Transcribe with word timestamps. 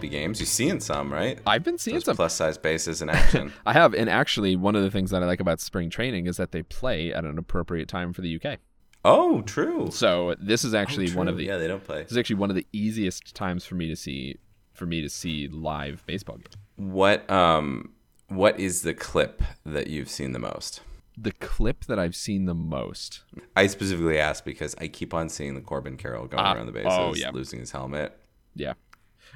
MLB 0.00 0.10
games. 0.10 0.40
You've 0.40 0.48
seen 0.48 0.80
some, 0.80 1.12
right? 1.12 1.38
I've 1.46 1.62
been 1.64 1.78
seeing 1.78 1.94
Those 1.96 2.04
some. 2.04 2.16
plus 2.16 2.34
size 2.34 2.58
bases 2.58 3.02
in 3.02 3.08
action. 3.10 3.52
I 3.66 3.72
have, 3.72 3.94
and 3.94 4.08
actually, 4.10 4.56
one 4.56 4.76
of 4.76 4.82
the 4.82 4.90
things 4.90 5.10
that 5.10 5.22
I 5.22 5.26
like 5.26 5.40
about 5.40 5.60
spring 5.60 5.90
training 5.90 6.26
is 6.26 6.36
that 6.38 6.52
they 6.52 6.62
play 6.62 7.12
at 7.12 7.24
an 7.24 7.38
appropriate 7.38 7.88
time 7.88 8.12
for 8.12 8.20
the 8.22 8.40
UK. 8.42 8.58
oh, 9.04 9.42
true. 9.42 9.90
So 9.90 10.34
this 10.40 10.64
is 10.64 10.74
actually 10.74 11.10
Oh, 11.12 11.16
one 11.16 11.28
of 11.28 11.36
the 11.36 11.44
yeah, 11.44 11.56
they 11.56 11.68
don't 11.68 11.82
play. 11.84 12.02
this 12.02 12.12
is 12.12 12.18
actually 12.18 12.36
one 12.36 12.50
of 12.50 12.56
the 12.56 12.66
easiest 12.72 13.34
times 13.34 13.64
for 13.64 13.74
me 13.74 13.88
to 13.88 13.96
see 13.96 14.36
for 14.74 14.86
me 14.86 15.02
to 15.02 15.08
see 15.10 15.48
live 15.48 16.02
baseball 16.06 16.36
games. 16.36 16.56
What 16.76 17.28
um 17.30 17.92
what 18.28 18.58
is 18.60 18.82
the 18.82 18.94
clip 18.94 19.42
that 19.66 19.88
you've 19.88 20.08
seen 20.10 20.32
the 20.32 20.38
most? 20.38 20.80
The 21.18 21.32
clip 21.32 21.84
that 21.86 21.98
I've 21.98 22.14
seen 22.16 22.44
the 22.46 22.54
most. 22.54 23.22
I 23.56 23.66
specifically 23.66 24.18
asked 24.18 24.44
because 24.44 24.74
I 24.80 24.88
keep 24.88 25.12
on 25.12 25.28
seeing 25.28 25.54
the 25.54 25.60
Corbin 25.60 25.96
Carroll 25.98 26.26
going 26.26 26.42
Ah, 26.42 26.54
around 26.54 26.66
the 26.66 26.72
bases, 26.72 26.92
oh, 26.92 27.14
yeah. 27.14 27.30
losing 27.30 27.58
his 27.58 27.72
helmet. 27.72 28.16
Yeah, 28.54 28.74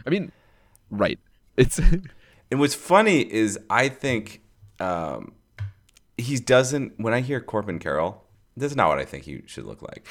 I 0.07 0.11
mean, 0.11 0.33
right? 0.99 1.19
It's 1.57 1.81
And 2.51 2.61
what's 2.61 2.75
funny 2.75 3.21
is 3.21 3.59
I 3.71 3.89
think 3.89 4.43
um 4.81 5.33
he 6.17 6.37
doesn't 6.39 6.99
when 6.99 7.15
I 7.15 7.21
hear 7.21 7.41
Corbin 7.41 7.79
Carroll, 7.79 8.25
that's 8.57 8.77
not 8.77 8.89
what 8.89 8.99
I 8.99 9.05
think 9.05 9.25
he 9.25 9.43
should 9.47 9.65
look 9.65 9.83
like. 9.83 10.07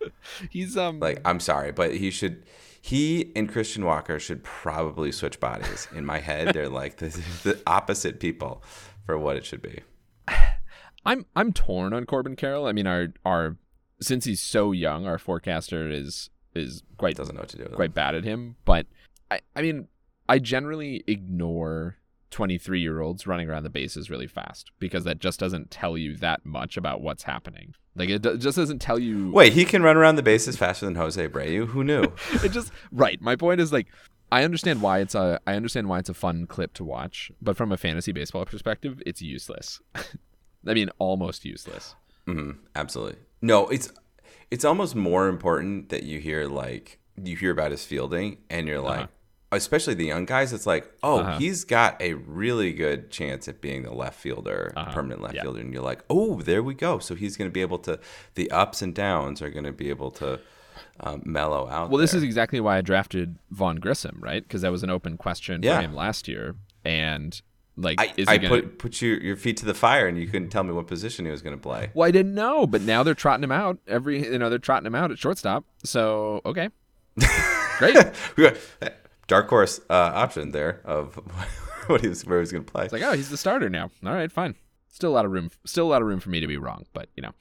he's 0.50 0.76
um 0.76 1.00
Like 1.00 1.20
I'm 1.24 1.40
sorry, 1.40 1.72
but 1.72 1.94
he 1.94 2.10
should 2.10 2.44
he 2.80 3.32
and 3.34 3.48
Christian 3.48 3.84
Walker 3.84 4.20
should 4.20 4.44
probably 4.44 5.10
switch 5.10 5.40
bodies. 5.40 5.88
In 5.92 6.06
my 6.06 6.20
head, 6.20 6.54
they're 6.54 6.68
like 6.68 6.98
the, 6.98 7.08
the 7.42 7.60
opposite 7.66 8.20
people 8.20 8.62
for 9.04 9.18
what 9.18 9.36
it 9.36 9.44
should 9.44 9.62
be. 9.62 9.80
I'm 11.04 11.26
I'm 11.34 11.52
torn 11.52 11.92
on 11.92 12.04
Corbin 12.06 12.36
Carroll. 12.36 12.66
I 12.66 12.72
mean, 12.72 12.86
our 12.86 13.08
our 13.24 13.56
since 14.00 14.24
he's 14.24 14.40
so 14.40 14.72
young, 14.72 15.06
our 15.06 15.18
forecaster 15.18 15.90
is 15.90 16.30
is 16.54 16.82
quite 16.96 17.16
Doesn't 17.16 17.34
know 17.34 17.42
what 17.42 17.48
to 17.50 17.58
do 17.58 17.64
quite 17.74 17.94
bad 17.94 18.14
at 18.14 18.24
him. 18.24 18.56
But 18.64 18.86
I, 19.30 19.40
I 19.54 19.62
mean, 19.62 19.88
I 20.28 20.38
generally 20.38 21.04
ignore 21.06 21.96
23 22.30 22.80
year 22.80 23.00
olds 23.00 23.26
running 23.26 23.48
around 23.48 23.62
the 23.62 23.70
bases 23.70 24.10
really 24.10 24.26
fast 24.26 24.70
because 24.78 25.04
that 25.04 25.18
just 25.20 25.38
doesn't 25.40 25.70
tell 25.70 25.96
you 25.96 26.16
that 26.16 26.44
much 26.44 26.76
about 26.76 27.00
what's 27.00 27.22
happening. 27.22 27.74
Like 27.94 28.08
it 28.10 28.22
do- 28.22 28.36
just 28.36 28.56
doesn't 28.56 28.80
tell 28.80 28.98
you. 28.98 29.30
Wait, 29.30 29.52
he 29.52 29.64
can 29.64 29.82
run 29.82 29.96
around 29.96 30.16
the 30.16 30.22
bases 30.22 30.56
faster 30.56 30.84
than 30.86 30.96
Jose 30.96 31.28
Abreu. 31.28 31.66
Who 31.68 31.82
knew? 31.84 32.12
It 32.44 32.50
just 32.52 32.72
right. 32.92 33.20
My 33.20 33.36
point 33.36 33.60
is 33.60 33.72
like. 33.72 33.86
I 34.32 34.42
understand 34.42 34.82
why 34.82 34.98
it's 34.98 35.14
a 35.14 35.38
I 35.46 35.54
understand 35.54 35.88
why 35.88 36.00
it's 36.00 36.08
a 36.08 36.14
fun 36.14 36.46
clip 36.48 36.74
to 36.74 36.84
watch, 36.84 37.30
but 37.40 37.56
from 37.56 37.70
a 37.70 37.76
fantasy 37.76 38.10
baseball 38.10 38.44
perspective, 38.44 39.00
it's 39.06 39.22
useless. 39.22 39.80
I 40.66 40.74
mean, 40.74 40.90
almost 40.98 41.44
useless. 41.44 41.94
hmm 42.26 42.50
absolutely. 42.74 43.18
No, 43.40 43.68
it's 43.68 43.92
it's 44.50 44.64
almost 44.64 44.96
more 44.96 45.28
important 45.28 45.90
that 45.90 46.02
you 46.02 46.18
hear 46.18 46.48
like 46.48 46.98
you 47.22 47.36
hear 47.36 47.52
about 47.52 47.70
his 47.70 47.84
fielding 47.84 48.38
and 48.50 48.66
you're 48.66 48.80
like, 48.80 49.08
especially 49.56 49.94
the 49.94 50.06
young 50.06 50.24
guys. 50.24 50.52
It's 50.52 50.66
like, 50.66 50.90
oh, 51.02 51.18
Uh-huh. 51.20 51.38
he's 51.38 51.64
got 51.64 52.00
a 52.00 52.14
really 52.14 52.72
good 52.72 53.10
chance 53.10 53.48
at 53.48 53.60
being 53.60 53.82
the 53.82 53.92
left 53.92 54.18
fielder, 54.20 54.72
Uh-huh. 54.76 54.92
permanent 54.92 55.20
left 55.22 55.34
Yeah. 55.34 55.42
fielder, 55.42 55.60
and 55.60 55.72
you're 55.72 55.82
like, 55.82 56.04
oh, 56.08 56.40
there 56.42 56.62
we 56.62 56.74
go. 56.74 56.98
So 57.00 57.14
he's 57.14 57.36
going 57.36 57.50
to 57.50 57.52
be 57.52 57.60
able 57.62 57.78
to. 57.80 57.98
The 58.36 58.50
ups 58.50 58.82
and 58.82 58.94
downs 58.94 59.42
are 59.42 59.50
going 59.50 59.64
to 59.64 59.72
be 59.72 59.88
able 59.90 60.10
to 60.12 60.38
um, 61.00 61.22
mellow 61.24 61.68
out. 61.68 61.90
Well, 61.90 61.98
this 61.98 62.12
there. 62.12 62.18
is 62.18 62.24
exactly 62.24 62.60
why 62.60 62.78
I 62.78 62.80
drafted 62.80 63.36
Vaughn 63.50 63.76
Grissom, 63.76 64.18
right? 64.20 64.42
Because 64.42 64.62
that 64.62 64.70
was 64.70 64.82
an 64.82 64.90
open 64.90 65.16
question 65.16 65.62
Yeah. 65.62 65.76
for 65.78 65.82
him 65.84 65.94
last 65.94 66.28
year, 66.28 66.54
and 66.84 67.40
like, 67.78 68.00
I, 68.00 68.12
is 68.16 68.26
I 68.28 68.38
gonna? 68.38 68.48
put 68.48 68.78
put 68.78 69.02
your, 69.02 69.18
your 69.22 69.36
feet 69.36 69.58
to 69.58 69.66
the 69.66 69.74
fire, 69.74 70.06
and 70.08 70.16
you 70.18 70.26
couldn't 70.26 70.48
tell 70.48 70.64
me 70.64 70.72
what 70.72 70.86
position 70.86 71.26
he 71.26 71.30
was 71.30 71.42
going 71.42 71.54
to 71.56 71.60
play. 71.60 71.90
Well, 71.92 72.08
I 72.08 72.10
didn't 72.10 72.34
know, 72.34 72.66
but 72.66 72.80
now 72.80 73.02
they're 73.02 73.14
trotting 73.14 73.44
him 73.44 73.52
out 73.52 73.78
every. 73.86 74.24
You 74.24 74.38
know, 74.38 74.48
they're 74.48 74.58
trotting 74.58 74.86
him 74.86 74.94
out 74.94 75.10
at 75.10 75.18
shortstop. 75.18 75.64
So 75.84 76.40
okay, 76.46 76.70
great. 77.78 77.96
Dark 79.26 79.48
horse 79.48 79.80
uh, 79.90 80.12
option 80.14 80.52
there 80.52 80.80
of 80.84 81.14
what 81.86 82.00
he 82.00 82.08
was, 82.08 82.24
where 82.24 82.38
he 82.38 82.40
was 82.40 82.52
going 82.52 82.64
to 82.64 82.70
play. 82.70 82.84
It's 82.84 82.92
like, 82.92 83.02
oh, 83.02 83.12
he's 83.12 83.30
the 83.30 83.36
starter 83.36 83.68
now. 83.68 83.90
All 84.04 84.12
right, 84.12 84.30
fine. 84.30 84.54
Still 84.88 85.10
a 85.10 85.14
lot 85.14 85.24
of 85.24 85.32
room. 85.32 85.50
Still 85.64 85.86
a 85.86 85.90
lot 85.90 86.02
of 86.02 86.08
room 86.08 86.20
for 86.20 86.30
me 86.30 86.40
to 86.40 86.46
be 86.46 86.56
wrong, 86.56 86.86
but 86.92 87.08
you 87.16 87.22
know, 87.22 87.32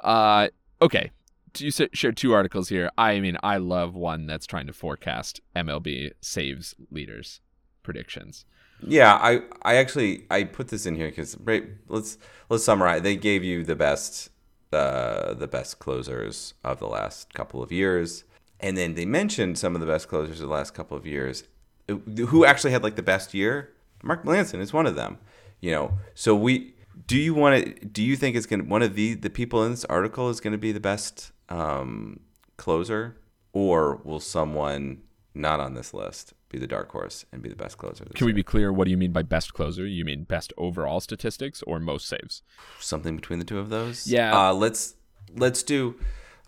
uh, 0.00 0.48
okay. 0.82 1.10
You 1.56 1.70
shared 1.70 2.16
two 2.16 2.32
articles 2.32 2.68
here. 2.68 2.90
I 2.98 3.20
mean, 3.20 3.36
I 3.44 3.58
love 3.58 3.94
one 3.94 4.26
that's 4.26 4.44
trying 4.44 4.66
to 4.66 4.72
forecast 4.72 5.40
MLB 5.54 6.10
saves 6.20 6.74
leaders 6.90 7.40
predictions. 7.84 8.44
Yeah, 8.84 9.14
I 9.14 9.42
I 9.62 9.76
actually 9.76 10.26
I 10.30 10.44
put 10.44 10.68
this 10.68 10.86
in 10.86 10.96
here 10.96 11.08
because 11.08 11.36
right, 11.38 11.64
let's 11.86 12.18
let's 12.48 12.64
summarize. 12.64 13.02
They 13.02 13.14
gave 13.14 13.44
you 13.44 13.64
the 13.64 13.76
best 13.76 14.30
uh, 14.72 15.34
the 15.34 15.46
best 15.46 15.78
closers 15.78 16.54
of 16.64 16.80
the 16.80 16.88
last 16.88 17.32
couple 17.34 17.62
of 17.62 17.70
years, 17.70 18.24
and 18.64 18.78
then 18.78 18.94
they 18.94 19.04
mentioned 19.04 19.58
some 19.58 19.74
of 19.74 19.82
the 19.82 19.86
best 19.86 20.08
closers 20.08 20.40
of 20.40 20.48
the 20.48 20.52
last 20.52 20.72
couple 20.72 20.96
of 20.96 21.06
years. 21.06 21.44
Who 21.86 22.46
actually 22.46 22.70
had 22.70 22.82
like 22.82 22.96
the 22.96 23.02
best 23.02 23.34
year? 23.34 23.74
Mark 24.02 24.24
Melancon 24.24 24.60
is 24.60 24.72
one 24.72 24.86
of 24.86 24.96
them. 24.96 25.18
You 25.60 25.70
know, 25.70 25.98
so 26.14 26.34
we 26.34 26.74
do 27.06 27.18
you 27.18 27.34
want 27.34 27.62
to? 27.62 27.84
Do 27.84 28.02
you 28.02 28.16
think 28.16 28.36
it's 28.36 28.46
gonna 28.46 28.64
one 28.64 28.80
of 28.80 28.94
the 28.94 29.14
the 29.14 29.28
people 29.28 29.62
in 29.64 29.72
this 29.72 29.84
article 29.84 30.30
is 30.30 30.40
going 30.40 30.52
to 30.52 30.58
be 30.58 30.72
the 30.72 30.80
best 30.80 31.30
um, 31.50 32.20
closer, 32.56 33.20
or 33.52 34.00
will 34.02 34.18
someone 34.18 35.02
not 35.34 35.60
on 35.60 35.74
this 35.74 35.92
list 35.92 36.32
be 36.48 36.58
the 36.58 36.66
dark 36.66 36.90
horse 36.90 37.26
and 37.32 37.42
be 37.42 37.50
the 37.50 37.56
best 37.56 37.76
closer? 37.76 38.06
Can 38.14 38.24
we 38.24 38.32
year? 38.32 38.36
be 38.36 38.42
clear? 38.42 38.72
What 38.72 38.86
do 38.86 38.90
you 38.90 38.96
mean 38.96 39.12
by 39.12 39.22
best 39.22 39.52
closer? 39.52 39.86
You 39.86 40.06
mean 40.06 40.24
best 40.24 40.54
overall 40.56 41.00
statistics 41.00 41.62
or 41.66 41.80
most 41.80 42.08
saves? 42.08 42.42
something 42.80 43.14
between 43.14 43.40
the 43.40 43.44
two 43.44 43.58
of 43.58 43.68
those. 43.68 44.06
Yeah. 44.06 44.48
Uh, 44.48 44.54
let's 44.54 44.94
let's 45.36 45.62
do 45.62 45.96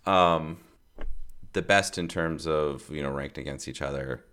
um, 0.07 0.57
the 1.57 1.61
best 1.63 1.97
in 1.97 2.07
terms 2.07 2.45
of 2.45 2.87
you 2.89 3.01
know 3.01 3.09
ranked 3.09 3.37
against 3.37 3.67
each 3.67 3.81
other. 3.81 4.23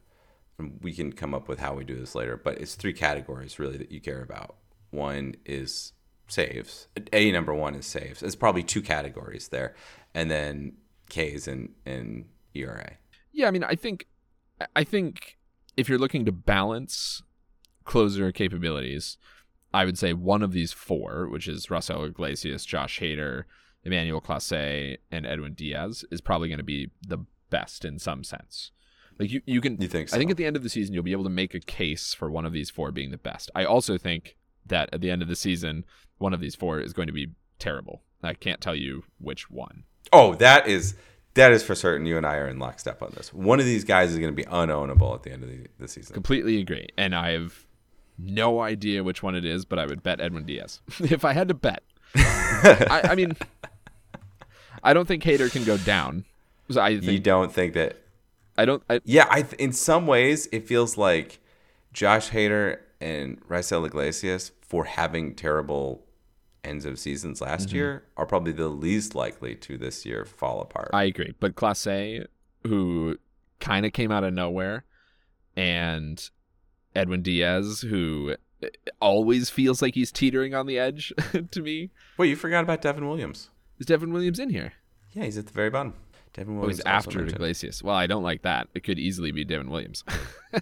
We 0.82 0.92
can 0.92 1.12
come 1.12 1.34
up 1.34 1.48
with 1.48 1.58
how 1.58 1.74
we 1.74 1.82
do 1.82 1.96
this 1.96 2.14
later, 2.14 2.36
but 2.36 2.58
it's 2.58 2.76
three 2.76 2.92
categories 2.92 3.58
really 3.58 3.78
that 3.78 3.90
you 3.90 4.00
care 4.00 4.22
about. 4.22 4.56
One 4.90 5.34
is 5.44 5.94
saves. 6.28 6.86
A 7.12 7.32
number 7.32 7.52
one 7.52 7.74
is 7.74 7.86
saves. 7.86 8.22
It's 8.22 8.36
probably 8.36 8.62
two 8.62 8.82
categories 8.82 9.48
there, 9.48 9.74
and 10.14 10.30
then 10.30 10.74
K's 11.08 11.48
and 11.48 11.70
and 11.86 12.26
ERA. 12.54 12.98
Yeah, 13.32 13.48
I 13.48 13.50
mean, 13.50 13.64
I 13.64 13.74
think, 13.74 14.06
I 14.76 14.84
think 14.84 15.38
if 15.76 15.88
you're 15.88 15.98
looking 15.98 16.24
to 16.26 16.32
balance 16.32 17.22
closer 17.84 18.30
capabilities, 18.32 19.16
I 19.72 19.86
would 19.86 19.98
say 19.98 20.12
one 20.12 20.42
of 20.42 20.52
these 20.52 20.72
four, 20.72 21.26
which 21.28 21.48
is 21.48 21.66
Raisel 21.66 22.06
Iglesias, 22.06 22.64
Josh 22.64 23.00
Hader, 23.00 23.44
Emmanuel 23.84 24.20
Clase, 24.20 24.98
and 25.10 25.26
Edwin 25.26 25.54
Diaz, 25.54 26.04
is 26.10 26.20
probably 26.20 26.48
going 26.48 26.58
to 26.58 26.64
be 26.64 26.90
the 27.06 27.18
best 27.50 27.84
in 27.84 27.98
some 27.98 28.24
sense. 28.24 28.70
Like 29.18 29.30
you, 29.30 29.42
you 29.46 29.60
can. 29.60 29.80
You 29.80 29.88
think 29.88 30.12
I 30.12 30.18
think 30.18 30.30
at 30.30 30.36
the 30.36 30.46
end 30.46 30.56
of 30.56 30.62
the 30.62 30.68
season, 30.68 30.94
you'll 30.94 31.04
be 31.04 31.12
able 31.12 31.24
to 31.24 31.30
make 31.30 31.54
a 31.54 31.60
case 31.60 32.14
for 32.14 32.30
one 32.30 32.44
of 32.44 32.52
these 32.52 32.70
four 32.70 32.90
being 32.90 33.10
the 33.10 33.18
best. 33.18 33.50
I 33.54 33.64
also 33.64 33.96
think 33.96 34.36
that 34.66 34.88
at 34.92 35.00
the 35.00 35.10
end 35.10 35.22
of 35.22 35.28
the 35.28 35.36
season, 35.36 35.84
one 36.18 36.34
of 36.34 36.40
these 36.40 36.54
four 36.54 36.80
is 36.80 36.92
going 36.92 37.06
to 37.06 37.12
be 37.12 37.28
terrible. 37.58 38.02
I 38.22 38.34
can't 38.34 38.60
tell 38.60 38.74
you 38.74 39.04
which 39.18 39.50
one. 39.50 39.84
Oh, 40.12 40.34
that 40.36 40.66
is 40.66 40.94
that 41.34 41.52
is 41.52 41.62
for 41.62 41.74
certain. 41.74 42.06
You 42.06 42.16
and 42.16 42.26
I 42.26 42.36
are 42.36 42.48
in 42.48 42.58
lockstep 42.58 43.02
on 43.02 43.12
this. 43.14 43.32
One 43.32 43.60
of 43.60 43.66
these 43.66 43.84
guys 43.84 44.12
is 44.12 44.18
going 44.18 44.34
to 44.34 44.36
be 44.36 44.48
unownable 44.48 45.14
at 45.14 45.22
the 45.22 45.32
end 45.32 45.44
of 45.44 45.50
the, 45.50 45.66
the 45.78 45.88
season. 45.88 46.14
Completely 46.14 46.60
agree. 46.60 46.88
And 46.96 47.14
I 47.14 47.32
have 47.32 47.66
no 48.18 48.60
idea 48.60 49.04
which 49.04 49.22
one 49.22 49.34
it 49.34 49.44
is, 49.44 49.64
but 49.64 49.78
I 49.78 49.86
would 49.86 50.02
bet 50.02 50.20
Edwin 50.20 50.44
Diaz. 50.44 50.80
if 51.00 51.24
I 51.24 51.32
had 51.32 51.48
to 51.48 51.54
bet. 51.54 51.82
I, 52.16 53.00
I 53.10 53.14
mean, 53.14 53.36
I 54.82 54.92
don't 54.94 55.06
think 55.06 55.22
Hader 55.22 55.50
can 55.50 55.64
go 55.64 55.76
down. 55.78 56.24
So 56.70 56.80
I 56.80 56.88
You 56.90 57.18
don't 57.20 57.52
think 57.52 57.74
that 57.74 57.98
I 58.56 58.64
don't. 58.64 58.82
I, 58.88 59.00
Yeah, 59.04 59.26
I 59.30 59.42
th- 59.42 59.54
in 59.60 59.72
some 59.72 60.06
ways 60.06 60.48
it 60.52 60.66
feels 60.66 60.96
like 60.96 61.40
Josh 61.92 62.30
Hader 62.30 62.78
and 63.00 63.40
Raisel 63.48 63.84
Iglesias 63.86 64.52
for 64.62 64.84
having 64.84 65.34
terrible 65.34 66.04
ends 66.62 66.86
of 66.86 66.98
seasons 66.98 67.40
last 67.42 67.68
Mm-hmm. 67.68 67.76
year 67.76 68.02
are 68.16 68.24
probably 68.26 68.52
the 68.52 68.68
least 68.68 69.14
likely 69.14 69.54
to 69.56 69.76
this 69.76 70.06
year 70.06 70.24
fall 70.24 70.60
apart. 70.62 70.90
I 70.94 71.04
agree. 71.04 71.34
But 71.38 71.54
Clase, 71.56 72.26
who 72.62 73.18
kind 73.60 73.84
of 73.84 73.92
came 73.92 74.10
out 74.10 74.24
of 74.24 74.32
nowhere, 74.32 74.84
and 75.56 76.30
Edwin 76.94 77.22
Diaz, 77.22 77.82
who 77.82 78.34
always 79.00 79.50
feels 79.50 79.82
like 79.82 79.94
he's 79.94 80.10
teetering 80.10 80.54
on 80.54 80.66
the 80.66 80.78
edge 80.78 81.12
to 81.50 81.60
me. 81.60 81.90
Wait, 82.16 82.28
you 82.30 82.36
forgot 82.36 82.64
about 82.64 82.80
Devin 82.80 83.06
Williams. 83.06 83.50
Is 83.78 83.86
Devin 83.86 84.12
Williams 84.12 84.38
in 84.38 84.50
here? 84.50 84.72
Yeah, 85.12 85.24
he's 85.24 85.38
at 85.38 85.46
the 85.46 85.52
very 85.52 85.70
bottom. 85.70 85.94
Devin 86.32 86.56
Oh, 86.56 86.60
Williams. 86.60 86.78
he's 86.78 86.86
after. 86.86 87.24
Iglesias. 87.24 87.82
Well, 87.82 87.94
I 87.94 88.06
don't 88.08 88.22
like 88.24 88.42
that. 88.42 88.68
It 88.74 88.82
could 88.82 88.98
easily 88.98 89.30
be 89.30 89.44
Devin 89.44 89.70
Williams. 89.70 90.02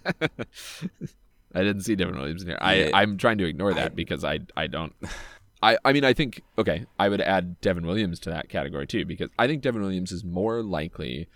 I 1.55 1.61
didn't 1.63 1.81
see 1.81 1.95
Devin 1.95 2.17
Williams 2.17 2.41
in 2.43 2.49
here. 2.49 2.57
I, 2.61 2.73
Yeah. 2.75 2.89
I'm 2.93 3.17
trying 3.17 3.37
to 3.39 3.45
ignore 3.45 3.73
that 3.73 3.91
I- 3.91 3.95
because 3.95 4.23
I 4.23 4.39
I 4.55 4.67
don't. 4.67 4.93
I, 5.63 5.77
I 5.85 5.93
mean 5.93 6.03
I 6.03 6.11
think 6.13 6.41
okay 6.57 6.85
I 6.99 7.07
would 7.07 7.21
add 7.21 7.61
Devin 7.61 7.85
Williams 7.87 8.19
to 8.21 8.29
that 8.29 8.49
category 8.49 8.85
too 8.85 9.05
because 9.05 9.29
I 9.39 9.47
think 9.47 9.61
Devin 9.61 9.81
Williams 9.81 10.11
is 10.11 10.21
more 10.23 10.61
likely 10.61 11.29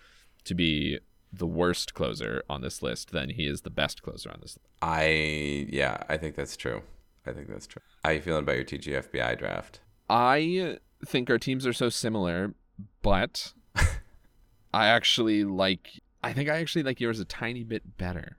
to 0.44 0.54
be 0.54 1.00
the 1.32 1.46
worst 1.48 1.94
closer 1.94 2.44
on 2.50 2.60
this 2.62 2.82
list 2.82 3.12
than 3.12 3.30
he 3.30 3.48
is 3.48 3.62
the 3.62 3.70
best 3.70 4.02
closer 4.04 4.30
on 4.30 4.40
this 4.42 4.58
list. 4.58 4.68
I 4.82 5.66
yeah, 5.70 6.04
I 6.10 6.18
think 6.18 6.36
that's 6.36 6.58
true. 6.58 6.82
I 7.26 7.32
think 7.32 7.48
that's 7.48 7.68
true. 7.68 7.82
How 8.04 8.12
you 8.12 8.22
feeling 8.22 8.44
about 8.44 8.56
your 8.58 8.66
TGFBI 8.66 9.38
draft? 9.40 9.80
I 10.10 10.78
think 11.08 11.30
our 11.30 11.38
teams 11.40 11.66
are 11.66 11.74
so 11.74 11.90
similar, 11.90 12.54
but 13.02 13.54
I 14.74 14.88
actually 14.88 15.44
like. 15.44 16.02
I 16.24 16.34
think 16.34 16.50
I 16.50 16.58
actually 16.58 16.84
like 16.84 17.00
yours 17.00 17.20
a 17.20 17.26
tiny 17.26 17.64
bit 17.64 17.98
better 17.98 18.38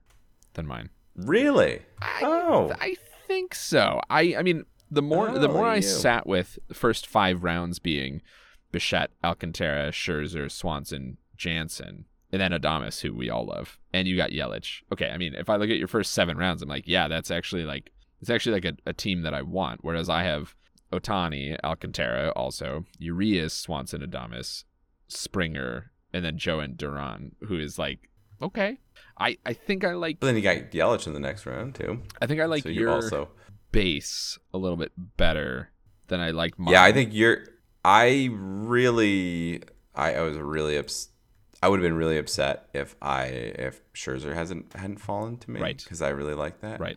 than 0.55 0.67
mine. 0.67 0.91
Really? 1.17 1.81
I, 2.03 2.21
Oh. 2.23 2.73
I 2.81 2.97
think 3.27 3.55
so. 3.55 4.01
I 4.11 4.35
I 4.37 4.43
mean, 4.43 4.65
the 4.91 5.03
more 5.03 5.31
the 5.39 5.49
Oh, 5.49 5.53
more 5.53 5.67
I 5.67 5.77
you. 5.77 5.83
sat 5.83 6.27
with 6.27 6.59
the 6.69 6.75
first 6.75 7.07
five 7.07 7.43
rounds 7.45 7.79
being 7.79 8.23
Bichette, 8.73 9.11
Alcantara, 9.25 9.91
Scherzer, 9.91 10.51
Swanson, 10.51 11.17
Jansen, 11.37 12.05
and 12.31 12.41
then 12.41 12.53
Adames, 12.53 13.01
who 13.01 13.15
we 13.15 13.31
all 13.31 13.47
love, 13.47 13.79
and 13.93 14.07
you 14.07 14.17
got 14.17 14.31
Yelich. 14.31 14.83
Okay, 14.93 15.09
I 15.11 15.17
mean, 15.17 15.35
if 15.35 15.49
I 15.49 15.57
look 15.57 15.71
at 15.71 15.79
your 15.79 15.89
first 15.89 16.13
seven 16.13 16.37
rounds, 16.37 16.61
I'm 16.63 16.69
like, 16.69 16.87
yeah, 16.87 17.09
that's 17.09 17.31
actually 17.31 17.65
like 17.65 17.91
it's 18.21 18.31
actually 18.31 18.61
like 18.61 18.65
a, 18.65 18.91
a 18.91 18.93
team 18.93 19.23
that 19.23 19.33
I 19.35 19.43
want. 19.43 19.81
Whereas 19.83 20.09
I 20.11 20.25
have 20.25 20.55
Ohtani, 20.93 21.57
Alcantara, 21.63 22.31
also 22.31 22.85
Urias, 22.99 23.53
Swanson, 23.53 24.01
Adames, 24.03 24.65
Springer, 25.09 25.91
and 26.13 26.25
then 26.25 26.39
Jhoan 26.39 26.77
Duran, 26.77 27.33
who 27.47 27.59
is 27.59 27.79
like, 27.79 28.09
okay. 28.41 28.79
I, 29.19 29.37
I 29.45 29.53
think 29.53 29.85
I 29.85 29.93
like 29.95 30.21
But 30.21 30.27
then 30.27 30.37
you 30.37 30.43
got 30.43 30.71
Yelich 30.71 31.07
in 31.07 31.13
the 31.13 31.21
next 31.21 31.45
round 31.47 31.75
too. 31.75 32.03
I 32.21 32.27
think 32.27 32.41
I 32.41 32.45
like 32.47 32.63
so 32.63 32.69
you 32.69 32.83
your 32.83 32.91
also. 32.91 33.31
base 33.73 34.39
a 34.55 34.59
little 34.59 34.77
bit 34.77 34.93
better 35.17 35.71
than 36.07 36.21
I 36.21 36.31
like 36.31 36.59
mine. 36.59 36.73
Yeah, 36.73 36.83
I 36.83 36.93
think 36.93 37.11
you're. 37.13 37.45
I 37.85 38.29
really. 38.33 39.63
I, 39.95 40.15
I 40.15 40.21
was 40.23 40.37
really 40.37 40.79
ups. 40.79 41.09
I 41.63 41.69
would 41.69 41.81
have 41.81 41.85
been 41.85 41.97
really 41.97 42.19
upset 42.19 42.69
if 42.73 42.95
I 43.03 43.25
if 43.25 43.81
Scherzer 43.93 44.33
hasn't 44.35 44.73
hadn't 44.75 44.99
fallen 44.99 45.39
to 45.39 45.51
me, 45.51 45.61
Right. 45.61 45.77
Because 45.77 46.01
I 46.01 46.11
really 46.11 46.35
like 46.35 46.61
that, 46.61 46.79
Right. 46.81 46.97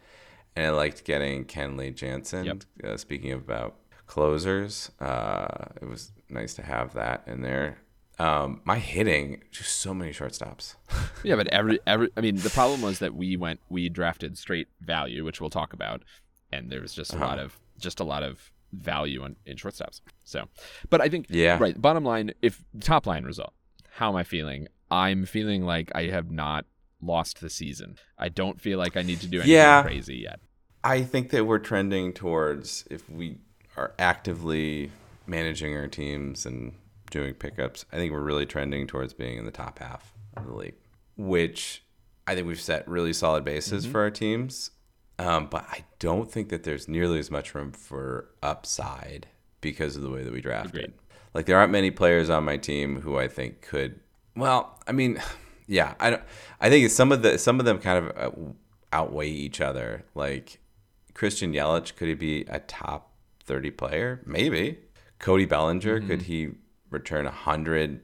And 0.56 0.66
I 0.68 0.70
liked 0.70 1.04
getting 1.06 1.46
Kenley 1.46 1.96
Jansen. 1.96 2.46
Yep. 2.46 2.64
Uh, 2.84 2.98
speaking 2.98 3.32
about 3.32 3.76
closers, 4.16 4.92
uh, 5.00 5.48
it 5.82 5.88
was 5.88 6.12
nice 6.30 6.54
to 6.56 6.62
have 6.62 6.94
that 6.94 7.24
in 7.26 7.42
there. 7.42 7.78
Um, 8.20 8.60
my 8.66 8.78
hitting, 8.78 9.42
just 9.52 9.78
so 9.80 9.94
many 9.94 10.12
shortstops. 10.12 10.76
Yeah, 11.24 11.36
but 11.36 11.48
every 11.48 11.80
every 11.88 12.10
I 12.18 12.22
mean 12.22 12.36
the 12.38 12.50
problem 12.50 12.82
was 12.82 12.98
that 13.00 13.14
we 13.14 13.38
went 13.38 13.60
we 13.70 13.90
drafted 13.90 14.38
straight 14.38 14.68
value, 14.82 15.24
which 15.24 15.40
we'll 15.40 15.52
talk 15.52 15.72
about, 15.72 16.02
and 16.52 16.70
there 16.72 16.82
was 16.82 16.94
just 16.94 17.14
a 17.14 17.16
Uh-huh. 17.16 17.26
lot 17.28 17.40
of 17.40 17.58
just 17.80 18.00
a 18.00 18.04
lot 18.04 18.24
of 18.24 18.52
value 18.74 19.24
in, 19.24 19.36
in 19.46 19.56
shortstops. 19.56 20.02
So, 20.24 20.40
but 20.90 21.00
I 21.00 21.08
think 21.10 21.28
Yeah. 21.30 21.58
right. 21.60 21.80
Bottom 21.80 22.04
line, 22.04 22.32
if 22.42 22.64
top 22.82 23.06
line 23.08 23.24
result, 23.24 23.54
how 23.98 24.10
am 24.10 24.16
I 24.16 24.24
feeling? 24.24 24.68
I'm 24.90 25.26
feeling 25.26 25.64
like 25.64 25.92
I 25.96 26.04
have 26.08 26.30
not 26.32 26.66
lost 27.02 27.40
the 27.40 27.50
season. 27.50 27.96
I 28.18 28.28
don't 28.30 28.60
feel 28.60 28.78
like 28.80 28.98
I 28.98 29.04
need 29.04 29.22
to 29.22 29.28
do 29.28 29.38
anything 29.38 29.54
Yeah. 29.54 29.84
crazy 29.84 30.18
yet. 30.18 30.40
I 30.84 31.04
think 31.04 31.30
that 31.30 31.46
we're 31.46 31.60
trending 31.60 32.12
towards 32.14 32.86
if 32.92 33.08
we 33.10 33.38
are 33.78 33.94
actively 34.00 34.92
managing 35.28 35.76
our 35.76 35.88
teams 35.88 36.46
and 36.46 36.74
doing 37.10 37.34
pickups, 37.34 37.86
I 37.92 37.98
think 37.98 38.12
we're 38.12 38.22
really 38.22 38.46
trending 38.46 38.88
towards 38.88 39.14
being 39.14 39.38
in 39.38 39.46
the 39.46 39.52
top 39.52 39.80
half 39.80 40.14
of 40.36 40.46
the 40.46 40.54
league, 40.54 40.76
which 41.18 41.84
I 42.28 42.36
think 42.36 42.48
we've 42.48 42.62
set 42.62 42.88
really 42.88 43.14
solid 43.14 43.44
bases 43.44 43.86
for 43.86 44.02
our 44.02 44.12
teams. 44.12 44.72
Um, 45.20 45.48
but 45.48 45.66
I 45.70 45.84
don't 46.00 46.32
think 46.32 46.50
that 46.50 46.64
there's 46.64 46.88
nearly 46.88 47.20
as 47.20 47.30
much 47.30 47.54
room 47.54 47.72
for 47.72 48.30
upside 48.42 49.28
because 49.60 49.96
of 49.96 50.02
the 50.02 50.10
way 50.10 50.24
that 50.24 50.34
we 50.34 50.42
drafted. 50.42 50.76
Agreed. 50.76 50.94
Like 51.34 51.46
there 51.46 51.58
aren't 51.58 51.72
many 51.72 51.92
players 51.92 52.30
on 52.30 52.44
my 52.44 52.58
team 52.58 53.02
who 53.02 53.18
I 53.18 53.28
think 53.28 53.62
could. 53.62 54.00
Well, 54.36 54.80
I 54.88 54.92
mean, 54.92 55.22
yeah, 55.68 55.94
I 56.00 56.10
don't. 56.10 56.24
I 56.60 56.70
think 56.70 56.90
some 56.90 57.12
of 57.12 57.22
the 57.22 57.38
some 57.38 57.60
of 57.60 57.66
them 57.66 57.80
kind 57.80 58.06
of 58.06 58.18
uh, 58.18 58.36
outweigh 58.92 59.30
each 59.30 59.62
other. 59.62 60.06
Like 60.16 60.60
Christian 61.14 61.54
Yelich, 61.54 61.96
could 61.96 62.08
he 62.08 62.16
be 62.16 62.46
a 62.48 62.60
top 62.60 63.11
thirty 63.52 63.72
player? 63.72 64.22
Maybe. 64.26 64.80
Cody 65.20 65.46
Bellinger, 65.46 66.00
Mm-hmm. 66.00 66.08
could 66.08 66.22
he 66.24 66.50
return 66.90 67.26
a 67.28 67.32
hundred? 67.32 68.02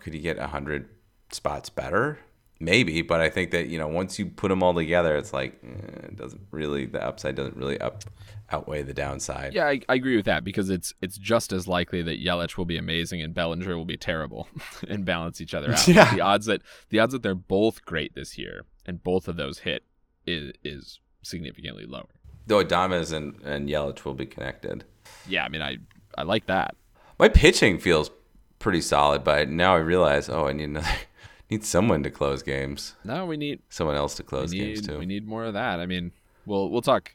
Could 0.00 0.12
he 0.14 0.20
get 0.20 0.38
a 0.38 0.46
hundred 0.48 0.88
spots 1.30 1.70
better? 1.70 2.18
Maybe, 2.60 3.02
but 3.02 3.20
I 3.20 3.28
think 3.28 3.50
that 3.50 3.66
you 3.66 3.78
know 3.78 3.88
once 3.88 4.18
you 4.20 4.26
put 4.26 4.48
them 4.50 4.62
all 4.62 4.72
together, 4.74 5.16
it's 5.16 5.32
like 5.32 5.58
eh, 5.64 6.06
it 6.10 6.16
doesn't 6.16 6.42
really 6.52 6.86
the 6.86 7.02
upside 7.04 7.34
doesn't 7.34 7.56
really 7.56 7.80
up 7.80 8.04
outweigh 8.50 8.82
the 8.82 8.94
downside. 8.94 9.52
Yeah, 9.54 9.66
I, 9.66 9.80
I 9.88 9.94
agree 9.96 10.14
with 10.14 10.26
that 10.26 10.44
because 10.44 10.70
it's 10.70 10.94
it's 11.02 11.18
just 11.18 11.52
as 11.52 11.66
likely 11.66 12.02
that 12.02 12.22
Yelich 12.24 12.56
will 12.56 12.64
be 12.64 12.76
amazing 12.76 13.20
and 13.22 13.34
Bellinger 13.34 13.76
will 13.76 13.84
be 13.84 13.96
terrible 13.96 14.46
and 14.88 15.04
balance 15.04 15.40
each 15.40 15.54
other 15.54 15.72
out. 15.72 15.88
Yeah. 15.88 16.14
The 16.14 16.20
odds 16.20 16.46
that 16.46 16.62
the 16.90 17.00
odds 17.00 17.12
that 17.14 17.22
they're 17.24 17.34
both 17.34 17.84
great 17.84 18.14
this 18.14 18.38
year 18.38 18.66
and 18.86 19.02
both 19.02 19.26
of 19.26 19.34
those 19.36 19.60
hit 19.60 19.82
is 20.24 20.52
is 20.62 21.00
significantly 21.22 21.84
lower. 21.86 22.06
Though 22.46 22.64
Adames 22.64 23.12
and 23.12 23.40
and 23.44 23.68
Yelich 23.68 24.04
will 24.04 24.14
be 24.14 24.26
connected. 24.26 24.84
Yeah, 25.28 25.44
I 25.44 25.48
mean 25.48 25.62
I 25.62 25.78
I 26.16 26.22
like 26.22 26.46
that. 26.46 26.74
My 27.18 27.28
pitching 27.28 27.78
feels 27.78 28.10
pretty 28.58 28.80
solid, 28.80 29.22
but 29.24 29.48
now 29.48 29.74
I 29.74 29.78
realize, 29.78 30.28
oh, 30.28 30.46
I 30.48 30.52
need 30.52 30.64
another, 30.64 30.86
need 31.50 31.64
someone 31.64 32.02
to 32.02 32.10
close 32.10 32.42
games, 32.42 32.94
No, 33.04 33.26
we 33.26 33.36
need 33.36 33.60
someone 33.68 33.96
else 33.96 34.14
to 34.16 34.22
close 34.22 34.52
games 34.52 34.86
too. 34.86 34.98
we 34.98 35.06
need 35.06 35.26
more 35.26 35.44
of 35.44 35.54
that. 35.54 35.80
I 35.80 35.86
mean, 35.86 36.12
we'll 36.46 36.68
we'll 36.70 36.82
talk 36.82 37.14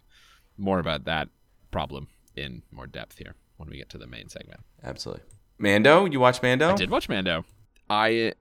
more 0.57 0.79
about 0.79 1.05
that 1.05 1.29
problem 1.71 2.07
in 2.35 2.63
more 2.71 2.87
depth 2.87 3.17
here 3.17 3.35
when 3.57 3.69
we 3.69 3.77
get 3.77 3.89
to 3.89 3.97
the 3.97 4.07
main 4.07 4.29
segment. 4.29 4.61
Absolutely. 4.83 5.23
Mando, 5.59 6.05
you 6.05 6.19
watch 6.19 6.41
Mando? 6.41 6.71
I 6.71 6.75
did 6.75 6.89
watch 6.89 7.09
Mando. 7.09 7.43
I 7.89 8.33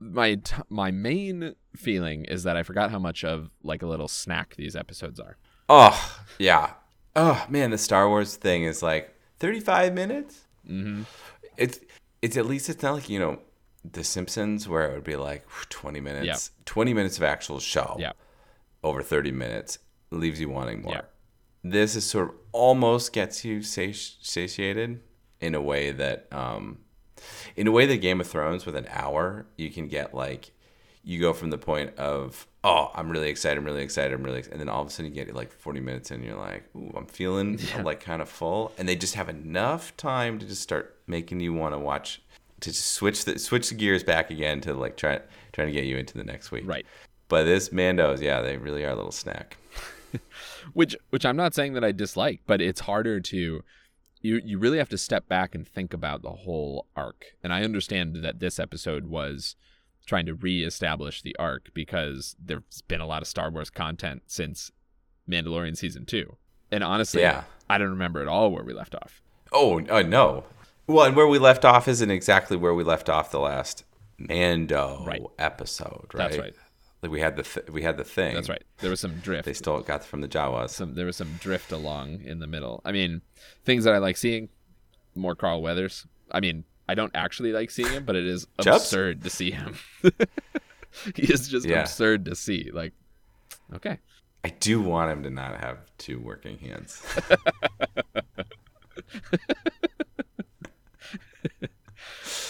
my 0.00 0.34
t- 0.36 0.56
my 0.68 0.90
main 0.90 1.54
feeling 1.76 2.24
is 2.24 2.42
that 2.42 2.56
I 2.56 2.62
forgot 2.62 2.90
how 2.90 2.98
much 2.98 3.24
of 3.24 3.50
like 3.62 3.82
a 3.82 3.86
little 3.86 4.08
snack 4.08 4.56
these 4.56 4.74
episodes 4.76 5.18
are. 5.20 5.36
Oh, 5.68 6.18
yeah. 6.38 6.70
Oh 7.16 7.44
man, 7.48 7.70
the 7.70 7.78
Star 7.78 8.08
Wars 8.08 8.36
thing 8.36 8.64
is 8.64 8.82
like 8.82 9.14
35 9.38 9.94
minutes. 9.94 10.42
Mm-hmm. 10.68 11.02
It's 11.56 11.78
it's 12.22 12.36
at 12.36 12.46
least 12.46 12.68
it's 12.68 12.82
not 12.82 12.94
like 12.94 13.08
you 13.08 13.18
know 13.18 13.38
the 13.90 14.02
Simpsons 14.02 14.68
where 14.68 14.90
it 14.90 14.94
would 14.94 15.04
be 15.04 15.16
like 15.16 15.46
20 15.68 16.00
minutes, 16.00 16.26
Yeah. 16.26 16.62
20 16.64 16.94
minutes 16.94 17.18
of 17.18 17.24
actual 17.24 17.60
show. 17.60 17.96
Yeah. 17.98 18.12
over 18.82 19.02
30 19.02 19.30
minutes 19.32 19.78
leaves 20.10 20.38
you 20.40 20.48
wanting 20.50 20.82
more. 20.82 20.92
Yeah. 20.94 21.00
This 21.62 21.96
is 21.96 22.04
sort 22.04 22.28
of 22.30 22.34
almost 22.52 23.12
gets 23.12 23.44
you 23.44 23.62
sati- 23.62 23.92
satiated 24.20 25.00
in 25.40 25.54
a 25.54 25.60
way 25.62 25.90
that, 25.92 26.26
um, 26.32 26.78
in 27.56 27.66
a 27.66 27.70
way 27.72 27.86
that 27.86 27.98
Game 27.98 28.20
of 28.20 28.26
Thrones 28.26 28.66
with 28.66 28.76
an 28.76 28.86
hour, 28.90 29.46
you 29.56 29.70
can 29.70 29.88
get 29.88 30.12
like, 30.14 30.50
you 31.04 31.20
go 31.20 31.32
from 31.32 31.50
the 31.50 31.58
point 31.58 31.96
of, 31.98 32.46
oh, 32.64 32.90
I'm 32.94 33.10
really 33.10 33.28
excited, 33.28 33.58
I'm 33.58 33.64
really 33.64 33.82
excited, 33.82 34.12
I'm 34.14 34.22
really, 34.22 34.38
excited, 34.38 34.54
and 34.54 34.60
then 34.60 34.68
all 34.68 34.80
of 34.80 34.88
a 34.88 34.90
sudden 34.90 35.12
you 35.12 35.24
get 35.24 35.34
like 35.34 35.52
40 35.52 35.80
minutes 35.80 36.10
and 36.10 36.24
you're 36.24 36.38
like, 36.38 36.64
ooh, 36.74 36.92
I'm 36.96 37.06
feeling 37.06 37.58
like 37.82 38.00
kind 38.00 38.22
of 38.22 38.28
full, 38.28 38.72
and 38.78 38.88
they 38.88 38.96
just 38.96 39.14
have 39.14 39.28
enough 39.28 39.96
time 39.96 40.38
to 40.38 40.46
just 40.46 40.62
start 40.62 40.98
making 41.06 41.40
you 41.40 41.52
want 41.52 41.74
to 41.74 41.78
watch, 41.78 42.22
to 42.60 42.70
just 42.70 42.92
switch 42.92 43.24
the 43.26 43.38
switch 43.38 43.68
the 43.68 43.74
gears 43.74 44.02
back 44.02 44.30
again 44.30 44.60
to 44.62 44.72
like 44.72 44.96
try 44.96 45.20
trying 45.52 45.68
to 45.68 45.72
get 45.72 45.84
you 45.84 45.98
into 45.98 46.16
the 46.16 46.24
next 46.24 46.50
week. 46.50 46.64
Right. 46.66 46.86
But 47.28 47.44
this 47.44 47.72
Mando's, 47.72 48.20
yeah, 48.20 48.40
they 48.40 48.56
really 48.56 48.84
are 48.84 48.90
a 48.90 48.96
little 48.96 49.12
snack. 49.12 49.56
Which 50.72 50.96
which 51.10 51.26
I'm 51.26 51.36
not 51.36 51.54
saying 51.54 51.74
that 51.74 51.84
I 51.84 51.92
dislike, 51.92 52.40
but 52.46 52.62
it's 52.62 52.80
harder 52.80 53.20
to 53.20 53.62
you 54.24 54.40
you 54.42 54.58
really 54.58 54.78
have 54.78 54.88
to 54.88 54.98
step 54.98 55.28
back 55.28 55.54
and 55.54 55.68
think 55.68 55.92
about 55.92 56.22
the 56.22 56.30
whole 56.30 56.86
arc. 56.96 57.24
And 57.42 57.52
I 57.52 57.62
understand 57.62 58.16
that 58.24 58.40
this 58.40 58.58
episode 58.58 59.06
was 59.06 59.54
trying 60.06 60.26
to 60.26 60.34
reestablish 60.34 61.22
the 61.22 61.34
arc 61.36 61.72
because 61.74 62.36
there's 62.38 62.82
been 62.88 63.00
a 63.00 63.06
lot 63.06 63.22
of 63.22 63.28
Star 63.28 63.50
Wars 63.50 63.70
content 63.70 64.22
since 64.26 64.70
Mandalorian 65.28 65.76
season 65.76 66.04
2. 66.04 66.36
And 66.70 66.84
honestly, 66.84 67.22
Yeah. 67.22 67.44
I 67.68 67.78
don't 67.78 67.90
remember 67.90 68.20
at 68.20 68.28
all 68.28 68.50
where 68.50 68.64
we 68.64 68.74
left 68.74 68.94
off. 68.94 69.22
Oh, 69.52 69.80
uh, 69.88 70.02
no. 70.02 70.44
Well, 70.86 71.06
and 71.06 71.16
where 71.16 71.26
we 71.26 71.38
left 71.38 71.64
off 71.64 71.88
isn't 71.88 72.10
exactly 72.10 72.56
where 72.56 72.74
we 72.74 72.84
left 72.84 73.08
off 73.08 73.30
the 73.30 73.40
last 73.40 73.84
Mando 74.18 75.02
Right. 75.06 75.22
episode, 75.38 76.06
right? 76.12 76.30
That's 76.30 76.38
right. 76.38 76.54
Like 77.02 77.10
we 77.12 77.20
had 77.20 77.36
the 77.36 77.42
th- 77.42 77.68
we 77.70 77.82
had 77.82 77.96
the 77.96 78.04
thing. 78.04 78.34
That's 78.34 78.48
right. 78.48 78.62
There 78.78 78.90
was 78.90 79.00
some 79.00 79.16
drift. 79.20 79.44
They 79.44 79.52
stole 79.52 79.80
got 79.80 80.04
from 80.04 80.20
the 80.22 80.28
Jawas. 80.28 80.70
some 80.70 80.94
there 80.94 81.04
was 81.06 81.16
some 81.16 81.34
drift 81.40 81.70
along 81.72 82.22
in 82.22 82.38
the 82.40 82.46
middle. 82.46 82.80
I 82.84 82.92
mean, 82.92 83.20
things 83.64 83.84
that 83.84 83.92
I 83.94 83.98
like 83.98 84.16
seeing 84.16 84.48
more 85.14 85.34
Carl 85.34 85.60
Weathers. 85.62 86.06
I 86.30 86.40
mean, 86.40 86.64
I 86.88 86.94
don't 86.94 87.12
actually 87.14 87.52
like 87.52 87.70
seeing 87.70 87.90
him, 87.90 88.04
but 88.04 88.16
it 88.16 88.26
is 88.26 88.46
absurd 88.58 89.22
to 89.24 89.30
see 89.30 89.50
him. 89.50 89.76
he 91.14 91.22
is 91.32 91.48
just 91.48 91.66
Yeah. 91.66 91.80
absurd 91.80 92.24
to 92.26 92.34
see. 92.36 92.70
Like, 92.72 92.92
okay, 93.74 93.98
I 94.44 94.48
do 94.50 94.80
want 94.80 95.10
him 95.10 95.22
to 95.24 95.30
not 95.30 95.58
have 95.60 95.78
two 95.98 96.18
working 96.20 96.58
hands. 96.58 97.02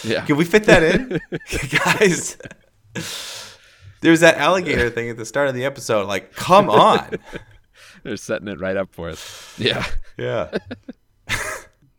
Yeah. 0.03 0.23
Can 0.25 0.37
we 0.37 0.45
fit 0.45 0.65
that 0.65 0.83
in, 0.83 1.19
guys? 1.83 2.37
There's 4.01 4.19
that 4.19 4.37
alligator 4.37 4.89
thing 4.91 5.09
at 5.09 5.17
the 5.17 5.25
start 5.25 5.47
of 5.47 5.55
the 5.55 5.65
episode. 5.65 6.07
Like, 6.07 6.31
come 6.33 6.69
on. 6.69 7.17
They're 8.03 8.17
setting 8.17 8.47
it 8.47 8.59
right 8.59 8.77
up 8.77 8.93
for 8.93 9.09
us. 9.09 9.55
Yeah. 9.57 9.83
Yeah. 10.17 10.55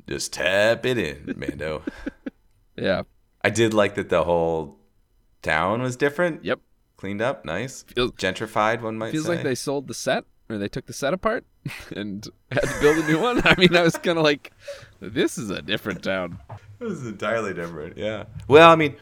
Just 0.09 0.33
tap 0.35 0.87
it 0.87 0.99
in, 0.99 1.35
Mando. 1.37 1.83
Yeah. 2.76 3.02
I 3.42 3.50
did 3.50 3.73
like 3.75 3.95
that 3.95 4.09
the 4.09 4.25
whole 4.25 4.78
town 5.42 5.83
was 5.83 5.97
different. 5.97 6.45
Yep. 6.45 6.61
Cleaned 6.97 7.21
up, 7.23 7.45
nice. 7.45 7.83
Feels- 7.83 8.12
Gentrified, 8.12 8.80
one 8.80 8.97
might 8.99 9.12
Feels 9.12 9.26
say. 9.26 9.35
like 9.37 9.42
they 9.45 9.54
sold 9.54 9.87
the 9.87 9.95
set 9.95 10.25
or 10.49 10.59
they 10.59 10.68
took 10.68 10.87
the 10.87 10.92
set 10.92 11.12
apart 11.12 11.45
and 11.97 12.26
had 12.50 12.62
to 12.62 12.80
build 12.80 12.99
a 13.04 13.06
new 13.06 13.21
one. 13.21 13.42
I 13.45 13.54
mean, 13.59 13.75
I 13.76 13.83
was 13.83 13.97
kind 13.99 14.18
of 14.18 14.25
like, 14.25 14.52
this 15.00 15.37
is 15.38 15.50
a 15.50 15.61
different 15.62 16.02
town. 16.02 16.38
This 16.78 16.92
is 16.92 17.06
entirely 17.06 17.52
different. 17.54 17.97
Yeah. 17.99 18.25
Well, 18.49 18.71
I 18.71 18.76
mean, 18.76 18.97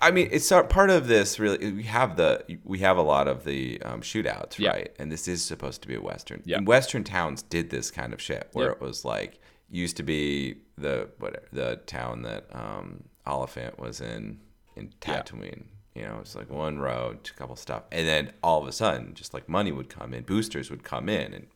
I 0.00 0.10
mean, 0.10 0.28
it's 0.30 0.50
part 0.70 0.88
of 0.90 1.06
this. 1.08 1.38
Really, 1.38 1.70
we 1.72 1.82
have 1.82 2.16
the 2.16 2.42
we 2.64 2.78
have 2.78 2.96
a 2.96 3.02
lot 3.02 3.28
of 3.28 3.44
the 3.44 3.80
um, 3.82 4.00
shootouts, 4.00 4.58
Yeah. 4.58 4.70
right? 4.70 4.94
And 4.98 5.12
this 5.12 5.28
is 5.28 5.44
supposed 5.44 5.82
to 5.82 5.88
be 5.88 5.94
a 5.94 6.00
western. 6.00 6.42
Yeah. 6.46 6.56
And 6.56 6.66
western 6.66 7.04
towns 7.04 7.42
did 7.42 7.68
this 7.68 7.90
kind 7.90 8.14
of 8.14 8.20
shit, 8.22 8.48
where 8.52 8.66
Yeah. 8.68 8.72
it 8.72 8.80
was 8.80 9.04
like 9.04 9.40
used 9.70 9.96
to 9.98 10.02
be 10.02 10.56
the 10.78 11.10
whatever 11.18 11.44
the 11.52 11.76
town 11.86 12.22
that 12.22 12.46
um, 12.52 13.04
Olyphant 13.26 13.78
was 13.78 14.00
in 14.00 14.40
in 14.76 14.92
Yeah. 15.06 15.22
Tatooine. 15.22 15.64
You 15.94 16.02
know, 16.02 16.18
it's 16.20 16.34
like 16.34 16.50
one 16.50 16.78
road, 16.80 17.30
a 17.32 17.38
couple 17.38 17.54
stuff, 17.54 17.84
and 17.92 18.06
then 18.08 18.32
all 18.42 18.60
of 18.60 18.66
a 18.66 18.72
sudden, 18.72 19.14
just 19.14 19.32
like 19.32 19.48
money 19.48 19.70
would 19.70 19.88
come 19.88 20.12
in, 20.12 20.24
boosters 20.24 20.68
would 20.70 20.82
come 20.82 21.08
in 21.08 21.32
and 21.32 21.46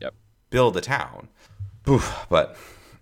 Yep. 0.00 0.14
build 0.50 0.76
a 0.76 0.80
town. 0.80 1.28
Oof, 1.88 2.26
but 2.28 2.56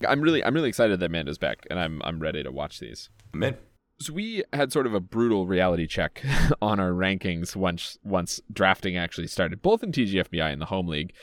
I'm 0.07 0.21
really, 0.21 0.45
I'm 0.45 0.53
really 0.55 0.69
excited 0.69 1.01
that 1.01 1.11
Mando's 1.11 1.39
back, 1.39 1.67
and 1.71 1.79
I'm, 1.79 2.03
I'm 2.05 2.19
ready 2.21 2.43
to 2.43 2.53
watch 2.53 2.79
these. 2.79 3.09
I'm 3.33 3.43
in. 3.43 3.57
So 4.01 4.13
we 4.13 4.43
had 4.53 4.71
sort 4.73 4.87
of 4.87 4.93
a 4.95 5.01
brutal 5.01 5.47
reality 5.47 5.87
check 5.87 6.23
on 6.63 6.79
our 6.81 6.91
rankings 6.91 7.57
once 7.57 7.97
once 8.03 8.41
drafting 8.53 8.97
actually 8.97 9.29
started, 9.29 9.63
both 9.63 9.83
in 9.83 9.93
TGFBI 9.93 10.53
and 10.53 10.61
the 10.61 10.67
home 10.67 10.89
league. 10.89 11.15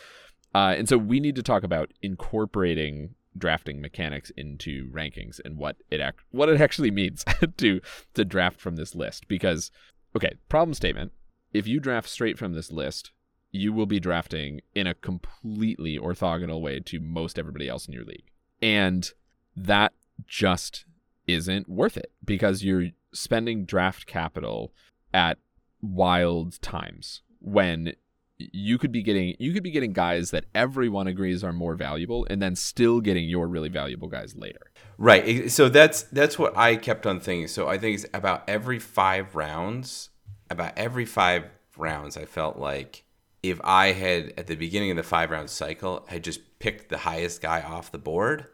Uh, 0.55 0.73
and 0.77 0.89
so 0.89 0.97
we 0.97 1.19
need 1.19 1.35
to 1.35 1.43
talk 1.43 1.61
about 1.63 1.91
incorporating 2.01 3.13
drafting 3.39 3.81
mechanics 3.81 4.31
into 4.37 4.89
rankings 4.91 5.39
and 5.43 5.57
what 5.57 5.77
it 5.89 5.99
ac- 5.99 6.25
what 6.31 6.49
it 6.49 6.61
actually 6.61 6.91
means 6.91 7.25
to 7.57 7.81
to 8.13 8.25
draft 8.25 8.59
from 8.59 8.75
this 8.75 8.95
list. 8.95 9.27
Because 9.27 9.71
okay, 10.15 10.33
problem 10.49 10.73
statement: 10.73 11.11
if 11.53 11.67
you 11.67 11.79
draft 11.79 12.09
straight 12.09 12.37
from 12.37 12.53
this 12.53 12.71
list, 12.71 13.11
you 13.51 13.73
will 13.73 13.85
be 13.85 13.99
drafting 13.99 14.61
in 14.75 14.87
a 14.87 14.93
completely 14.93 15.97
orthogonal 15.97 16.61
way 16.61 16.79
to 16.79 16.99
most 16.99 17.39
everybody 17.39 17.67
else 17.67 17.87
in 17.87 17.93
your 17.93 18.05
league, 18.05 18.29
and 18.61 19.11
that 19.55 19.93
just 20.27 20.85
isn't 21.27 21.69
worth 21.69 21.97
it 21.97 22.11
because 22.25 22.63
you're 22.63 22.89
spending 23.13 23.65
draft 23.65 24.05
capital 24.05 24.73
at 25.13 25.37
wild 25.81 26.61
times 26.61 27.21
when 27.39 27.93
you 28.39 28.77
could 28.77 28.91
be 28.91 29.03
getting 29.03 29.35
you 29.37 29.51
could 29.53 29.63
be 29.63 29.71
getting 29.71 29.91
guys 29.91 30.31
that 30.31 30.45
everyone 30.55 31.07
agrees 31.07 31.43
are 31.43 31.51
more 31.51 31.75
valuable 31.75 32.25
and 32.29 32.41
then 32.41 32.55
still 32.55 33.01
getting 33.01 33.27
your 33.27 33.47
really 33.47 33.67
valuable 33.69 34.07
guys 34.07 34.35
later. 34.35 34.71
Right. 34.97 35.51
So 35.51 35.67
that's 35.69 36.03
that's 36.03 36.39
what 36.39 36.57
I 36.57 36.77
kept 36.77 37.05
on 37.05 37.19
thinking. 37.19 37.47
So 37.49 37.67
I 37.67 37.77
think 37.77 37.95
it's 37.95 38.05
about 38.13 38.47
every 38.47 38.79
five 38.79 39.35
rounds, 39.35 40.09
about 40.49 40.77
every 40.77 41.05
five 41.05 41.45
rounds, 41.77 42.15
I 42.17 42.25
felt 42.25 42.57
like 42.57 43.03
if 43.43 43.59
I 43.63 43.91
had 43.93 44.33
at 44.37 44.47
the 44.47 44.55
beginning 44.55 44.91
of 44.91 44.97
the 44.97 45.03
five 45.03 45.31
round 45.31 45.49
cycle 45.49 46.05
had 46.07 46.23
just 46.23 46.41
picked 46.59 46.89
the 46.89 46.97
highest 46.99 47.41
guy 47.41 47.61
off 47.61 47.91
the 47.91 47.97
board, 47.97 48.45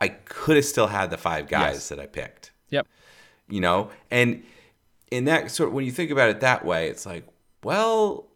I 0.00 0.08
could 0.08 0.56
have 0.56 0.64
still 0.64 0.86
had 0.86 1.10
the 1.10 1.18
five 1.18 1.48
guys 1.48 1.74
Yes. 1.76 1.88
that 1.90 1.98
I 2.00 2.06
picked. 2.06 2.52
Yep. 2.70 2.86
You 3.48 3.60
know, 3.60 3.90
and 4.10 4.44
in 5.10 5.24
that 5.24 5.50
sort, 5.50 5.72
when 5.72 5.84
you 5.84 5.92
think 5.92 6.10
about 6.10 6.30
it 6.30 6.40
that 6.40 6.64
way, 6.64 6.88
it's 6.88 7.04
like, 7.04 7.26
well, 7.64 8.29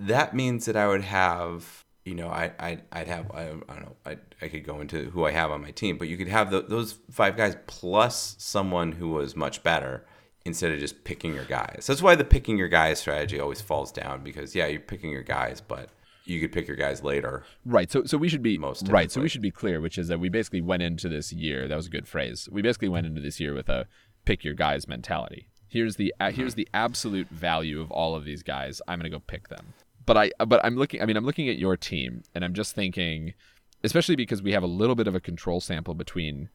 that 0.00 0.34
means 0.34 0.66
that 0.66 0.76
I 0.76 0.88
would 0.88 1.02
have, 1.02 1.84
you 2.04 2.14
know, 2.14 2.28
I, 2.28 2.52
I, 2.58 2.78
I'd 2.92 3.08
have, 3.08 3.30
I, 3.32 3.42
I 3.42 3.46
don't 3.46 3.82
know, 3.82 3.96
I, 4.06 4.16
I 4.42 4.48
could 4.48 4.64
go 4.64 4.80
into 4.80 5.10
who 5.10 5.24
I 5.26 5.30
have 5.32 5.50
on 5.50 5.62
my 5.62 5.70
team, 5.70 5.98
but 5.98 6.08
you 6.08 6.16
could 6.16 6.28
have 6.28 6.50
the, 6.50 6.62
those 6.62 6.98
five 7.10 7.36
guys 7.36 7.56
plus 7.66 8.36
someone 8.38 8.92
who 8.92 9.10
was 9.10 9.36
much 9.36 9.62
better 9.62 10.06
instead 10.44 10.72
of 10.72 10.80
just 10.80 11.04
picking 11.04 11.34
your 11.34 11.44
guys. 11.44 11.84
That's 11.86 12.02
why 12.02 12.14
the 12.14 12.24
picking 12.24 12.56
your 12.56 12.68
guys 12.68 12.98
strategy 13.00 13.38
always 13.38 13.60
falls 13.60 13.92
down 13.92 14.22
because 14.22 14.54
yeah, 14.54 14.66
you're 14.66 14.80
picking 14.80 15.10
your 15.10 15.22
guys, 15.22 15.60
but 15.60 15.90
you 16.24 16.40
could 16.40 16.52
pick 16.52 16.66
your 16.66 16.76
guys 16.76 17.02
later. 17.02 17.44
Right. 17.64 17.90
So 17.90 18.04
so 18.04 18.16
we 18.16 18.28
should 18.28 18.42
be 18.42 18.56
Most 18.56 18.88
right. 18.88 19.10
So 19.10 19.20
we 19.20 19.28
should 19.28 19.42
be 19.42 19.50
clear, 19.50 19.80
which 19.80 19.98
is 19.98 20.08
that 20.08 20.20
we 20.20 20.28
basically 20.28 20.60
went 20.60 20.82
into 20.82 21.08
this 21.08 21.32
year. 21.32 21.68
That 21.68 21.76
was 21.76 21.86
a 21.86 21.90
good 21.90 22.08
phrase. 22.08 22.48
We 22.50 22.62
basically 22.62 22.88
went 22.88 23.06
into 23.06 23.20
this 23.20 23.40
year 23.40 23.54
with 23.54 23.68
a 23.68 23.86
pick 24.24 24.44
your 24.44 24.54
guys 24.54 24.86
mentality. 24.88 25.48
Here's 25.68 25.96
the 25.96 26.14
uh, 26.18 26.30
here's 26.30 26.54
the 26.54 26.68
absolute 26.74 27.28
value 27.28 27.80
of 27.80 27.90
all 27.90 28.14
of 28.14 28.24
these 28.24 28.42
guys. 28.42 28.80
I'm 28.88 28.98
gonna 28.98 29.10
go 29.10 29.20
pick 29.20 29.48
them. 29.48 29.74
But 30.06 30.16
I 30.16 30.30
but 30.46 30.64
I'm 30.64 30.76
looking. 30.76 31.02
I 31.02 31.06
mean, 31.06 31.16
I'm 31.16 31.24
looking 31.26 31.48
at 31.48 31.58
your 31.58 31.76
team, 31.76 32.22
and 32.34 32.44
I'm 32.44 32.54
just 32.54 32.74
thinking, 32.74 33.34
especially 33.84 34.16
because 34.16 34.42
we 34.42 34.52
have 34.52 34.62
a 34.62 34.66
little 34.68 34.94
bit 34.94 35.06
of 35.06 35.14
a 35.14 35.20
control 35.20 35.60
sample 35.60 35.94
between 35.94 36.48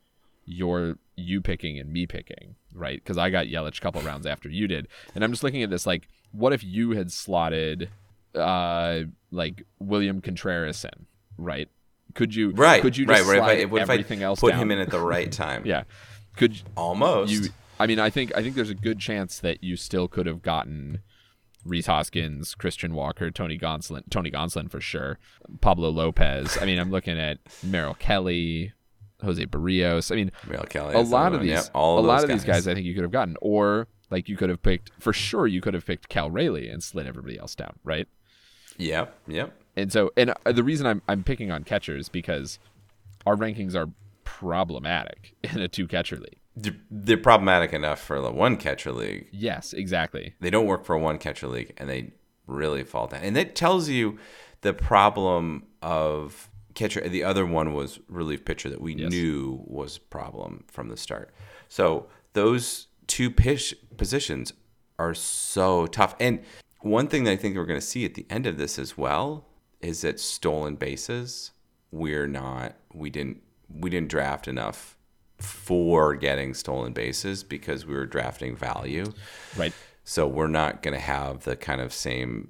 your 0.45 0.97
you 1.15 1.41
picking 1.41 1.79
and 1.79 1.91
me 1.91 2.05
picking, 2.05 2.55
right? 2.73 3.01
Because 3.03 3.17
I 3.17 3.29
got 3.29 3.47
Yelich 3.47 3.77
a 3.77 3.81
couple 3.81 4.01
rounds 4.01 4.25
after 4.25 4.49
you 4.49 4.67
did, 4.67 4.87
and 5.13 5.23
I'm 5.23 5.31
just 5.31 5.43
looking 5.43 5.63
at 5.63 5.69
this 5.69 5.85
like, 5.85 6.07
what 6.31 6.53
if 6.53 6.63
you 6.63 6.91
had 6.91 7.11
slotted, 7.11 7.89
uh, 8.35 9.01
like 9.31 9.63
William 9.79 10.21
Contreras 10.21 10.83
in, 10.83 11.05
right? 11.37 11.69
Could 12.13 12.33
you 12.35 12.51
Right. 12.51 12.81
Could 12.81 12.97
you 12.97 13.05
right. 13.05 13.17
just 13.17 13.29
if 13.29 13.35
slide 13.37 13.71
what 13.71 13.81
if 13.81 13.89
everything 13.89 14.21
I 14.21 14.25
else 14.27 14.39
put 14.39 14.51
down? 14.51 14.61
him 14.61 14.71
in 14.71 14.79
at 14.79 14.89
the 14.89 14.99
right 14.99 15.31
time? 15.31 15.63
Yeah. 15.65 15.83
Could 16.35 16.61
Almost. 16.75 17.31
you? 17.31 17.49
I 17.79 17.87
mean, 17.87 17.99
I 17.99 18.09
think 18.09 18.35
I 18.35 18.41
think 18.41 18.55
there's 18.55 18.69
a 18.69 18.75
good 18.75 18.99
chance 18.99 19.39
that 19.39 19.63
you 19.63 19.75
still 19.77 20.07
could 20.07 20.25
have 20.25 20.41
gotten 20.41 20.99
Rhys 21.65 21.87
Hoskins, 21.87 22.55
Christian 22.55 22.93
Walker, 22.93 23.31
Tony 23.31 23.57
Gonsolin, 23.57 24.03
Tony 24.09 24.31
Gonsolin 24.31 24.69
for 24.69 24.79
sure, 24.79 25.17
Pablo 25.61 25.89
Lopez. 25.89 26.57
I 26.61 26.65
mean, 26.65 26.79
I'm 26.79 26.91
looking 26.91 27.19
at 27.19 27.39
Merrill 27.63 27.95
Kelly, 27.95 28.73
Jose 29.21 29.43
Berrios. 29.47 30.11
I 30.11 30.15
mean, 30.15 30.31
Mel 30.47 30.63
Kelly, 30.63 30.95
a 30.95 30.99
lot 30.99 31.33
of 31.33 31.41
these, 31.41 31.51
Yep, 31.51 31.69
all 31.73 31.99
a 31.99 32.01
lot 32.01 32.23
of 32.23 32.29
these 32.29 32.43
guys, 32.43 32.67
I 32.67 32.73
think 32.73 32.85
you 32.85 32.93
could 32.93 33.03
have 33.03 33.11
gotten, 33.11 33.35
or 33.41 33.87
like 34.11 34.29
you 34.29 34.37
could 34.37 34.49
have 34.49 34.61
picked 34.61 34.91
for 34.99 35.11
sure. 35.11 35.47
You 35.47 35.61
could 35.61 35.73
have 35.73 35.85
picked 35.85 36.09
Cal 36.09 36.29
Raleigh 36.29 36.69
and 36.69 36.83
slid 36.83 37.07
everybody 37.07 37.37
else 37.37 37.55
down, 37.55 37.73
right? 37.83 38.07
Yep. 38.77 39.15
Yep. 39.27 39.53
And 39.75 39.91
so, 39.91 40.11
and 40.15 40.33
uh, 40.45 40.51
the 40.51 40.63
reason 40.63 40.85
I'm 40.85 41.01
I'm 41.07 41.23
picking 41.23 41.51
on 41.51 41.63
catchers 41.63 42.09
because 42.09 42.59
our 43.25 43.35
rankings 43.35 43.75
are 43.75 43.89
problematic 44.23 45.35
in 45.43 45.59
a 45.59 45.67
two 45.67 45.87
catcher 45.87 46.17
league. 46.17 46.39
They're, 46.55 46.75
they're 46.89 47.17
problematic 47.17 47.73
enough 47.73 47.99
for 47.99 48.21
the 48.21 48.31
one 48.31 48.55
catcher 48.57 48.91
league. 48.91 49.27
Yes, 49.31 49.73
exactly. 49.73 50.35
They 50.39 50.49
don't 50.49 50.65
work 50.67 50.85
for 50.85 50.95
a 50.95 50.99
one 50.99 51.17
catcher 51.17 51.47
league, 51.47 51.73
and 51.77 51.89
they 51.89 52.11
really 52.47 52.83
fall 52.83 53.07
down. 53.07 53.21
And 53.23 53.35
that 53.35 53.55
tells 53.55 53.89
you 53.89 54.17
the 54.61 54.73
problem 54.73 55.63
of 55.81 56.49
catcher. 56.73 57.07
The 57.07 57.23
other 57.23 57.45
one 57.45 57.73
was 57.73 57.99
relief 58.07 58.45
pitcher 58.45 58.69
that 58.69 58.81
we 58.81 58.95
Yes. 58.95 59.11
knew 59.11 59.63
was 59.65 59.97
a 59.97 60.01
problem 60.01 60.63
from 60.67 60.87
the 60.89 60.97
start. 60.97 61.33
So 61.67 62.07
those 62.33 62.87
two 63.07 63.29
pitch 63.29 63.75
positions 63.97 64.53
are 64.97 65.13
so 65.13 65.87
tough. 65.87 66.15
And 66.19 66.41
one 66.81 67.07
thing 67.07 67.23
that 67.25 67.31
I 67.31 67.35
think 67.35 67.55
we're 67.57 67.65
going 67.65 67.79
to 67.79 67.85
see 67.85 68.05
at 68.05 68.13
the 68.13 68.25
end 68.29 68.45
of 68.45 68.57
this 68.57 68.79
as 68.79 68.97
well 68.97 69.45
is 69.81 70.01
that 70.01 70.19
stolen 70.19 70.75
bases. 70.75 71.51
We're 71.91 72.27
not. 72.27 72.75
We 72.93 73.09
didn't. 73.09 73.41
We 73.69 73.89
didn't 73.89 74.09
draft 74.09 74.47
enough 74.47 74.94
for 75.39 76.15
getting 76.15 76.53
stolen 76.53 76.93
bases 76.93 77.43
because 77.43 77.85
we 77.85 77.93
were 77.93 78.05
drafting 78.05 78.55
value. 78.55 79.11
Right. 79.57 79.73
So 80.03 80.27
we're 80.27 80.47
not 80.47 80.81
going 80.81 80.93
to 80.93 80.99
have 80.99 81.43
the 81.43 81.55
kind 81.55 81.81
of 81.81 81.93
same 81.93 82.49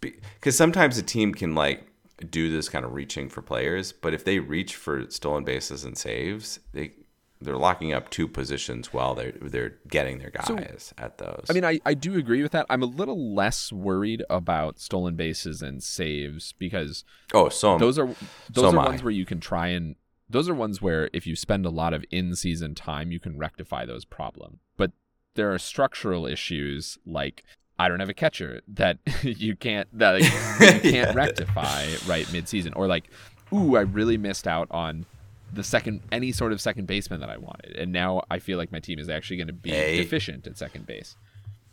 because 0.00 0.56
sometimes 0.56 0.96
a 0.96 1.02
team 1.02 1.34
can 1.34 1.54
like 1.54 1.84
do 2.30 2.50
this 2.50 2.68
kind 2.68 2.84
of 2.84 2.92
reaching 2.92 3.28
for 3.28 3.42
players, 3.42 3.92
but 3.92 4.14
if 4.14 4.24
they 4.24 4.38
reach 4.38 4.76
for 4.76 5.10
stolen 5.10 5.44
bases 5.44 5.84
and 5.84 5.98
saves, 5.98 6.60
they 6.72 6.92
they're 7.40 7.56
locking 7.56 7.92
up 7.92 8.08
two 8.08 8.26
positions 8.26 8.92
while 8.92 9.14
they're 9.14 9.34
they're 9.42 9.74
getting 9.88 10.18
their 10.18 10.30
guys 10.30 10.94
at 10.96 11.18
those. 11.18 11.44
I 11.50 11.52
mean, 11.52 11.64
I, 11.64 11.80
I 11.84 11.94
do 11.94 12.16
agree 12.16 12.42
with 12.42 12.52
that. 12.52 12.66
I'm 12.70 12.82
a 12.82 12.86
little 12.86 13.34
less 13.34 13.70
worried 13.70 14.22
about 14.30 14.78
stolen 14.78 15.16
bases 15.16 15.60
and 15.60 15.82
saves 15.82 16.52
because 16.52 17.04
oh, 17.34 17.48
so 17.48 17.76
those 17.76 17.98
are 17.98 18.06
those 18.06 18.70
so 18.70 18.76
are 18.76 18.78
I. 18.78 18.86
ones 18.86 19.02
where 19.02 19.12
you 19.12 19.26
can 19.26 19.40
try 19.40 19.68
and 19.68 19.96
those 20.28 20.48
are 20.48 20.54
ones 20.54 20.82
where 20.82 21.08
if 21.12 21.26
you 21.26 21.36
spend 21.36 21.64
a 21.66 21.70
lot 21.70 21.94
of 21.94 22.04
in-season 22.10 22.74
time, 22.74 23.12
you 23.12 23.20
can 23.20 23.38
rectify 23.38 23.84
those 23.86 24.04
problems. 24.04 24.58
But 24.76 24.92
there 25.34 25.52
are 25.52 25.58
structural 25.58 26.26
issues 26.26 26.98
like 27.06 27.44
I 27.78 27.88
don't 27.88 28.00
have 28.00 28.08
a 28.08 28.14
catcher 28.14 28.62
that 28.68 28.98
you 29.22 29.54
can't 29.56 29.86
that 29.98 30.20
you 30.22 30.28
can't 30.28 30.84
Yeah. 30.84 31.12
rectify 31.14 31.86
right 32.06 32.30
mid-season, 32.32 32.72
or 32.74 32.86
like, 32.86 33.04
ooh, 33.52 33.76
I 33.76 33.80
really 33.82 34.16
missed 34.18 34.46
out 34.48 34.66
on 34.70 35.06
the 35.52 35.62
second 35.62 36.00
any 36.10 36.32
sort 36.32 36.52
of 36.52 36.60
second 36.60 36.86
baseman 36.86 37.20
that 37.20 37.30
I 37.30 37.36
wanted, 37.36 37.76
and 37.76 37.92
now 37.92 38.22
I 38.30 38.40
feel 38.40 38.58
like 38.58 38.72
my 38.72 38.80
team 38.80 38.98
is 38.98 39.08
actually 39.08 39.36
going 39.36 39.46
to 39.46 39.52
be 39.52 39.70
Hey. 39.70 39.96
deficient 39.98 40.46
at 40.46 40.58
second 40.58 40.86
base. 40.86 41.16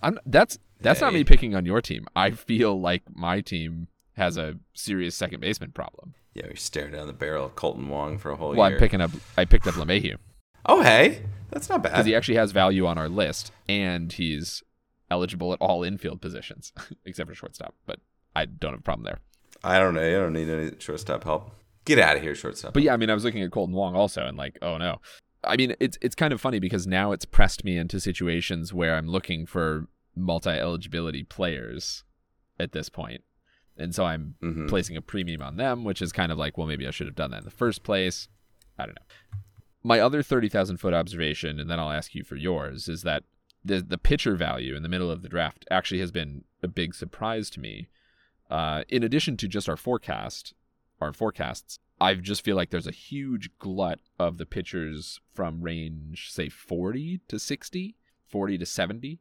I'm 0.02 0.20
that's 0.26 0.60
that's 0.82 1.00
not 1.02 1.14
me 1.14 1.24
picking 1.24 1.56
on 1.56 1.66
your 1.66 1.82
team. 1.82 2.06
I 2.16 2.32
feel 2.32 2.80
like 2.80 3.04
my 3.16 3.40
team 3.42 3.88
has 4.16 4.38
a 4.38 4.56
serious 4.74 5.16
second 5.16 5.40
baseman 5.42 5.72
problem. 5.72 6.14
yeah, 6.34 6.46
you're 6.48 6.56
staring 6.56 6.92
down 6.94 7.08
the 7.08 7.14
barrel 7.14 7.46
of 7.46 7.56
Kolten 7.56 7.88
Wong 7.88 8.18
for 8.18 8.32
a 8.32 8.36
whole 8.36 8.54
Well, 8.56 8.70
year. 8.70 8.78
I'm 8.78 8.80
picking 8.80 9.02
up. 9.02 9.12
I 9.38 9.46
picked 9.46 9.68
up 9.68 9.76
LeMahieu. 9.76 10.18
Oh, 10.66 10.82
hey, 10.82 11.24
that's 11.50 11.70
not 11.70 11.84
bad. 11.84 11.92
because 11.92 12.06
he 12.06 12.16
actually 12.16 12.36
has 12.38 12.52
value 12.52 12.86
on 12.86 12.98
our 12.98 13.10
list, 13.10 13.52
and 13.68 14.12
he's 14.14 14.64
eligible 15.12 15.52
at 15.54 15.60
all 15.60 15.84
infield 15.84 16.22
positions 16.22 16.72
except 17.06 17.30
for 17.30 17.36
shortstop. 17.36 17.76
But 17.86 18.00
I 18.36 18.46
don't 18.46 18.72
have 18.72 18.80
a 18.80 18.84
problem 18.84 19.06
there. 19.06 19.20
I 19.64 19.80
don't 19.80 19.94
know. 19.94 20.02
I 20.08 20.12
don't 20.14 20.34
need 20.34 20.50
any 20.50 20.72
shortstop 20.80 21.24
help. 21.24 21.52
Get 21.86 22.00
out 22.00 22.16
of 22.16 22.22
here, 22.22 22.34
shortstop. 22.36 22.74
But 22.74 22.84
yeah, 22.84 22.94
I 22.94 22.98
mean, 22.98 23.10
I 23.10 23.14
was 23.14 23.24
looking 23.26 23.44
at 23.44 23.52
Kolten 23.52 23.72
Wong 23.72 23.96
also, 23.96 24.26
and 24.26 24.38
like, 24.38 24.58
oh 24.62 24.78
no. 24.78 25.00
I 25.44 25.58
mean, 25.58 25.76
it's 25.82 25.98
it's 26.02 26.16
kind 26.16 26.32
of 26.32 26.40
funny 26.40 26.60
because 26.60 26.88
now 26.88 27.12
it's 27.12 27.26
pressed 27.26 27.66
me 27.66 27.78
into 27.78 28.00
situations 28.00 28.74
where 28.74 28.96
I'm 28.96 29.08
looking 29.08 29.46
for 29.46 29.88
multi-eligibility 30.16 31.24
players 31.24 32.04
at 32.60 32.72
this 32.72 32.88
point, 32.90 33.24
and 33.78 33.94
so 33.94 34.06
I'm 34.06 34.36
Mhm. 34.42 34.70
placing 34.70 34.96
a 34.98 35.02
premium 35.02 35.42
on 35.42 35.58
them, 35.58 35.84
which 35.84 36.02
is 36.02 36.12
kind 36.12 36.32
of 36.32 36.38
like, 36.38 36.58
well, 36.58 36.68
maybe 36.68 36.88
I 36.88 36.92
should 36.92 37.08
have 37.08 37.16
done 37.16 37.32
that 37.32 37.40
in 37.40 37.46
the 37.46 37.52
first 37.52 37.84
place. 37.84 38.28
I 38.78 38.86
don't 38.86 38.96
know. 38.96 39.38
My 39.84 40.00
other 40.00 40.24
thirty 40.24 40.48
thousand 40.50 40.78
foot 40.78 40.94
observation, 40.94 41.60
and 41.60 41.70
then 41.70 41.80
I'll 41.80 41.92
ask 41.92 42.16
you 42.16 42.24
for 42.24 42.36
yours, 42.36 42.88
is 42.88 43.02
that 43.04 43.24
the 43.66 43.82
the 43.82 43.98
pitcher 43.98 44.36
value 44.36 44.76
in 44.76 44.84
the 44.84 44.90
middle 44.90 45.12
of 45.12 45.22
the 45.22 45.30
draft 45.30 45.66
actually 45.72 46.00
has 46.00 46.12
been 46.12 46.44
a 46.62 46.68
big 46.68 46.94
surprise 46.96 47.50
to 47.52 47.60
me. 47.60 47.88
Uh, 48.50 48.84
in 48.90 49.04
addition 49.04 49.36
to 49.38 49.48
just 49.48 49.68
our 49.68 49.78
forecast, 49.78 50.54
our 51.02 51.12
forecasts, 51.14 51.80
I 52.00 52.14
just 52.16 52.44
feel 52.44 52.56
like 52.56 52.70
there's 52.70 52.88
a 52.88 52.92
huge 52.92 53.50
glut 53.60 54.00
of 54.20 54.38
the 54.38 54.46
pitchers 54.46 55.20
from 55.34 55.62
range, 55.62 56.30
say 56.32 56.50
40 56.50 57.20
to 57.28 57.40
60, 57.40 57.96
40 58.28 58.58
to 58.58 58.66
70. 58.66 59.20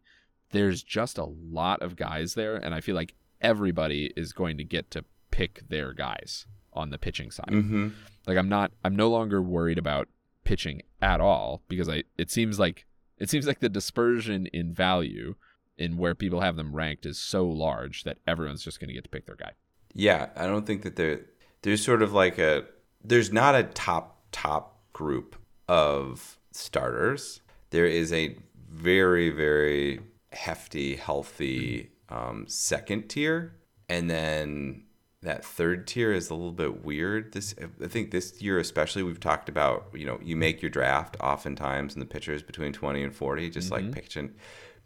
There's 0.51 0.83
just 0.83 1.19
a 1.19 1.25
lot 1.25 1.81
of 1.83 1.97
guys 1.97 2.35
there, 2.35 2.57
and 2.57 2.75
I 2.75 2.81
feel 2.81 2.95
like 2.97 3.15
everybody 3.43 4.13
is 4.17 4.33
going 4.33 4.57
to 4.59 4.65
get 4.65 4.91
to 4.93 5.05
pick 5.31 5.69
their 5.69 5.93
guys 5.93 6.47
on 6.73 6.91
the 6.91 6.99
pitching 6.99 7.31
side. 7.31 7.51
Mm-hmm. 7.51 7.89
Like 8.27 8.39
I'm 8.39 8.49
not 8.49 8.73
I'm 8.85 8.97
no 8.97 9.11
longer 9.11 9.43
worried 9.43 9.79
about 9.79 10.09
pitching 10.45 10.83
at 11.01 11.21
all 11.21 11.63
because 11.69 11.89
I 11.89 12.05
it 12.17 12.31
seems 12.31 12.59
like 12.59 12.87
it 13.19 13.31
seems 13.31 13.47
like 13.47 13.61
the 13.61 13.69
dispersion 13.69 14.47
in 14.47 14.73
value 14.73 15.35
in 15.79 15.97
where 15.97 16.15
people 16.15 16.41
have 16.41 16.57
them 16.57 16.75
ranked 16.75 17.07
is 17.07 17.19
so 17.19 17.47
large 17.47 18.05
that 18.05 18.19
everyone's 18.27 18.63
just 18.63 18.81
going 18.81 18.89
to 18.89 18.95
get 18.95 19.05
to 19.05 19.11
pick 19.11 19.27
their 19.27 19.37
guy. 19.37 19.53
Yeah, 19.95 20.29
I 20.37 20.47
don't 20.47 20.67
think 20.67 20.83
that 20.83 20.97
there 20.97 21.21
there's 21.63 21.85
sort 21.85 22.03
of 22.03 22.13
like 22.13 22.39
a 22.39 22.65
there's 23.05 23.33
not 23.33 23.55
a 23.55 23.65
top 23.65 24.25
top 24.33 24.79
group 24.93 25.37
of 25.69 26.39
starters. 26.51 27.41
There 27.71 27.87
is 27.87 28.13
a 28.13 28.37
very 28.71 29.31
very 29.31 30.01
hefty, 30.33 30.97
healthy 30.97 31.91
um, 32.13 32.45
second 32.47 33.09
tier, 33.09 33.55
and 33.89 34.09
then 34.09 34.85
that 35.23 35.45
third 35.45 35.87
tier 35.87 36.13
is 36.13 36.31
a 36.31 36.35
little 36.35 36.53
bit 36.53 36.85
weird. 36.85 37.33
This 37.33 37.55
I 37.83 37.87
think 37.87 38.11
this 38.11 38.41
year 38.43 38.59
especially 38.59 39.03
we've 39.03 39.21
talked 39.21 39.49
about 39.49 39.89
you 39.95 40.05
know 40.07 40.19
you 40.23 40.37
make 40.37 40.61
your 40.61 40.71
draft 40.71 41.17
oftentimes 41.21 41.95
in 41.95 42.01
the 42.01 42.07
pitchers 42.07 42.43
between 42.43 42.73
twenty 42.73 43.03
and 43.03 43.15
forty, 43.15 43.49
just 43.49 43.71
like 43.71 43.83
mm-hmm. 43.85 43.93
pitching. 43.93 44.35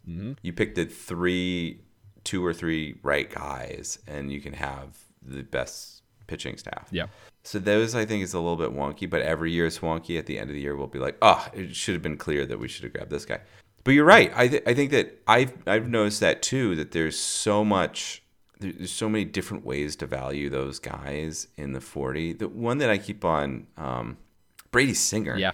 Mm-hmm. 0.07 0.33
You 0.41 0.53
pick 0.53 0.75
the 0.75 0.85
three, 0.85 1.81
two 2.23 2.45
or 2.45 2.53
three 2.53 2.99
right 3.03 3.29
guys, 3.29 3.99
and 4.07 4.31
you 4.31 4.39
can 4.39 4.53
have 4.53 4.97
the 5.21 5.43
best 5.43 6.03
pitching 6.27 6.57
staff. 6.57 6.87
Yeah. 6.91 7.07
So 7.43 7.59
those 7.59 7.95
I 7.95 8.05
think 8.05 8.23
is 8.23 8.33
a 8.33 8.39
little 8.39 8.57
bit 8.57 8.71
wonky, 8.71 9.09
but 9.09 9.21
every 9.21 9.51
year 9.51 9.65
is 9.65 9.79
wonky. 9.79 10.17
At 10.17 10.27
the 10.27 10.37
end 10.39 10.49
of 10.49 10.53
the 10.53 10.61
year, 10.61 10.75
we'll 10.75 10.87
be 10.87 10.99
like, 10.99 11.17
oh, 11.21 11.45
it 11.53 11.75
should 11.75 11.95
have 11.95 12.01
been 12.01 12.17
clear 12.17 12.45
that 12.45 12.59
we 12.59 12.67
should 12.67 12.83
have 12.83 12.93
grabbed 12.93 13.09
this 13.09 13.25
guy. 13.25 13.39
But 13.87 13.93
you're 13.93 14.03
right. 14.03 14.33
I 14.35 14.49
th- 14.49 14.63
I 14.67 14.73
think 14.73 14.91
that 14.91 15.21
I've 15.29 15.53
I've 15.65 15.87
noticed 15.87 16.19
that 16.19 16.41
too. 16.41 16.75
That 16.75 16.91
there's 16.91 17.17
so 17.17 17.63
much. 17.63 18.21
There's 18.59 18.91
so 18.91 19.07
many 19.07 19.23
different 19.23 19.63
ways 19.65 19.95
to 19.95 20.05
value 20.05 20.49
those 20.49 20.77
guys 20.77 21.47
in 21.55 21.71
the 21.71 21.79
40. 21.79 22.33
The 22.33 22.49
one 22.49 22.79
that 22.79 22.89
I 22.89 22.97
keep 22.97 23.23
on, 23.23 23.67
um, 23.77 24.17
Brady 24.71 24.93
Singer, 24.93 25.37
Yeah. 25.37 25.51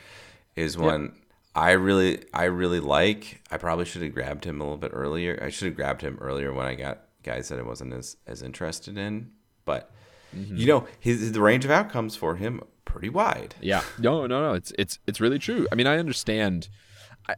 is 0.55 0.79
one 0.79 1.13
I 1.53 1.73
really 1.73 2.23
I 2.33 2.45
really 2.45 2.79
like. 2.79 3.43
I 3.51 3.57
probably 3.57 3.85
should 3.85 4.01
have 4.01 4.15
grabbed 4.15 4.45
him 4.45 4.59
a 4.59 4.63
little 4.63 4.79
bit 4.79 4.89
earlier. 4.95 5.37
I 5.39 5.49
should 5.49 5.67
have 5.67 5.75
grabbed 5.75 6.01
him 6.01 6.17
earlier 6.19 6.51
when 6.51 6.65
I 6.65 6.73
got 6.73 7.03
guys 7.21 7.49
that 7.49 7.59
I 7.59 7.61
wasn't 7.61 7.93
as 7.93 8.17
as 8.25 8.41
interested 8.41 8.97
in. 8.97 9.29
But 9.63 9.91
you 10.35 10.65
know, 10.65 10.87
his 10.99 11.33
the 11.33 11.39
range 11.39 11.65
of 11.65 11.69
outcomes 11.69 12.15
for 12.15 12.37
him 12.37 12.63
pretty 12.85 13.09
wide. 13.09 13.53
Yeah. 13.61 13.83
No, 13.99 14.25
no, 14.25 14.41
no. 14.41 14.53
It's 14.55 14.73
it's 14.79 14.97
it's 15.05 15.21
really 15.21 15.37
true. 15.37 15.67
I 15.71 15.75
mean, 15.75 15.85
I 15.85 15.99
understand. 15.99 16.67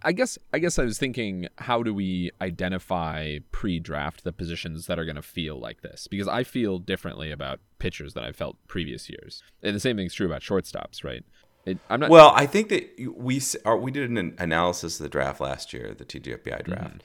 I, 0.02 0.12
guess 0.12 0.38
I 0.54 0.60
guess 0.60 0.80
I 0.80 0.84
was 0.84 0.98
thinking, 0.98 1.48
how 1.58 1.84
do 1.84 1.94
we 1.94 2.32
identify 2.42 3.40
pre-draft 3.52 4.24
the 4.24 4.32
positions 4.32 4.88
that 4.88 4.98
are 5.00 5.06
going 5.06 5.16
to 5.16 5.22
feel 5.22 5.60
like 5.60 5.82
this? 5.82 6.08
Because 6.08 6.28
I 6.28 6.44
feel 6.44 6.80
differently 6.80 7.32
about 7.32 7.60
pitchers 7.80 8.14
than 8.14 8.24
I 8.24 8.32
felt 8.32 8.58
previous 8.68 9.10
years, 9.10 9.44
and 9.62 9.76
the 9.76 9.80
same 9.80 9.98
thing's 9.98 10.14
true 10.14 10.28
about 10.28 10.42
shortstops, 10.42 11.04
right? 11.04 11.24
It, 11.66 11.78
I'm 11.90 12.00
not. 12.00 12.10
Well, 12.10 12.32
I 12.36 12.46
think 12.46 12.70
that 12.70 13.14
we 13.16 13.38
s- 13.38 13.56
or 13.66 13.78
we 13.78 13.92
did 13.92 14.10
an 14.10 14.36
analysis 14.38 15.00
of 15.00 15.04
the 15.04 15.10
draft 15.10 15.40
last 15.40 15.74
year, 15.74 15.94
the 15.98 16.06
TGFBI 16.06 16.44
mm-hmm. 16.44 16.72
draft, 16.72 17.04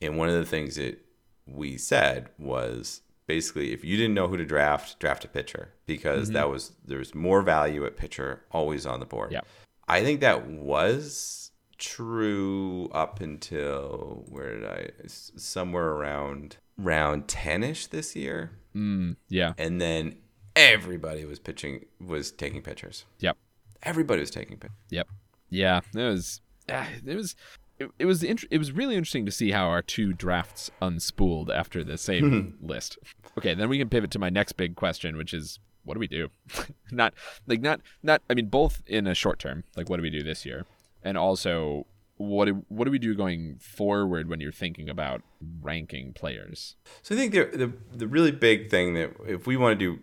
and 0.00 0.16
one 0.16 0.28
of 0.28 0.34
the 0.34 0.46
things 0.46 0.76
that 0.76 0.98
we 1.46 1.76
said 1.76 2.28
was 2.38 3.02
basically 3.26 3.72
if 3.72 3.84
you 3.84 3.96
didn't 3.96 4.14
know 4.14 4.28
who 4.28 4.36
to 4.36 4.44
draft, 4.44 4.98
draft 4.98 5.24
a 5.24 5.28
pitcher 5.28 5.72
because 5.86 6.28
mm-hmm. 6.28 6.34
that 6.34 6.50
was 6.50 6.72
there's 6.84 7.14
more 7.14 7.42
value 7.42 7.84
at 7.86 7.96
pitcher 7.96 8.42
always 8.50 8.86
on 8.86 9.00
the 9.00 9.06
board. 9.06 9.32
Yeah. 9.32 9.42
I 9.86 10.02
think 10.02 10.20
that 10.20 10.46
was 10.46 11.50
true 11.78 12.88
up 12.92 13.20
until 13.20 14.24
where 14.28 14.54
did 14.58 14.64
I 14.68 14.90
somewhere 15.06 15.86
around 15.88 16.56
round 16.76 17.26
10ish 17.26 17.88
this 17.90 18.14
year 18.14 18.52
mm, 18.74 19.16
yeah. 19.28 19.52
and 19.58 19.80
then 19.80 20.16
everybody 20.54 21.24
was 21.24 21.38
pitching 21.38 21.86
was 22.00 22.30
taking 22.32 22.62
pitchers. 22.62 23.04
Yep. 23.20 23.36
Everybody 23.82 24.20
was 24.20 24.30
taking 24.30 24.56
pitchers. 24.58 24.76
Yep. 24.90 25.08
Yeah. 25.50 25.80
It 25.94 26.02
was. 26.02 26.40
ah, 26.68 26.88
It 27.06 27.14
was. 27.14 27.36
It, 27.78 27.88
it 28.00 28.06
was. 28.06 28.24
int- 28.24 28.44
It 28.50 28.58
was 28.58 28.72
really 28.72 28.96
interesting 28.96 29.24
to 29.26 29.30
see 29.32 29.52
how 29.52 29.68
our 29.68 29.82
two 29.82 30.12
drafts 30.12 30.68
unspooled 30.82 31.48
after 31.48 31.84
the 31.84 31.96
same 31.96 32.58
list. 32.60 32.98
Okay, 33.38 33.54
then 33.54 33.68
we 33.68 33.78
can 33.78 33.88
pivot 33.88 34.10
to 34.10 34.18
my 34.18 34.30
next 34.30 34.52
big 34.54 34.74
question, 34.74 35.16
which 35.16 35.32
is, 35.32 35.60
what 35.84 35.94
do 35.94 36.00
we 36.00 36.08
do? 36.08 36.28
not 36.90 37.14
like 37.46 37.60
not 37.60 37.80
not. 38.02 38.20
I 38.28 38.34
mean, 38.34 38.46
both 38.48 38.82
in 38.86 39.06
a 39.06 39.14
short 39.14 39.38
term, 39.38 39.62
like 39.76 39.88
what 39.88 39.96
do 39.98 40.02
we 40.02 40.10
do 40.10 40.24
this 40.24 40.44
year, 40.44 40.66
and 41.02 41.16
also 41.18 41.86
what 42.16 42.46
do, 42.46 42.64
what 42.68 42.84
do 42.84 42.90
we 42.90 42.98
do 42.98 43.14
going 43.14 43.58
forward 43.60 44.28
when 44.28 44.40
you're 44.40 44.50
thinking 44.50 44.88
about 44.88 45.22
ranking 45.62 46.12
players? 46.12 46.74
So 47.02 47.14
I 47.14 47.18
think 47.18 47.32
the, 47.32 47.44
the 47.56 47.72
the 47.96 48.08
really 48.08 48.32
big 48.32 48.70
thing 48.70 48.94
that 48.94 49.12
if 49.26 49.46
we 49.46 49.56
want 49.56 49.78
to 49.78 49.96
do 49.96 50.00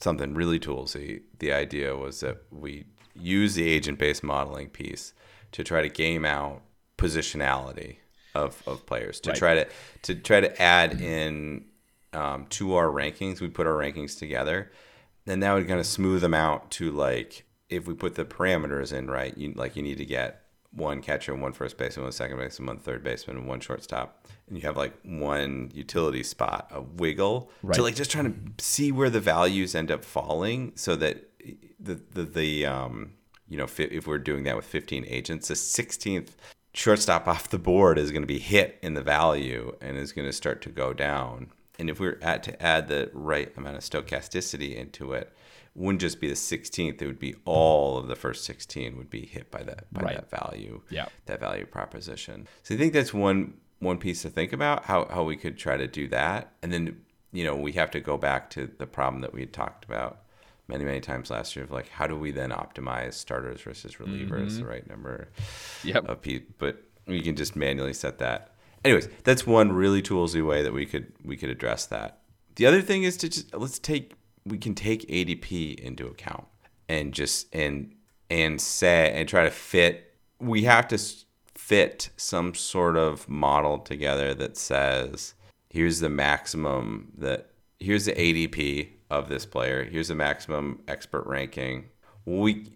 something 0.00 0.34
really 0.34 0.60
toolsy, 0.60 1.22
the 1.38 1.52
idea 1.52 1.96
was 1.96 2.20
that 2.20 2.42
we 2.50 2.84
use 3.14 3.54
the 3.54 3.66
agent 3.68 3.98
based 3.98 4.22
modeling 4.22 4.68
piece 4.68 5.12
to 5.52 5.64
try 5.64 5.80
to 5.80 5.88
game 5.88 6.24
out 6.24 6.62
positionality 6.98 7.96
of, 8.34 8.62
of 8.66 8.84
players 8.86 9.18
to 9.20 9.30
Right. 9.30 9.38
try 9.38 9.54
to 9.54 9.66
to 10.02 10.14
try 10.14 10.40
to 10.40 10.62
add 10.62 11.00
in 11.00 11.64
um, 12.12 12.46
to 12.50 12.74
our 12.74 12.88
rankings. 12.88 13.40
We 13.40 13.48
put 13.48 13.66
our 13.66 13.72
rankings 13.72 14.18
together, 14.18 14.70
then 15.24 15.40
that 15.40 15.52
would 15.54 15.66
kind 15.66 15.80
of 15.80 15.86
smooth 15.86 16.20
them 16.20 16.34
out 16.34 16.70
to 16.72 16.90
like 16.90 17.44
if 17.68 17.86
we 17.86 17.94
put 17.94 18.14
the 18.14 18.24
parameters 18.24 18.92
in 18.92 19.10
right. 19.10 19.36
You 19.36 19.52
like 19.54 19.76
you 19.76 19.82
need 19.82 19.98
to 19.98 20.04
get 20.04 20.42
one 20.70 21.00
catcher, 21.00 21.34
one 21.34 21.52
first 21.52 21.78
baseman, 21.78 22.04
one 22.04 22.12
second 22.12 22.36
baseman, 22.38 22.66
one 22.66 22.78
third 22.78 23.02
baseman, 23.02 23.38
and 23.38 23.46
one 23.46 23.60
shortstop, 23.60 24.26
and 24.48 24.56
you 24.56 24.62
have 24.62 24.76
like 24.76 24.94
one 25.02 25.70
utility 25.74 26.22
spot, 26.22 26.68
a 26.72 26.80
wiggle 26.80 27.50
Right. 27.62 27.74
to 27.76 27.82
like 27.82 27.94
just 27.94 28.10
trying 28.10 28.52
to 28.56 28.64
see 28.64 28.92
where 28.92 29.10
the 29.10 29.20
values 29.20 29.74
end 29.74 29.90
up 29.90 30.04
falling, 30.04 30.72
so 30.76 30.96
that 30.96 31.24
the 31.80 32.00
the 32.12 32.24
the 32.24 32.66
um 32.66 33.12
you 33.48 33.56
know 33.56 33.66
if 33.78 34.06
we're 34.06 34.18
doing 34.18 34.44
that 34.44 34.56
with 34.56 34.66
15 34.66 35.04
agents, 35.08 35.48
the 35.48 35.54
16th 35.54 36.30
shortstop 36.74 37.26
off 37.26 37.48
the 37.48 37.58
board 37.58 37.98
is 37.98 38.12
going 38.12 38.22
to 38.22 38.26
be 38.26 38.38
hit 38.38 38.78
in 38.82 38.94
the 38.94 39.02
value 39.02 39.74
and 39.80 39.96
is 39.96 40.12
going 40.12 40.26
to 40.26 40.32
start 40.32 40.62
to 40.62 40.68
go 40.68 40.92
down. 40.92 41.50
And 41.78 41.88
if 41.88 41.98
we 41.98 42.08
we're 42.08 42.18
at 42.20 42.42
to 42.44 42.62
add 42.62 42.88
the 42.88 43.10
right 43.12 43.52
amount 43.56 43.76
of 43.76 43.82
stochasticity 43.82 44.76
into 44.76 45.12
it, 45.12 45.22
it 45.22 45.32
wouldn't 45.78 46.00
just 46.00 46.20
be 46.20 46.28
the 46.28 46.34
16th; 46.34 47.00
it 47.00 47.06
would 47.06 47.18
be 47.18 47.34
all 47.44 47.96
of 47.98 48.08
the 48.08 48.16
first 48.16 48.44
16 48.44 48.96
would 48.96 49.10
be 49.10 49.24
hit 49.26 49.50
by 49.50 49.62
that 49.62 49.92
by 49.92 50.02
Right. 50.02 50.16
that 50.16 50.30
value, 50.30 50.82
Yeah. 50.90 51.06
that 51.26 51.40
value 51.40 51.66
proposition. 51.66 52.48
So 52.62 52.74
I 52.74 52.78
think 52.78 52.92
that's 52.92 53.14
one 53.14 53.54
one 53.80 53.98
piece 53.98 54.22
to 54.22 54.30
think 54.30 54.52
about 54.52 54.84
how 54.86 55.06
how 55.06 55.22
we 55.24 55.36
could 55.36 55.56
try 55.56 55.76
to 55.76 55.86
do 55.86 56.08
that, 56.08 56.52
and 56.62 56.72
then 56.72 57.00
you 57.32 57.44
know 57.44 57.54
we 57.56 57.72
have 57.72 57.90
to 57.92 58.00
go 58.00 58.16
back 58.18 58.50
to 58.50 58.66
the 58.78 58.86
problem 58.86 59.20
that 59.22 59.32
we 59.32 59.40
had 59.40 59.52
talked 59.52 59.84
about 59.84 60.22
many 60.66 60.84
many 60.84 61.00
times 61.00 61.30
last 61.30 61.54
year 61.56 61.64
of 61.64 61.70
like 61.70 61.88
how 61.88 62.06
do 62.06 62.16
we 62.16 62.30
then 62.30 62.50
optimize 62.50 63.14
starters 63.14 63.60
versus 63.62 63.94
relievers 63.96 64.58
the 64.58 64.66
right 64.66 64.86
number 64.88 65.28
Yep. 65.84 66.08
of 66.08 66.20
people 66.22 66.54
but 66.58 66.82
we 67.06 67.22
can 67.22 67.36
just 67.36 67.54
manually 67.56 67.94
set 67.94 68.18
that 68.18 68.52
anyways 68.84 69.08
that's 69.24 69.46
one 69.46 69.72
really 69.72 70.02
toolsy 70.02 70.44
way 70.44 70.62
that 70.62 70.72
we 70.74 70.84
could 70.84 71.12
we 71.24 71.36
could 71.38 71.48
address 71.50 71.86
that 71.86 72.18
the 72.56 72.66
other 72.66 72.82
thing 72.82 73.02
is 73.04 73.16
to 73.18 73.28
just 73.30 73.54
let's 73.54 73.78
take 73.78 74.12
we 74.48 74.58
can 74.58 74.74
take 74.74 75.08
adp 75.08 75.78
into 75.78 76.06
account 76.06 76.46
and 76.88 77.12
just 77.12 77.54
and 77.54 77.94
and 78.30 78.60
say 78.60 79.12
and 79.14 79.28
try 79.28 79.44
to 79.44 79.50
fit 79.50 80.14
we 80.40 80.64
have 80.64 80.86
to 80.88 80.98
fit 81.54 82.10
some 82.16 82.54
sort 82.54 82.96
of 82.96 83.28
model 83.28 83.78
together 83.78 84.34
that 84.34 84.56
says 84.56 85.34
here's 85.70 86.00
the 86.00 86.08
maximum 86.08 87.12
that 87.16 87.50
here's 87.78 88.06
the 88.06 88.12
ADP 88.12 88.88
of 89.10 89.28
this 89.28 89.46
player. 89.46 89.84
Here's 89.84 90.08
the 90.08 90.14
maximum 90.14 90.82
expert 90.88 91.26
ranking. 91.26 91.86
We 92.24 92.72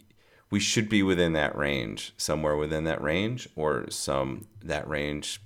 we 0.50 0.60
should 0.60 0.88
be 0.88 1.02
within 1.02 1.32
that 1.32 1.56
range, 1.56 2.12
somewhere 2.18 2.56
within 2.56 2.84
that 2.84 3.02
range, 3.02 3.48
or 3.56 3.90
some 3.90 4.46
that 4.62 4.86
range 4.88 5.40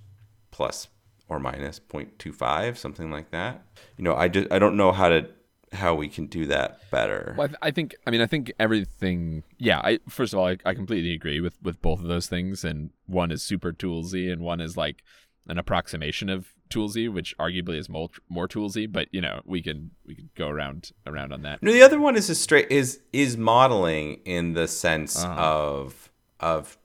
plus 0.51 0.89
or 1.29 1.41
minus 1.41 1.81
0.25, 1.81 2.77
something 2.77 3.11
like 3.11 3.31
that. 3.31 3.65
You 3.97 4.05
know, 4.05 4.15
I 4.15 4.29
just 4.29 4.51
I 4.53 4.59
don't 4.59 4.77
know 4.77 4.93
how 4.93 5.09
to 5.09 5.29
how 5.77 5.95
we 5.95 6.09
can 6.09 6.27
do 6.27 6.47
that 6.47 6.81
better. 6.91 7.35
Well, 7.39 7.45
I, 7.45 7.49
th- 7.49 7.59
I 7.63 7.71
think 7.71 7.95
I 8.07 8.11
mean 8.11 8.21
I 8.21 8.27
think 8.27 8.53
everything. 8.59 9.45
Yeah, 9.59 9.81
I 9.83 10.01
first 10.09 10.33
of 10.33 10.39
all 10.39 10.47
I, 10.49 10.57
I 10.65 10.75
completely 10.75 11.13
agree 11.15 11.41
with 11.41 11.57
with 11.63 11.81
both 11.81 12.01
of 12.01 12.09
those 12.09 12.27
things, 12.27 12.65
and 12.65 12.91
one 13.07 13.31
is 13.31 13.43
super 13.43 13.73
toolsy, 13.73 14.31
and 14.33 14.41
one 14.43 14.61
is 14.61 14.77
like 14.77 15.03
an 15.49 15.59
approximation 15.59 16.29
of 16.29 16.49
toolsy, 16.69 17.09
which 17.13 17.37
arguably 17.39 17.79
is 17.79 17.89
more 17.89 18.09
more 18.29 18.49
toolsy. 18.49 18.91
But 18.91 19.09
you 19.13 19.21
know 19.21 19.41
we 19.45 19.63
can 19.63 19.93
we 20.07 20.15
can 20.17 20.29
go 20.35 20.49
around 20.49 20.91
around 21.07 21.33
on 21.33 21.43
that. 21.43 21.63
No, 21.63 21.73
the 21.73 21.83
other 21.83 22.01
one 22.01 22.17
is 22.17 22.29
a 22.29 22.35
straight 22.35 22.71
is 22.71 23.01
is 23.13 23.37
modeling 23.37 24.21
in 24.25 24.55
the 24.55 24.67
sense 24.67 25.23
Uh-huh. 25.23 25.41
of 25.41 26.11
of 26.41 26.77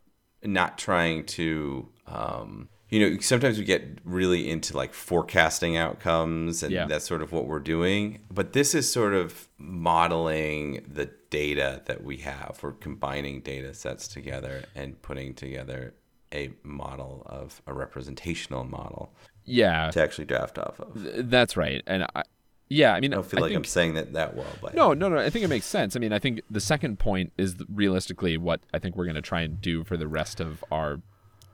not 0.44 0.78
trying 0.78 1.26
to 1.26 1.88
um 2.08 2.70
you 2.92 3.00
know 3.10 3.18
sometimes 3.20 3.58
we 3.58 3.64
get 3.64 3.84
really 4.04 4.50
into 4.50 4.76
like 4.78 4.94
forecasting 4.94 5.78
outcomes 5.78 6.62
and 6.62 6.72
Yeah. 6.72 6.86
that's 6.88 7.06
sort 7.06 7.22
of 7.22 7.32
what 7.32 7.48
we're 7.48 7.60
doing 7.60 8.20
but 8.30 8.54
this 8.54 8.76
is 8.76 8.92
sort 8.92 9.14
of 9.14 9.48
modeling 9.58 10.86
the 10.88 11.10
data 11.30 11.82
that 11.86 12.04
we 12.04 12.18
have 12.18 12.60
we're 12.62 12.74
combining 12.74 13.42
data 13.42 13.74
sets 13.74 14.08
together 14.08 14.66
and 14.76 15.02
putting 15.02 15.34
together 15.34 15.94
a 16.34 16.52
model 16.64 17.24
of 17.26 17.62
a 17.68 17.74
representational 17.74 18.64
model 18.64 19.14
Yeah, 19.44 19.90
to 19.92 20.02
actually 20.02 20.26
draft 20.26 20.58
off 20.58 20.80
of 20.80 21.30
that's 21.30 21.58
right. 21.58 21.82
And 21.88 22.04
I, 22.16 22.24
yeah, 22.70 22.94
I 22.94 23.02
mean 23.02 23.12
I 23.14 23.16
don't 23.16 23.26
feel 23.26 23.42
like 23.42 23.50
think, 23.50 23.58
i'm 23.58 23.66
saying 23.66 23.96
that 23.96 24.14
that 24.14 24.36
well 24.36 24.46
but 24.62 24.74
No, 24.74 24.94
no, 24.94 25.10
no. 25.10 25.18
I 25.18 25.30
think 25.30 25.44
it 25.44 25.50
makes 25.50 25.66
sense. 25.66 25.96
I 25.96 26.00
mean, 26.00 26.14
I 26.14 26.20
think 26.20 26.40
the 26.50 26.62
second 26.62 27.00
point 27.00 27.34
is 27.38 27.56
realistically 27.68 28.38
what 28.38 28.62
I 28.74 28.80
think 28.80 28.96
we're 28.96 29.04
going 29.06 29.16
to 29.16 29.22
try 29.22 29.42
and 29.42 29.60
do 29.60 29.84
for 29.84 29.98
the 29.98 30.08
rest 30.08 30.40
of 30.40 30.64
our 30.72 31.02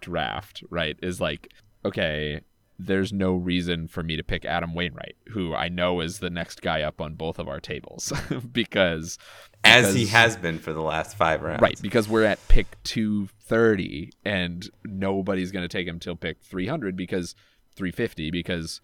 draft, 0.02 0.64
right? 0.70 0.98
Is 1.02 1.22
like, 1.22 1.52
okay, 1.86 2.42
there's 2.80 3.12
no 3.12 3.36
reason 3.36 3.88
for 3.88 4.04
me 4.04 4.16
to 4.16 4.24
pick 4.24 4.46
Adam 4.46 4.74
Wainwright, 4.74 5.16
who 5.30 5.56
I 5.56 5.68
know 5.68 6.02
is 6.02 6.20
the 6.20 6.30
next 6.30 6.62
guy 6.62 6.82
up 6.82 7.02
on 7.02 7.16
both 7.16 7.40
of 7.40 7.48
our 7.48 7.60
tables 7.60 8.14
because 8.52 9.18
as 9.64 9.94
he 9.96 10.06
has 10.08 10.38
been 10.38 10.60
for 10.60 10.74
the 10.74 10.82
last 10.82 11.18
five 11.18 11.42
rounds 11.42 11.62
Right, 11.62 11.82
because 11.82 12.08
we're 12.08 12.24
at 12.24 12.46
pick 12.48 12.82
230 12.84 14.12
and 14.24 14.70
nobody's 14.86 15.52
going 15.52 15.64
to 15.64 15.68
take 15.68 15.88
him 15.88 16.00
till 16.00 16.16
pick 16.16 16.42
300 16.42 16.96
because 16.96 17.36
350 17.76 18.32
because 18.32 18.82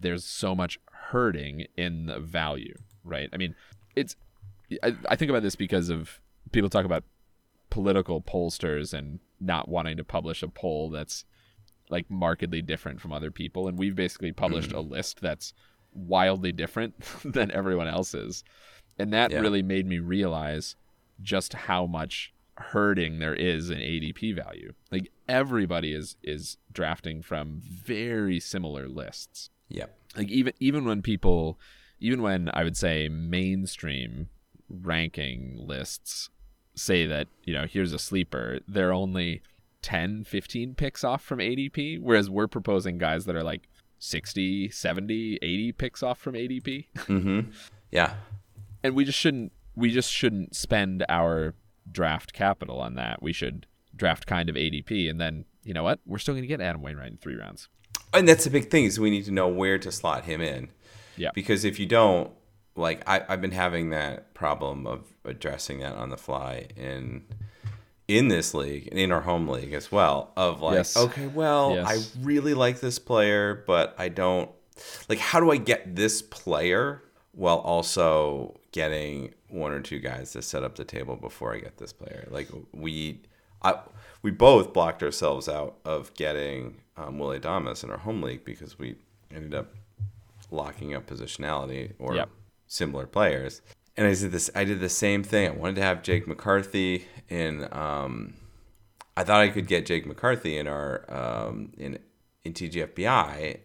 there's 0.00 0.24
so 0.24 0.54
much 0.54 0.78
herding 1.10 1.66
in 1.76 2.06
the 2.06 2.18
value, 2.18 2.74
right? 3.04 3.28
I 3.32 3.36
mean, 3.36 3.54
it's 3.94 4.16
I, 4.82 4.94
I 5.08 5.16
think 5.16 5.30
about 5.30 5.42
this 5.42 5.54
because 5.54 5.90
of 5.90 6.20
people 6.52 6.70
talk 6.70 6.84
about 6.86 7.04
political 7.74 8.22
pollsters 8.22 8.94
and 8.94 9.18
not 9.40 9.68
wanting 9.68 9.96
to 9.96 10.04
publish 10.04 10.44
a 10.44 10.48
poll 10.48 10.90
that's 10.90 11.24
like 11.90 12.08
markedly 12.08 12.62
different 12.62 13.00
from 13.00 13.12
other 13.12 13.32
people. 13.32 13.66
And 13.66 13.76
we've 13.76 13.96
basically 13.96 14.30
published 14.30 14.68
mm-hmm. 14.68 14.78
a 14.78 14.82
list 14.82 15.20
that's 15.20 15.52
wildly 15.92 16.52
different 16.52 16.94
than 17.24 17.50
everyone 17.50 17.88
else's. 17.88 18.44
And 18.96 19.12
that 19.12 19.32
Yeah. 19.32 19.40
really 19.40 19.60
made 19.60 19.88
me 19.88 19.98
realize 19.98 20.76
just 21.20 21.52
how 21.52 21.84
much 21.84 22.32
herding 22.58 23.18
there 23.18 23.34
is 23.34 23.70
in 23.70 23.78
ADP 23.78 24.36
value. 24.36 24.72
Like 24.92 25.10
everybody 25.28 25.92
is 25.92 26.14
is 26.22 26.58
drafting 26.72 27.22
from 27.22 27.60
very 27.60 28.38
similar 28.38 28.86
lists. 28.88 29.50
Yep. 29.68 29.98
like 30.16 30.28
even 30.30 30.52
even 30.60 30.84
when 30.84 31.02
people 31.02 31.58
even 31.98 32.20
when 32.22 32.50
i 32.52 32.62
would 32.62 32.76
say 32.76 33.08
mainstream 33.08 34.28
ranking 34.68 35.56
lists 35.56 36.28
say 36.74 37.06
that 37.06 37.28
you 37.44 37.54
know 37.54 37.66
here's 37.66 37.92
a 37.92 37.98
sleeper 37.98 38.58
they're 38.66 38.92
only 38.92 39.40
10 39.82 40.24
15 40.24 40.74
picks 40.74 41.04
off 41.04 41.22
from 41.22 41.38
adp 41.38 42.00
whereas 42.00 42.28
we're 42.30 42.48
proposing 42.48 42.98
guys 42.98 43.26
that 43.26 43.36
are 43.36 43.42
like 43.44 43.68
60 43.98 44.70
70 44.70 45.38
80 45.40 45.72
picks 45.72 46.02
off 46.02 46.18
from 46.18 46.34
adp 46.34 46.86
Mm-hmm. 46.96 47.50
Yeah. 47.90 48.14
and 48.82 48.94
we 48.94 49.04
just 49.04 49.18
shouldn't 49.18 49.52
we 49.76 49.90
just 49.90 50.10
shouldn't 50.10 50.54
spend 50.56 51.04
our 51.08 51.54
draft 51.90 52.32
capital 52.32 52.80
on 52.80 52.94
that 52.94 53.22
we 53.22 53.32
should 53.32 53.66
draft 53.94 54.26
kind 54.26 54.48
of 54.48 54.56
adp 54.56 55.10
and 55.10 55.20
then 55.20 55.44
you 55.62 55.72
know 55.74 55.82
what 55.84 56.00
we're 56.06 56.18
still 56.18 56.34
going 56.34 56.42
to 56.42 56.48
get 56.48 56.60
adam 56.60 56.82
wainwright 56.82 57.10
in 57.12 57.16
three 57.18 57.36
rounds 57.36 57.68
And 58.12 58.26
that's 58.28 58.44
the 58.44 58.50
big 58.50 58.70
thing 58.70 58.84
is 58.84 58.98
we 59.00 59.10
need 59.10 59.24
to 59.26 59.30
know 59.32 59.48
where 59.48 59.78
to 59.78 59.90
slot 59.92 60.24
him 60.24 60.40
in. 60.40 60.68
Yeah. 61.16 61.30
Because 61.34 61.64
if 61.64 61.78
you 61.80 61.86
don't, 61.86 62.30
like 62.76 63.02
I, 63.08 63.22
I've 63.28 63.40
been 63.40 63.52
having 63.52 63.90
that 63.90 64.34
problem 64.34 64.86
of 64.86 65.04
addressing 65.24 65.78
that 65.80 65.94
on 65.94 66.10
the 66.10 66.16
fly 66.16 66.68
in 66.76 67.24
in 68.06 68.28
this 68.28 68.52
league 68.52 68.88
and 68.88 68.98
in 68.98 69.10
our 69.10 69.22
home 69.22 69.48
league 69.48 69.72
as 69.72 69.90
well. 69.90 70.32
Of 70.36 70.60
like, 70.60 70.74
Yes. 70.76 70.96
okay, 70.96 71.26
well, 71.26 71.74
Yes. 71.74 71.86
I 72.16 72.20
really 72.22 72.52
like 72.54 72.80
this 72.80 72.98
player, 72.98 73.64
but 73.66 73.94
I 73.98 74.08
don't 74.08 74.50
like 75.08 75.18
how 75.18 75.40
do 75.40 75.50
I 75.50 75.56
get 75.56 75.96
this 75.96 76.20
player 76.20 77.02
while 77.32 77.58
also 77.58 78.60
getting 78.72 79.32
one 79.48 79.72
or 79.72 79.80
two 79.80 80.00
guys 80.00 80.32
to 80.32 80.42
set 80.42 80.62
up 80.64 80.74
the 80.74 80.84
table 80.84 81.16
before 81.16 81.54
I 81.54 81.60
get 81.60 81.78
this 81.78 81.92
player? 81.92 82.26
Like 82.30 82.48
we 82.72 83.22
I 83.62 83.78
we 84.22 84.30
both 84.30 84.72
blocked 84.72 85.02
ourselves 85.02 85.48
out 85.48 85.76
of 85.84 86.12
getting 86.14 86.80
um, 86.96 87.18
Willy 87.18 87.38
Adames 87.40 87.84
in 87.84 87.90
our 87.90 87.98
home 87.98 88.20
league 88.22 88.44
because 88.44 88.78
we 88.78 88.96
ended 89.34 89.54
up 89.54 89.74
locking 90.50 90.94
up 90.94 91.06
positionality 91.06 91.92
or 91.98 92.14
Yep. 92.14 92.28
Similar 92.74 93.06
players. 93.06 93.62
And 93.96 94.06
I 94.06 94.14
did 94.14 94.32
this. 94.32 94.50
I 94.54 94.64
did 94.64 94.80
the 94.80 94.88
same 94.88 95.22
thing. 95.22 95.48
I 95.48 95.52
wanted 95.52 95.76
to 95.76 95.82
have 95.82 96.02
Jake 96.02 96.26
McCarthy 96.26 97.06
in. 97.28 97.68
Um, 97.72 98.34
I 99.16 99.22
thought 99.22 99.40
I 99.40 99.48
could 99.48 99.68
get 99.68 99.86
Jake 99.86 100.04
McCarthy 100.04 100.58
in 100.58 100.66
our 100.66 101.04
um, 101.08 101.72
in 101.78 101.98
in 102.44 102.52
TGFBI, 102.52 103.60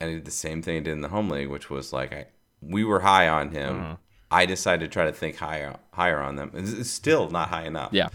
and 0.00 0.10
I 0.10 0.14
did 0.14 0.24
the 0.24 0.30
same 0.30 0.62
thing 0.62 0.76
I 0.76 0.80
did 0.80 0.92
in 0.92 1.00
the 1.00 1.08
home 1.08 1.28
league, 1.28 1.48
which 1.48 1.70
was 1.70 1.92
like 1.92 2.12
I 2.12 2.26
we 2.60 2.84
were 2.84 3.00
high 3.00 3.28
on 3.28 3.50
him. 3.50 3.80
Uh-huh. 3.80 3.96
I 4.30 4.46
decided 4.46 4.84
to 4.84 4.92
try 4.92 5.04
to 5.06 5.12
think 5.12 5.36
higher 5.36 5.76
higher 5.92 6.20
on 6.20 6.36
them. 6.36 6.52
It's 6.54 6.88
still 6.90 7.30
not 7.30 7.48
high 7.48 7.64
enough. 7.64 7.90
yeah 7.92 8.08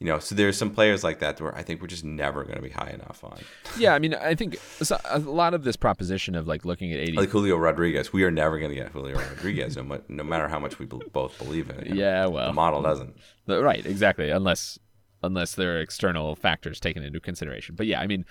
You 0.00 0.06
know, 0.06 0.20
so 0.20 0.36
there's 0.36 0.56
some 0.56 0.70
players 0.70 1.02
like 1.02 1.18
that 1.18 1.40
where 1.40 1.52
I 1.56 1.62
think 1.62 1.80
we're 1.80 1.88
just 1.88 2.04
never 2.04 2.44
going 2.44 2.54
to 2.54 2.62
be 2.62 2.68
high 2.68 2.90
enough 2.90 3.24
on. 3.24 3.38
Yeah, 3.78 3.94
I 3.94 3.98
mean, 3.98 4.14
I 4.14 4.36
think 4.36 4.56
a 5.10 5.18
lot 5.18 5.54
of 5.54 5.64
this 5.64 5.74
proposition 5.74 6.36
of 6.36 6.46
like 6.46 6.64
looking 6.64 6.92
at 6.92 7.00
80. 7.00 7.12
Like 7.14 7.30
Julio 7.30 7.56
Rodriguez, 7.56 8.12
we 8.12 8.22
are 8.22 8.30
never 8.30 8.60
going 8.60 8.70
to 8.70 8.76
get 8.76 8.92
Julio 8.92 9.16
Rodriguez, 9.16 9.76
no, 9.76 9.82
mu- 9.82 9.98
no 10.08 10.22
matter 10.22 10.46
how 10.46 10.60
much 10.60 10.78
we 10.78 10.86
both 10.86 11.36
believe 11.38 11.68
in 11.70 11.80
it. 11.80 11.94
yeah, 11.94 12.24
the 12.24 12.30
well, 12.30 12.46
the 12.46 12.52
model 12.52 12.80
doesn't. 12.80 13.16
right, 13.48 13.84
exactly. 13.84 14.30
Unless 14.30 14.78
unless 15.22 15.56
there 15.56 15.76
are 15.76 15.80
external 15.80 16.36
factors 16.36 16.78
taken 16.78 17.02
into 17.02 17.18
consideration. 17.18 17.74
But 17.74 17.88
yeah, 17.88 18.00
I 18.00 18.06
mean, 18.06 18.24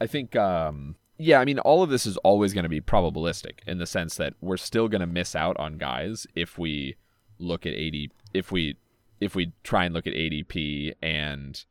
I 0.00 0.08
think 0.08 0.34
um 0.34 0.96
yeah, 1.18 1.40
I 1.40 1.44
mean, 1.44 1.58
all 1.60 1.82
of 1.82 1.88
this 1.88 2.04
is 2.04 2.16
always 2.18 2.52
going 2.52 2.64
to 2.64 2.68
be 2.68 2.80
probabilistic 2.80 3.60
in 3.66 3.78
the 3.78 3.86
sense 3.86 4.16
that 4.16 4.34
we're 4.40 4.58
still 4.58 4.86
going 4.88 5.00
to 5.00 5.06
miss 5.06 5.34
out 5.34 5.56
on 5.56 5.78
guys 5.78 6.26
if 6.34 6.58
we 6.58 6.96
look 7.38 7.64
at 7.64 7.72
80 7.72 8.10
if 8.34 8.52
we 8.52 8.76
if 9.20 9.34
we 9.34 9.52
try 9.62 9.84
and 9.84 9.94
look 9.94 10.06
at 10.06 10.12
ADP 10.14 10.92
and 11.02 11.64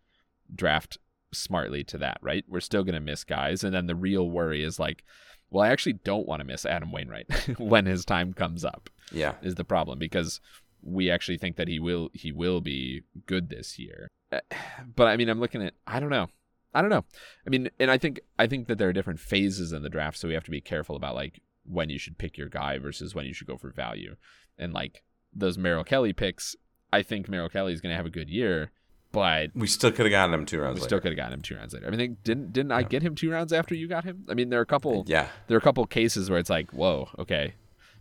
draft 0.53 0.97
smartly 1.33 1.83
to 1.85 1.97
that, 1.97 2.17
right? 2.21 2.45
We're 2.47 2.59
still 2.59 2.83
going 2.83 2.93
to 2.95 2.99
miss 2.99 3.23
guys 3.23 3.63
and 3.63 3.73
then 3.73 3.87
the 3.87 3.95
real 3.95 4.29
worry 4.29 4.63
is 4.63 4.79
like 4.79 5.03
well, 5.51 5.63
I 5.63 5.69
actually 5.69 5.93
don't 5.93 6.27
want 6.27 6.39
to 6.41 6.43
miss 6.45 6.65
Adam 6.65 6.91
Wainwright 6.91 7.31
when 7.59 7.85
his 7.85 8.03
time 8.03 8.33
comes 8.33 8.65
up 8.65 8.89
Yeah. 9.11 9.35
is 9.41 9.55
the 9.55 9.63
problem 9.63 9.99
because 9.99 10.41
we 10.81 11.09
actually 11.09 11.37
think 11.37 11.55
that 11.57 11.67
he 11.67 11.79
will 11.79 12.09
he 12.13 12.31
will 12.31 12.61
be 12.61 13.03
good 13.25 13.49
this 13.49 13.77
year. 13.79 14.09
Uh, 14.31 14.39
But 14.95 15.07
I 15.07 15.17
mean, 15.17 15.29
I'm 15.29 15.39
looking 15.39 15.61
at 15.63 15.73
I 15.87 15.99
don't 15.99 16.09
know. 16.09 16.27
I 16.73 16.81
don't 16.81 16.89
know. 16.89 17.05
I 17.47 17.49
mean, 17.49 17.69
and 17.79 17.89
I 17.89 17.97
think 17.97 18.19
I 18.37 18.47
think 18.47 18.67
that 18.67 18.77
there 18.77 18.89
are 18.89 18.93
different 18.93 19.19
phases 19.19 19.71
in 19.71 19.81
the 19.83 19.89
draft, 19.89 20.17
so 20.17 20.27
we 20.27 20.33
have 20.33 20.43
to 20.43 20.51
be 20.51 20.61
careful 20.61 20.95
about 20.95 21.15
like 21.15 21.41
when 21.63 21.89
you 21.89 21.97
should 21.99 22.17
pick 22.17 22.37
your 22.37 22.49
guy 22.49 22.77
versus 22.77 23.15
when 23.15 23.25
you 23.25 23.33
should 23.33 23.47
go 23.47 23.55
for 23.57 23.69
value. 23.71 24.15
And 24.57 24.73
like 24.73 25.03
those 25.33 25.57
Merrill 25.57 25.83
Kelly 25.85 26.11
picks, 26.11 26.55
I 26.95 27.03
think 27.03 27.29
Merrill 27.29 27.49
Kelly 27.49 27.73
is 27.73 27.81
going 27.81 27.91
to 27.91 27.97
have 27.97 28.05
a 28.05 28.09
good 28.09 28.29
year, 28.29 28.71
but 29.11 29.51
We 29.55 29.67
still 29.67 29.91
could 29.91 30.05
have 30.05 30.11
gotten 30.11 30.33
him 30.33 30.45
two 30.45 30.59
rounds 30.59 30.75
we 30.75 30.81
later. 30.81 30.87
still 30.89 30.99
could 30.99 31.11
have 31.11 31.17
gotten 31.17 31.33
him 31.33 31.41
two 31.41 31.55
rounds 31.55 31.73
later. 31.73 31.87
I 31.87 31.89
mean, 31.89 32.17
didn't 32.23 32.53
didn't 32.53 32.71
I 32.71 32.83
get 32.83 33.01
him 33.03 33.15
two 33.15 33.31
rounds 33.31 33.53
after 33.53 33.75
you 33.75 33.87
got 33.87 34.03
him? 34.03 34.25
I 34.29 34.33
mean, 34.33 34.49
there 34.49 34.59
are 34.59 34.63
a 34.63 34.65
couple 34.65 35.03
yeah. 35.07 35.27
there 35.47 35.55
are 35.55 35.59
a 35.59 35.61
couple 35.63 35.85
cases 35.85 36.29
where 36.29 36.39
it's 36.39 36.49
like, 36.49 36.71
whoa, 36.71 37.09
okay, 37.19 37.53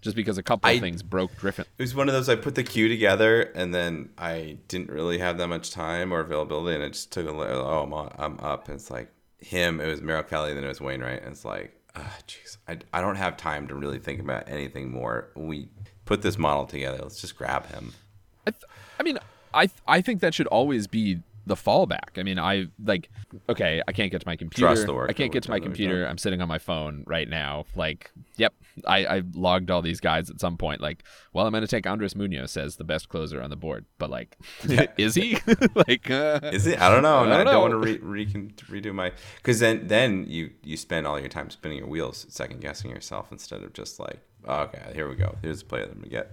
just 0.05 0.15
because 0.15 0.39
a 0.39 0.43
couple 0.43 0.71
I- 0.71 0.79
things 0.79 1.03
broke 1.03 1.37
Griffin. 1.37 1.65
It 1.79 1.83
was 1.83 1.95
one 1.95 2.09
of 2.09 2.15
those 2.15 2.29
I 2.29 2.37
put 2.37 2.55
the 2.55 2.63
queue 2.63 2.89
together 2.89 3.41
and 3.55 3.75
then 3.75 4.11
I 4.19 4.59
didn't 4.69 4.91
really 4.91 5.19
have 5.19 5.39
that 5.39 5.49
much 5.49 5.71
time 5.71 6.13
or 6.13 6.21
availability 6.21 6.77
and 6.77 6.85
it 6.85 6.93
just 6.93 7.11
took 7.11 7.27
a 7.27 7.33
little, 7.33 7.63
oh, 7.67 7.83
I'm, 7.83 7.93
on, 7.95 8.15
I'm 8.19 8.39
up. 8.41 8.69
And 8.69 8.75
it's 8.77 8.91
like 8.91 9.11
him, 9.39 9.81
it 9.81 9.87
was 9.87 10.03
Merrill 10.03 10.23
Kelly, 10.23 10.53
then 10.55 10.63
it 10.63 10.69
was 10.69 10.81
Wainwright. 10.81 11.23
And 11.23 11.33
it's 11.33 11.45
like, 11.45 11.73
ah, 11.97 12.17
jeez, 12.29 12.59
I, 12.69 12.79
I 12.93 13.01
don't 13.01 13.17
have 13.17 13.37
time 13.39 13.67
to 13.69 13.75
really 13.75 13.99
think 13.99 14.21
about 14.21 14.49
anything 14.49 14.91
more. 14.91 15.31
We 15.35 15.69
put 16.05 16.21
this 16.21 16.39
model 16.39 16.67
together. 16.67 16.99
Let's 17.03 17.21
just 17.21 17.37
grab 17.37 17.67
him. 17.69 17.95
I, 18.99 19.03
mean, 19.03 19.19
I 19.53 19.67
th- 19.67 19.79
I 19.87 20.01
think 20.01 20.21
that 20.21 20.35
should 20.35 20.47
always 20.49 20.87
be 20.87 21.21
the 21.47 21.55
fallback. 21.55 22.17
I 22.19 22.23
mean, 22.23 22.39
I 22.39 22.67
like 22.83 23.11
okay, 23.49 23.83
I 23.87 23.93
can't 23.93 24.11
get 24.11 24.21
to 24.23 24.27
my 24.27 24.37
computer. 24.37 24.67
Trust 24.67 24.87
the 24.87 24.95
work 24.95 25.11
I 25.11 25.13
can't 25.13 25.33
get 25.33 25.43
to 25.45 25.51
my 25.51 25.57
we've 25.57 25.63
done, 25.63 25.71
we've 25.71 25.77
computer. 25.77 26.07
I'm 26.07 26.19
sitting 26.19 26.41
on 26.41 26.49
my 26.49 26.59
phone 26.59 27.05
right 27.07 27.29
now. 27.29 27.67
Like, 27.75 28.11
yep, 28.37 28.55
I 28.87 29.07
I 29.07 29.23
logged 29.35 29.71
all 29.71 29.83
these 29.83 30.01
guys 30.01 30.31
at 30.31 30.41
some 30.41 30.57
point. 30.57 30.81
Like, 30.81 31.05
well, 31.33 31.47
I'm 31.47 31.53
going 31.53 31.63
to 31.63 31.69
take 31.69 31.87
Andres 31.87 32.17
Munoz 32.17 32.57
as 32.57 32.77
the 32.77 32.85
best 32.85 33.09
closer 33.09 33.43
on 33.43 33.51
the 33.51 33.57
board, 33.57 33.85
but 33.99 34.11
like, 34.11 34.37
is 34.97 35.15
he? 35.15 35.39
like, 35.75 36.11
uh, 36.11 36.41
Is 36.45 36.67
it? 36.67 36.81
I 36.81 36.89
don't 36.89 37.03
know. 37.03 37.25
I 37.25 37.35
I 37.35 37.45
don't 37.45 37.47
don't, 37.47 37.61
want 37.61 37.73
to 37.73 37.79
re- 37.79 37.99
recon- 37.99 38.55
redo 38.71 38.95
my 38.95 39.13
because 39.37 39.61
then 39.61 39.87
then 39.87 40.25
you 40.29 40.51
you 40.63 40.77
spend 40.77 41.07
all 41.07 41.19
your 41.21 41.29
time 41.29 41.51
spinning 41.51 41.79
your 41.79 41.89
wheels, 41.89 42.27
second 42.31 42.61
guessing 42.61 42.91
yourself 42.91 43.31
instead 43.31 43.63
of 43.63 43.73
just 43.73 44.01
like, 44.01 44.21
oh, 44.47 44.63
okay, 44.63 44.93
here 44.95 45.09
we 45.09 45.15
go. 45.17 45.37
Here's 45.43 45.61
the 45.61 45.67
player 45.67 45.85
that 45.87 45.93
I'm 45.93 45.99
gonna 45.99 46.09
get. 46.09 46.33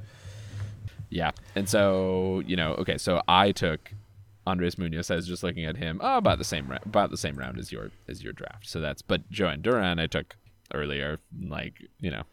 Yeah. 1.11 1.31
And 1.55 1.69
so, 1.69 2.41
you 2.47 2.55
know, 2.55 2.73
okay, 2.75 2.97
so 2.97 3.21
I 3.27 3.51
took 3.51 3.91
Andres 4.47 4.77
Munoz. 4.77 5.11
I 5.11 5.15
was 5.15 5.27
just 5.27 5.43
looking 5.43 5.65
at 5.65 5.77
him. 5.77 5.99
Oh, 6.01 6.17
about 6.17 6.39
the 6.39 6.43
same 6.43 6.71
about 6.85 7.11
the 7.11 7.17
same 7.17 7.35
round 7.35 7.59
as 7.59 7.71
your 7.71 7.91
as 8.07 8.23
your 8.23 8.33
draft. 8.33 8.67
So 8.67 8.81
that's 8.81 9.03
but 9.03 9.29
Jhoan 9.29 9.61
Duran 9.61 9.99
I 9.99 10.07
took 10.07 10.35
earlier. 10.73 11.19
Like, 11.39 11.87
you 11.99 12.09
know, 12.09 12.23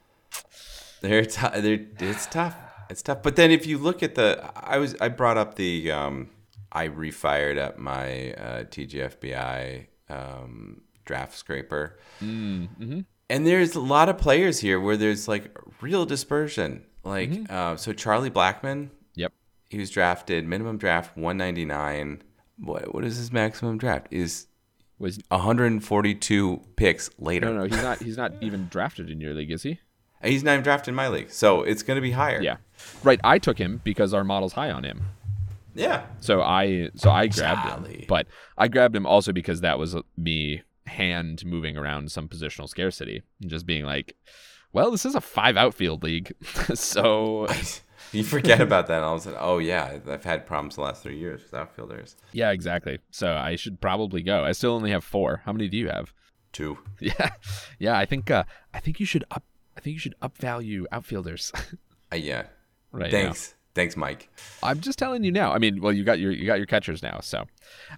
They're, 1.01 1.25
t- 1.25 1.61
they're 1.61 1.87
it's 1.99 2.27
tough. 2.27 2.57
It's 2.91 3.03
tough. 3.03 3.23
But 3.23 3.37
then 3.37 3.51
if 3.51 3.67
you 3.67 3.79
look 3.79 4.03
at 4.03 4.15
the, 4.15 4.51
I 4.57 4.79
was 4.79 4.97
I 5.01 5.09
brought 5.09 5.37
up 5.37 5.57
the 5.57 5.91
um, 5.93 6.31
I 6.73 6.89
refired 6.89 7.59
up 7.59 7.79
my 7.79 8.33
uh, 8.33 8.65
TGFBI 8.65 9.87
um, 10.09 10.83
draft 11.05 11.37
scraper, 11.37 11.99
mm-hmm. 12.23 13.01
and 13.29 13.47
there's 13.47 13.75
a 13.75 13.81
lot 13.81 14.09
of 14.09 14.19
players 14.19 14.61
here 14.61 14.81
where 14.81 14.97
there's 14.97 15.29
like 15.29 15.57
real 15.81 16.07
dispersion. 16.07 16.85
Like 17.09 17.31
Mm-hmm. 17.31 17.53
uh, 17.53 17.77
so, 17.77 17.93
Charlie 17.93 18.31
Blackmon, 18.31 18.91
Yep. 19.15 19.33
he 19.71 19.79
was 19.79 19.91
drafted 19.91 20.47
minimum 20.47 20.77
draft 20.79 21.17
199. 21.17 22.23
What 22.59 22.95
what 22.95 23.05
is 23.05 23.17
his 23.17 23.33
maximum 23.33 23.79
draft? 23.79 24.09
Is 24.11 24.47
Was 24.99 25.19
142 25.29 26.61
picks 26.77 27.11
later. 27.19 27.47
no, 27.47 27.53
no, 27.59 27.65
he's 27.65 27.83
not. 27.83 27.99
He's 28.03 28.17
not 28.17 28.33
even 28.41 28.69
drafted 28.69 29.11
in 29.11 29.21
your 29.21 29.35
league, 29.35 29.51
is 29.51 29.63
he? 29.63 29.79
He's 30.23 30.43
not 30.43 30.53
even 30.55 30.65
drafted 30.65 30.89
in 30.89 30.95
my 30.97 31.09
league, 31.09 31.31
so 31.31 31.63
it's 31.63 31.83
going 31.85 31.97
to 31.97 32.01
be 32.01 32.11
higher. 32.11 32.43
Yeah, 32.43 32.57
right. 33.05 33.21
I 33.23 33.39
took 33.39 33.59
him 33.59 33.81
because 33.85 34.13
our 34.13 34.25
model's 34.25 34.53
high 34.55 34.71
on 34.73 34.83
him. 34.83 35.03
yeah. 35.75 36.07
So 36.21 36.43
I, 36.43 36.91
so 36.97 37.11
I 37.11 37.29
grabbed 37.29 37.87
him, 37.87 38.05
but 38.09 38.27
I 38.57 38.67
grabbed 38.67 38.97
him 38.97 39.07
also 39.07 39.31
because 39.33 39.61
that 39.61 39.79
was 39.79 39.97
me 40.17 40.63
hand 40.87 41.45
moving 41.47 41.77
around 41.77 42.11
some 42.11 42.27
positional 42.29 42.69
scarcity 42.69 43.23
and 43.41 43.49
just 43.51 43.65
being 43.67 43.85
like, 43.85 44.17
well, 44.79 44.91
this 44.91 45.05
is 45.05 45.15
a 45.15 45.21
five 45.21 45.57
outfield 45.57 46.03
league, 46.03 46.33
so 46.75 47.47
You 48.13 48.25
forget 48.25 48.61
about 48.61 48.87
that, 48.87 48.97
and 48.97 49.05
all 49.05 49.17
of 49.17 49.21
a 49.21 49.25
sudden, 49.25 49.39
oh 49.43 49.59
yeah, 49.59 49.99
I've 50.09 50.25
had 50.25 50.47
problems 50.47 50.77
the 50.77 50.83
last 50.83 51.03
three 51.03 51.19
years 51.19 51.43
with 51.43 51.55
outfielders. 51.55 52.17
Yeah, 52.33 52.51
exactly. 52.53 53.01
So 53.11 53.35
I 53.35 53.57
should 53.57 53.81
probably 53.81 54.23
go. 54.23 54.45
I 54.45 54.53
still 54.53 54.73
only 54.73 54.91
have 54.91 55.05
four. 55.05 55.43
How 55.45 55.53
many 55.53 55.69
do 55.69 55.77
you 55.77 55.89
have? 55.89 56.13
Two. 56.53 56.79
Yeah, 57.01 57.31
yeah. 57.79 57.99
I 57.99 58.07
think 58.07 58.31
uh, 58.31 58.45
I 58.73 58.81
think 58.81 58.99
you 58.99 59.07
should 59.07 59.25
up. 59.31 59.45
I 59.77 59.81
think 59.81 59.95
you 59.95 60.01
should 60.01 60.15
up 60.23 60.37
value 60.39 60.87
outfielders. 60.91 61.53
Uh, 62.11 62.17
yeah. 62.17 62.45
right. 62.91 63.11
Thanks. 63.11 63.55
Thanks, 63.75 63.97
Mike. 63.97 64.31
I'm 64.63 64.81
just 64.81 64.99
telling 64.99 65.23
you 65.23 65.31
now. 65.31 65.53
I 65.53 65.59
mean, 65.59 65.83
well, 65.83 65.93
you 65.93 66.03
got 66.03 66.19
your 66.19 66.33
you 66.33 66.47
got 66.47 66.57
your 66.57 66.67
catchers 66.67 67.03
now. 67.03 67.21
So 67.21 67.45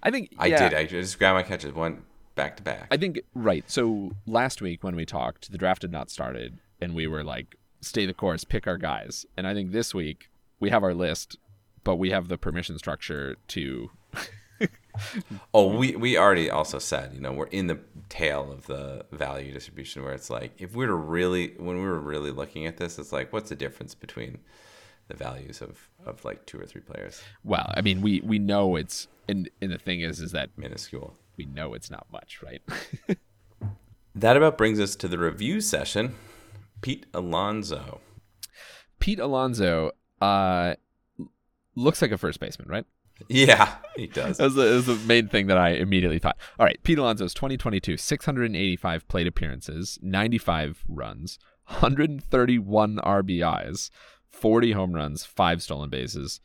I 0.03 0.11
think 0.11 0.33
I 0.37 0.47
yeah, 0.47 0.69
did. 0.69 0.77
I 0.77 0.85
just 0.85 1.17
grabbed 1.17 1.35
my 1.35 1.43
catches 1.43 1.73
one 1.73 2.03
back 2.35 2.57
to 2.57 2.63
back. 2.63 2.87
I 2.91 2.97
think 2.97 3.21
right. 3.33 3.63
So 3.71 4.11
last 4.25 4.61
week 4.61 4.83
when 4.83 4.95
we 4.97 5.05
talked, 5.05 5.49
the 5.51 5.57
draft 5.57 5.83
had 5.83 5.91
not 5.91 6.11
started, 6.11 6.59
and 6.81 6.95
we 6.95 7.07
were 7.07 7.23
like, 7.23 7.55
stay 7.81 8.05
the 8.05 8.13
course, 8.13 8.43
pick 8.43 8.67
our 8.67 8.77
guys. 8.77 9.25
And 9.37 9.47
I 9.47 9.53
think 9.53 9.71
this 9.71 9.93
week 9.93 10.29
we 10.59 10.69
have 10.69 10.83
our 10.83 10.93
list, 10.93 11.37
but 11.83 11.95
we 11.95 12.11
have 12.11 12.27
the 12.27 12.37
permission 12.37 12.77
structure 12.77 13.35
to 13.49 13.89
Oh, 15.53 15.75
we 15.75 15.95
we 15.95 16.17
already 16.17 16.49
also 16.49 16.77
said, 16.77 17.13
you 17.13 17.21
know, 17.21 17.31
we're 17.31 17.45
in 17.47 17.67
the 17.67 17.79
tail 18.09 18.51
of 18.51 18.67
the 18.67 19.05
value 19.11 19.53
distribution 19.53 20.03
where 20.03 20.13
it's 20.13 20.29
like 20.29 20.51
if 20.57 20.75
we 20.75 20.85
were 20.85 20.97
really 20.97 21.53
when 21.57 21.77
we 21.77 21.83
were 21.83 21.99
really 21.99 22.31
looking 22.31 22.65
at 22.65 22.77
this, 22.77 22.99
it's 22.99 23.11
like 23.11 23.31
what's 23.31 23.49
the 23.49 23.55
difference 23.55 23.95
between 23.95 24.39
the 25.07 25.15
values 25.15 25.61
of 25.61 25.89
of 26.05 26.23
like 26.25 26.45
two 26.45 26.59
or 26.59 26.65
three 26.65 26.81
players? 26.81 27.21
well, 27.43 27.71
I 27.75 27.81
mean, 27.81 28.01
we 28.01 28.21
we 28.21 28.37
know 28.37 28.75
it's 28.75 29.07
and 29.29 29.49
and 29.61 29.71
the 29.71 29.77
thing 29.79 30.01
is 30.01 30.19
is 30.19 30.33
that 30.33 30.49
Minuscule. 30.57 31.15
we 31.37 31.45
know 31.45 31.73
it's 31.73 31.89
not 31.89 32.05
much, 32.11 32.41
right? 32.43 32.61
That 34.13 34.35
about 34.35 34.57
brings 34.57 34.77
us 34.79 34.95
to 34.97 35.07
the 35.07 35.17
review 35.17 35.61
session. 35.61 36.15
Pete 36.81 37.05
Alonso. 37.13 38.01
Pete 38.99 39.19
Alonso 39.19 39.91
uh 40.21 40.75
looks 41.75 42.01
like 42.01 42.11
a 42.11 42.17
first 42.17 42.39
baseman, 42.39 42.67
right? 42.69 42.85
Yeah, 43.27 43.75
he 43.95 44.07
does. 44.07 44.37
That 44.39 44.45
was, 44.45 44.55
the, 44.55 44.63
that 44.63 44.75
was 44.75 44.85
the 44.87 44.95
main 45.07 45.27
thing 45.27 45.47
that 45.47 45.57
I 45.57 45.69
immediately 45.71 46.19
thought. 46.19 46.37
All 46.59 46.65
right, 46.65 46.81
Pete 46.83 46.97
Alonso's 46.97 47.33
2022, 47.33 47.97
685 47.97 49.07
plate 49.07 49.27
appearances, 49.27 49.99
95 50.01 50.83
runs, 50.87 51.37
131 51.67 52.97
RBIs, 52.97 53.89
40 54.31 54.71
home 54.71 54.93
runs, 54.93 55.23
five 55.23 55.61
stolen 55.61 55.89
bases, 55.89 56.39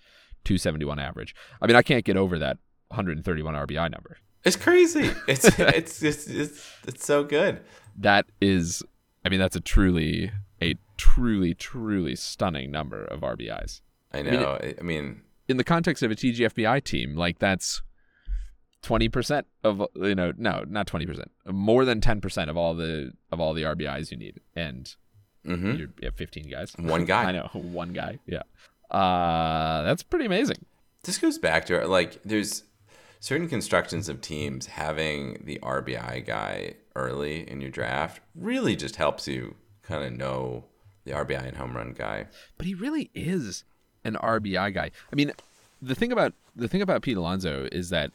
271 0.45 0.99
average. 0.99 1.35
I 1.61 1.67
mean, 1.67 1.77
I 1.77 1.83
can't 1.83 2.05
get 2.05 2.17
over 2.17 2.39
that 2.39 2.59
131 2.89 3.55
RBI 3.55 3.91
number. 3.91 4.19
It's 4.45 4.57
crazy. 4.57 5.11
It's 5.27 5.45
it's 5.59 6.03
it's 6.03 6.27
it's, 6.29 6.71
it's 6.87 7.05
so 7.05 7.25
good. 7.25 7.61
That 7.99 8.27
is, 8.41 8.83
I 9.27 9.29
mean, 9.29 9.41
that's 9.41 9.57
a 9.57 9.61
truly, 9.61 10.31
a 10.63 10.77
truly, 10.97 11.53
truly 11.53 12.15
stunning 12.15 12.71
number 12.71 13.05
of 13.07 13.23
RBIs. 13.23 13.81
I 14.15 14.23
mean, 14.23 14.35
know. 14.35 14.57
I 14.63 14.83
mean, 14.83 15.23
in 15.49 15.57
the 15.57 15.65
context 15.65 16.05
of 16.05 16.13
a 16.13 16.15
TGFBI 16.15 16.85
team, 16.85 17.17
like 17.17 17.41
that's 17.41 17.83
twenty 18.83 19.09
percent 19.09 19.49
of 19.65 19.83
you 19.97 20.15
know, 20.15 20.33
no, 20.37 20.65
not 20.69 20.87
twenty 20.87 21.07
percent, 21.07 21.33
more 21.45 21.85
than 21.85 22.01
ten 22.01 22.21
percent 22.21 22.49
of 22.51 22.57
all 22.57 22.77
the 22.77 23.15
of 23.33 23.41
all 23.41 23.53
the 23.53 23.65
RBIs 23.65 24.13
you 24.13 24.17
need, 24.17 24.39
and 24.55 24.95
mhm. 25.45 25.77
you're, 25.77 25.89
you 25.89 26.05
have 26.05 26.15
fifteen 26.15 26.49
guys. 26.49 26.73
one 26.79 27.05
guy. 27.15 27.25
I 27.25 27.33
know 27.33 27.49
one 27.53 27.93
guy. 27.93 28.21
Yeah, 28.27 28.43
uh, 28.93 29.83
that's 29.83 30.05
pretty 30.05 30.27
amazing. 30.27 30.65
This 31.03 31.19
goes 31.19 31.37
back 31.37 31.67
to 31.67 31.85
like 31.89 32.23
there's 32.25 32.63
certain 33.19 33.49
constructions 33.49 34.09
of 34.09 34.21
teams 34.21 34.67
having 34.67 35.43
the 35.45 35.59
RBI 35.65 36.25
guy 36.25 36.77
early 36.97 37.49
in 37.49 37.61
your 37.61 37.71
draft 37.71 38.21
really 38.35 38.75
just 38.77 38.97
helps 38.97 39.29
you 39.29 39.55
kind 39.83 40.03
of 40.05 40.13
know 40.13 40.65
the 41.05 41.13
RBI 41.13 41.47
and 41.47 41.57
home 41.57 41.77
run 41.77 41.93
guy. 41.93 42.27
But 42.59 42.67
he 42.67 42.75
really 42.75 43.11
is 43.15 43.65
an 44.05 44.15
RBI 44.15 44.75
guy. 44.75 44.91
I 45.13 45.17
mean, 45.17 45.33
the 45.81 45.95
thing 45.95 46.11
about 46.13 46.33
the 46.57 46.69
thing 46.69 46.83
about 46.83 47.03
Pete 47.03 47.17
Alonso 47.17 47.69
is 47.71 47.91
that 47.91 48.11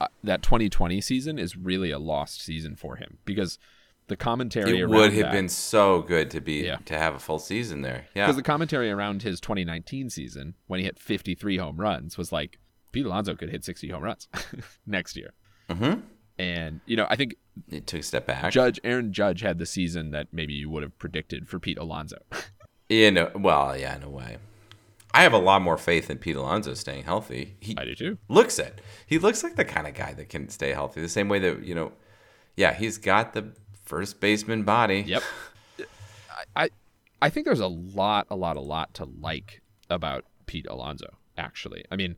uh, 0.00 0.06
that 0.22 0.42
2020 0.42 1.00
season 1.00 1.38
is 1.38 1.56
really 1.56 1.90
a 1.90 1.98
lost 1.98 2.40
season 2.42 2.76
for 2.76 2.96
him 2.96 3.18
because 3.24 3.58
the 4.06 4.16
commentary 4.16 4.78
It 4.78 4.88
would 4.88 5.12
have 5.12 5.22
that- 5.24 5.32
been 5.32 5.48
so 5.48 6.02
good 6.02 6.30
to 6.30 6.40
be 6.40 6.64
Yeah. 6.64 6.76
to 6.86 6.96
have 6.96 7.14
a 7.14 7.18
full 7.18 7.38
season 7.38 7.82
there. 7.82 8.06
Yeah. 8.14 8.26
Because 8.26 8.36
the 8.36 8.42
commentary 8.42 8.90
around 8.90 9.22
his 9.22 9.40
2019 9.40 10.08
season, 10.10 10.54
when 10.66 10.78
he 10.80 10.86
hit 10.86 10.98
53 10.98 11.56
home 11.58 11.76
runs, 11.78 12.16
was 12.16 12.30
like 12.32 12.58
Pete 12.92 13.04
Alonso 13.06 13.34
could 13.34 13.50
hit 13.50 13.64
60 13.64 13.88
home 13.90 14.02
runs 14.04 14.28
next 14.86 15.16
year. 15.16 15.32
Mhm. 15.68 16.02
And 16.38 16.80
you 16.86 16.96
know, 16.96 17.06
I 17.10 17.16
think 17.16 17.36
It 17.68 17.86
took 17.86 18.00
a 18.00 18.02
step 18.02 18.26
back. 18.26 18.52
Judge 18.52 18.78
Aaron 18.84 19.12
Judge 19.12 19.40
had 19.40 19.58
the 19.58 19.66
season 19.66 20.10
that 20.12 20.28
maybe 20.32 20.52
you 20.52 20.70
would 20.70 20.82
have 20.82 20.96
predicted 20.98 21.48
for 21.48 21.58
Pete 21.58 21.78
Alonso. 21.78 22.18
in 22.88 23.16
a, 23.16 23.30
well, 23.34 23.76
yeah, 23.76 23.96
in 23.96 24.02
a 24.02 24.10
way. 24.10 24.38
I 25.12 25.22
have 25.22 25.32
a 25.32 25.38
lot 25.38 25.62
more 25.62 25.78
faith 25.78 26.10
in 26.10 26.18
Pete 26.18 26.36
Alonso 26.36 26.74
staying 26.74 27.04
healthy. 27.04 27.56
He 27.60 27.74
I 27.76 27.84
do 27.84 27.94
too. 27.94 28.18
looks 28.28 28.58
it. 28.58 28.80
He 29.06 29.18
looks 29.18 29.42
like 29.42 29.56
the 29.56 29.64
kind 29.64 29.86
of 29.86 29.94
guy 29.94 30.12
that 30.12 30.28
can 30.28 30.48
stay 30.50 30.70
healthy. 30.72 31.00
The 31.00 31.08
same 31.08 31.28
way 31.28 31.38
that 31.40 31.64
you 31.64 31.74
know, 31.74 31.92
yeah, 32.56 32.74
he's 32.74 32.98
got 32.98 33.32
the 33.32 33.52
first 33.84 34.20
baseman 34.20 34.62
body. 34.64 35.02
Yep. 35.06 35.22
I, 36.56 36.64
I 36.64 36.70
I 37.20 37.30
think 37.30 37.46
there's 37.46 37.58
a 37.58 37.66
lot, 37.66 38.26
a 38.30 38.36
lot, 38.36 38.56
a 38.56 38.60
lot 38.60 38.94
to 38.94 39.04
like 39.06 39.62
about 39.90 40.24
Pete 40.46 40.66
Alonso. 40.68 41.16
Actually, 41.36 41.84
I 41.90 41.96
mean, 41.96 42.16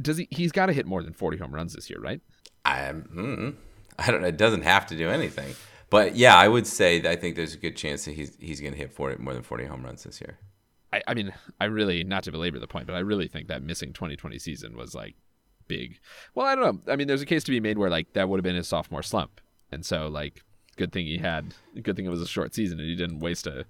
does 0.00 0.18
he? 0.18 0.28
He's 0.30 0.52
got 0.52 0.66
to 0.66 0.72
hit 0.72 0.86
more 0.86 1.02
than 1.02 1.12
40 1.14 1.38
home 1.38 1.54
runs 1.54 1.72
this 1.72 1.88
year, 1.88 2.00
right? 2.00 2.20
I'm. 2.68 3.02
Mm, 3.14 3.54
I 3.98 4.10
don't 4.10 4.22
know. 4.22 4.28
It 4.28 4.36
doesn't 4.36 4.62
have 4.62 4.86
to 4.86 4.96
do 4.96 5.08
anything. 5.08 5.54
But 5.90 6.16
yeah, 6.16 6.36
I 6.36 6.48
would 6.48 6.66
say 6.66 7.00
that 7.00 7.10
I 7.10 7.16
think 7.16 7.36
there's 7.36 7.54
a 7.54 7.58
good 7.58 7.76
chance 7.76 8.04
that 8.04 8.12
he's 8.12 8.36
he's 8.38 8.60
going 8.60 8.72
to 8.72 8.78
hit 8.78 8.92
40, 8.92 9.22
more 9.22 9.34
than 9.34 9.42
40 9.42 9.64
home 9.66 9.84
runs 9.84 10.04
this 10.04 10.20
year. 10.20 10.38
I, 10.92 11.02
I 11.06 11.14
mean, 11.14 11.32
I 11.60 11.66
really, 11.66 12.04
not 12.04 12.24
to 12.24 12.32
belabor 12.32 12.58
the 12.58 12.66
point, 12.66 12.86
but 12.86 12.94
I 12.94 13.00
really 13.00 13.28
think 13.28 13.48
that 13.48 13.62
missing 13.62 13.92
2020 13.92 14.38
season 14.38 14.76
was 14.76 14.94
like 14.94 15.16
big. 15.66 15.98
Well, 16.34 16.46
I 16.46 16.54
don't 16.54 16.64
know. 16.64 16.92
I 16.92 16.96
mean, 16.96 17.08
there's 17.08 17.22
a 17.22 17.26
case 17.26 17.44
to 17.44 17.50
be 17.50 17.60
made 17.60 17.78
where 17.78 17.90
like 17.90 18.12
that 18.14 18.28
would 18.28 18.38
have 18.38 18.44
been 18.44 18.56
his 18.56 18.68
sophomore 18.68 19.02
slump, 19.02 19.40
and 19.70 19.84
so 19.84 20.08
like, 20.08 20.42
good 20.76 20.92
thing 20.92 21.06
he 21.06 21.18
had, 21.18 21.54
good 21.82 21.96
thing 21.96 22.06
it 22.06 22.10
was 22.10 22.22
a 22.22 22.26
short 22.26 22.54
season 22.54 22.78
and 22.78 22.88
he 22.88 22.94
didn't 22.94 23.18
waste 23.18 23.46
a 23.46 23.66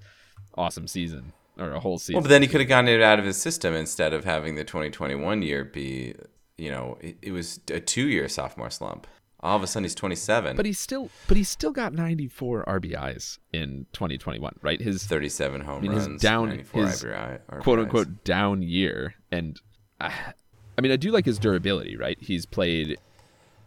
awesome 0.56 0.86
season 0.86 1.32
or 1.58 1.72
a 1.72 1.80
whole 1.80 1.98
season. 1.98 2.14
Well, 2.14 2.22
but 2.22 2.28
then 2.28 2.42
he 2.42 2.48
could 2.48 2.60
have 2.60 2.68
gotten 2.68 2.88
it 2.88 3.02
out 3.02 3.18
of 3.18 3.24
his 3.24 3.40
system 3.40 3.74
instead 3.74 4.12
of 4.12 4.24
having 4.24 4.54
the 4.54 4.64
2021 4.64 5.42
year 5.42 5.64
be, 5.64 6.14
you 6.58 6.70
know, 6.70 6.98
it, 7.00 7.16
it 7.22 7.32
was 7.32 7.60
a 7.72 7.80
two 7.80 8.08
year 8.08 8.28
sophomore 8.28 8.70
slump. 8.70 9.06
All 9.40 9.56
of 9.56 9.62
a 9.62 9.68
sudden 9.68 9.84
he's 9.84 9.94
27. 9.94 10.56
but 10.56 10.66
he's 10.66 10.80
still, 10.80 11.10
but 11.28 11.36
he's 11.36 11.48
still 11.48 11.70
got 11.70 11.92
94 11.92 12.64
RBIs 12.64 13.38
in 13.52 13.86
2021, 13.92 14.56
right? 14.62 14.80
His 14.80 15.04
37 15.04 15.60
home 15.60 15.78
I 15.78 15.80
mean, 15.82 15.92
his 15.92 16.08
runs, 16.08 16.20
down- 16.22 16.48
94 16.48 16.86
his 16.86 17.04
RBI, 17.04 17.40
RBIs. 17.48 17.60
quote 17.62 17.78
unquote 17.78 18.24
down 18.24 18.62
year, 18.62 19.14
and 19.30 19.60
uh, 20.00 20.10
I 20.76 20.80
mean, 20.80 20.90
I 20.90 20.96
do 20.96 21.12
like 21.12 21.24
his 21.24 21.38
durability, 21.38 21.96
right? 21.96 22.18
He's 22.20 22.46
played, 22.46 22.98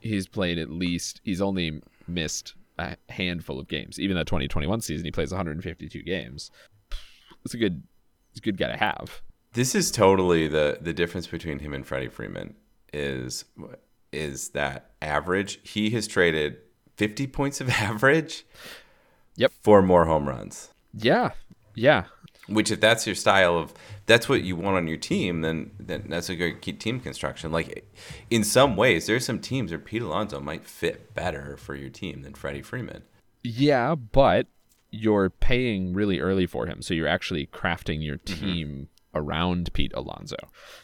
he's 0.02 0.28
played 0.28 0.58
at 0.58 0.70
least. 0.70 1.22
He's 1.24 1.42
only 1.42 1.82
missed 2.06 2.54
a 2.78 2.98
handful 3.08 3.58
of 3.58 3.70
games. 3.70 3.98
Even 3.98 4.18
that 4.18 4.28
2021 4.28 4.82
season, 4.82 5.06
he 5.06 5.12
plays 5.12 5.32
152 5.32 6.04
games. 6.04 6.52
It's 7.46 7.54
a 7.54 7.58
good, 7.58 7.84
it's 8.32 8.40
a 8.40 8.44
good 8.44 8.58
guy 8.58 8.68
to 8.68 8.78
have. 8.78 9.22
This 9.54 9.74
is 9.76 9.90
totally 9.92 10.48
the 10.50 10.80
the 10.82 10.94
difference 10.94 11.28
between 11.28 11.60
him 11.60 11.74
and 11.74 11.86
Freddie 11.88 12.08
Freeman 12.10 12.56
is 12.94 13.46
is 14.12 14.50
that 14.50 14.92
average. 15.02 15.60
He 15.64 15.92
has 15.92 16.08
traded 16.08 16.58
50 16.98 17.28
points 17.28 17.62
of 17.62 17.70
average. 17.82 18.46
Yep. 19.38 19.52
For 19.64 19.82
more 19.82 20.06
home 20.06 20.28
runs. 20.28 20.70
Yeah. 20.94 21.32
Yeah. 21.74 22.06
Which, 22.48 22.70
if 22.70 22.82
that's 22.82 23.06
your 23.06 23.16
style 23.16 23.58
of, 23.58 23.74
that's 24.08 24.28
what 24.28 24.44
you 24.44 24.56
want 24.56 24.76
on 24.76 24.88
your 24.88 24.98
team, 24.98 25.42
then 25.42 25.72
then 25.80 26.06
that's 26.10 26.30
a 26.30 26.36
good 26.36 26.62
team 26.62 27.00
construction. 27.00 27.52
Like, 27.52 27.88
in 28.30 28.44
some 28.44 28.76
ways, 28.76 29.06
there's 29.06 29.26
some 29.26 29.40
teams 29.40 29.72
where 29.72 29.80
Pete 29.80 30.02
Alonso 30.02 30.40
might 30.40 30.66
fit 30.66 31.14
better 31.14 31.56
for 31.56 31.76
your 31.76 31.90
team 31.90 32.24
than 32.24 32.34
Freddie 32.34 32.62
Freeman. 32.62 33.04
Yeah, 33.44 33.96
but 33.96 34.48
you're 34.90 35.30
paying 35.30 35.94
really 35.94 36.20
early 36.20 36.46
for 36.46 36.66
him, 36.66 36.82
so 36.82 36.94
you're 36.94 37.08
actually 37.08 37.48
crafting 37.48 38.04
your 38.04 38.18
team 38.18 38.90
mm-hmm. 39.14 39.18
around 39.18 39.72
Pete 39.74 39.94
Alonso. 39.96 40.38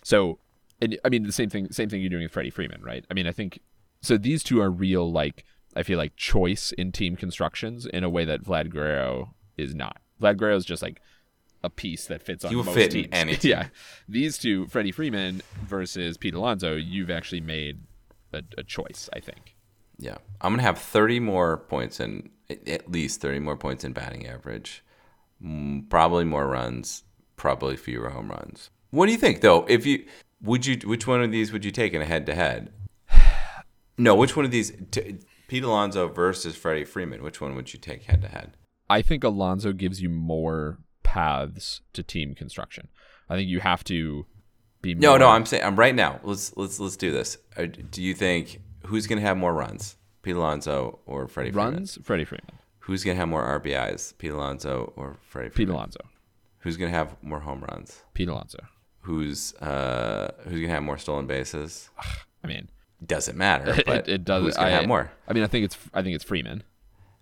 So, 0.03 0.39
and 0.81 0.97
I 1.03 1.09
mean 1.09 1.23
the 1.23 1.31
same 1.31 1.49
thing. 1.49 1.71
Same 1.71 1.89
thing 1.89 2.01
you're 2.01 2.09
doing 2.09 2.23
with 2.23 2.31
Freddie 2.31 2.49
Freeman, 2.49 2.81
right? 2.81 3.05
I 3.09 3.13
mean, 3.13 3.27
I 3.27 3.31
think 3.31 3.59
so. 4.01 4.17
These 4.17 4.43
two 4.43 4.61
are 4.61 4.69
real, 4.69 5.11
like 5.11 5.43
I 5.75 5.83
feel 5.83 5.97
like 5.97 6.15
choice 6.15 6.71
in 6.71 6.91
team 6.91 7.15
constructions 7.15 7.85
in 7.85 8.03
a 8.03 8.09
way 8.09 8.25
that 8.25 8.43
Vlad 8.43 8.69
Guerrero 8.69 9.35
is 9.57 9.75
not. 9.75 9.97
Vlad 10.21 10.37
Guerrero 10.37 10.55
is 10.55 10.65
just 10.65 10.81
like 10.81 11.01
a 11.63 11.69
piece 11.69 12.05
that 12.05 12.21
fits 12.21 12.45
on 12.45 12.51
you 12.51 12.63
most 12.63 12.75
fit 12.75 12.91
teams. 12.91 13.07
In 13.07 13.13
any 13.13 13.35
team. 13.37 13.51
yeah, 13.51 13.67
these 14.07 14.37
two, 14.37 14.67
Freddie 14.67 14.91
Freeman 14.91 15.41
versus 15.65 16.17
Pete 16.17 16.33
Alonso, 16.33 16.75
you've 16.75 17.09
actually 17.09 17.41
made 17.41 17.81
a, 18.33 18.43
a 18.57 18.63
choice. 18.63 19.09
I 19.13 19.19
think. 19.19 19.55
Yeah, 19.97 20.17
I'm 20.41 20.53
gonna 20.53 20.63
have 20.63 20.77
30 20.77 21.19
more 21.19 21.57
points 21.57 21.99
in 21.99 22.29
at 22.49 22.89
least 22.89 23.21
30 23.21 23.39
more 23.39 23.57
points 23.57 23.83
in 23.83 23.93
batting 23.93 24.27
average, 24.27 24.83
mm, 25.43 25.89
probably 25.89 26.23
more 26.23 26.47
runs, 26.47 27.03
probably 27.35 27.75
fewer 27.75 28.09
home 28.09 28.29
runs. 28.29 28.69
What 28.91 29.07
do 29.07 29.11
you 29.11 29.17
think 29.17 29.41
though? 29.41 29.65
If 29.67 29.85
you 29.85 30.05
would 30.41 30.65
you 30.65 30.77
which 30.87 31.07
one 31.07 31.21
of 31.21 31.31
these 31.31 31.51
would 31.51 31.65
you 31.65 31.71
take 31.71 31.93
in 31.93 32.01
a 32.01 32.05
head 32.05 32.25
to 32.25 32.35
head? 32.35 32.71
No, 33.97 34.15
which 34.15 34.35
one 34.35 34.45
of 34.45 34.51
these? 34.51 34.71
T- 34.91 35.17
Pete 35.47 35.63
Alonso 35.63 36.07
versus 36.07 36.55
Freddie 36.55 36.85
Freeman. 36.85 37.23
Which 37.23 37.41
one 37.41 37.55
would 37.55 37.73
you 37.73 37.79
take 37.79 38.03
head 38.03 38.21
to 38.21 38.27
head? 38.27 38.55
I 38.89 39.01
think 39.01 39.23
Alonso 39.23 39.73
gives 39.73 40.01
you 40.01 40.09
more 40.09 40.77
paths 41.03 41.81
to 41.93 42.03
team 42.03 42.35
construction. 42.35 42.89
I 43.29 43.35
think 43.35 43.49
you 43.49 43.59
have 43.59 43.83
to 43.85 44.25
be. 44.81 44.93
More... 44.93 45.01
No, 45.01 45.17
no. 45.17 45.29
I'm 45.29 45.45
saying 45.45 45.63
I'm 45.63 45.75
right 45.75 45.95
now. 45.95 46.19
Let's 46.23 46.55
let's 46.55 46.79
let's 46.79 46.95
do 46.95 47.11
this. 47.11 47.37
Uh, 47.55 47.65
do 47.65 48.03
you 48.03 48.13
think 48.13 48.61
who's 48.85 49.07
going 49.07 49.19
to 49.19 49.25
have 49.25 49.37
more 49.37 49.53
runs, 49.53 49.95
Pete 50.21 50.35
Alonso 50.35 50.99
or 51.05 51.27
Freddie? 51.27 51.51
Runs, 51.51 51.93
Freeman? 51.93 52.05
Freddie 52.05 52.25
Freeman. 52.25 52.59
Who's 52.79 53.03
going 53.03 53.15
to 53.15 53.19
have 53.19 53.29
more 53.29 53.59
RBIs, 53.59 54.17
Pete 54.17 54.31
Alonso 54.31 54.93
or 54.95 55.17
Freddie? 55.21 55.49
Freeman? 55.49 55.73
Pete 55.73 55.75
Alonso. 55.75 55.99
Who's 56.59 56.77
going 56.77 56.91
to 56.91 56.97
have 56.97 57.15
more 57.21 57.39
home 57.39 57.63
runs? 57.69 58.03
Pete 58.13 58.29
Alonso. 58.29 58.59
Who's 59.07 59.53
uh 59.55 60.33
who's 60.43 60.51
going 60.51 60.67
to 60.67 60.73
have 60.73 60.83
more 60.83 60.97
stolen 60.97 61.27
bases? 61.27 61.89
I 62.43 62.47
mean, 62.47 62.69
doesn't 63.05 63.37
matter. 63.37 63.81
But 63.85 64.09
it, 64.09 64.09
it 64.09 64.25
does. 64.25 64.43
Who's 64.43 64.55
gonna 64.57 64.67
I, 64.67 64.71
have 64.71 64.87
more? 64.87 65.09
I 65.29 65.33
mean, 65.33 65.43
I 65.43 65.47
think 65.47 65.63
it's 65.63 65.77
I 65.93 66.01
think 66.01 66.13
it's 66.15 66.25
Freeman. 66.25 66.63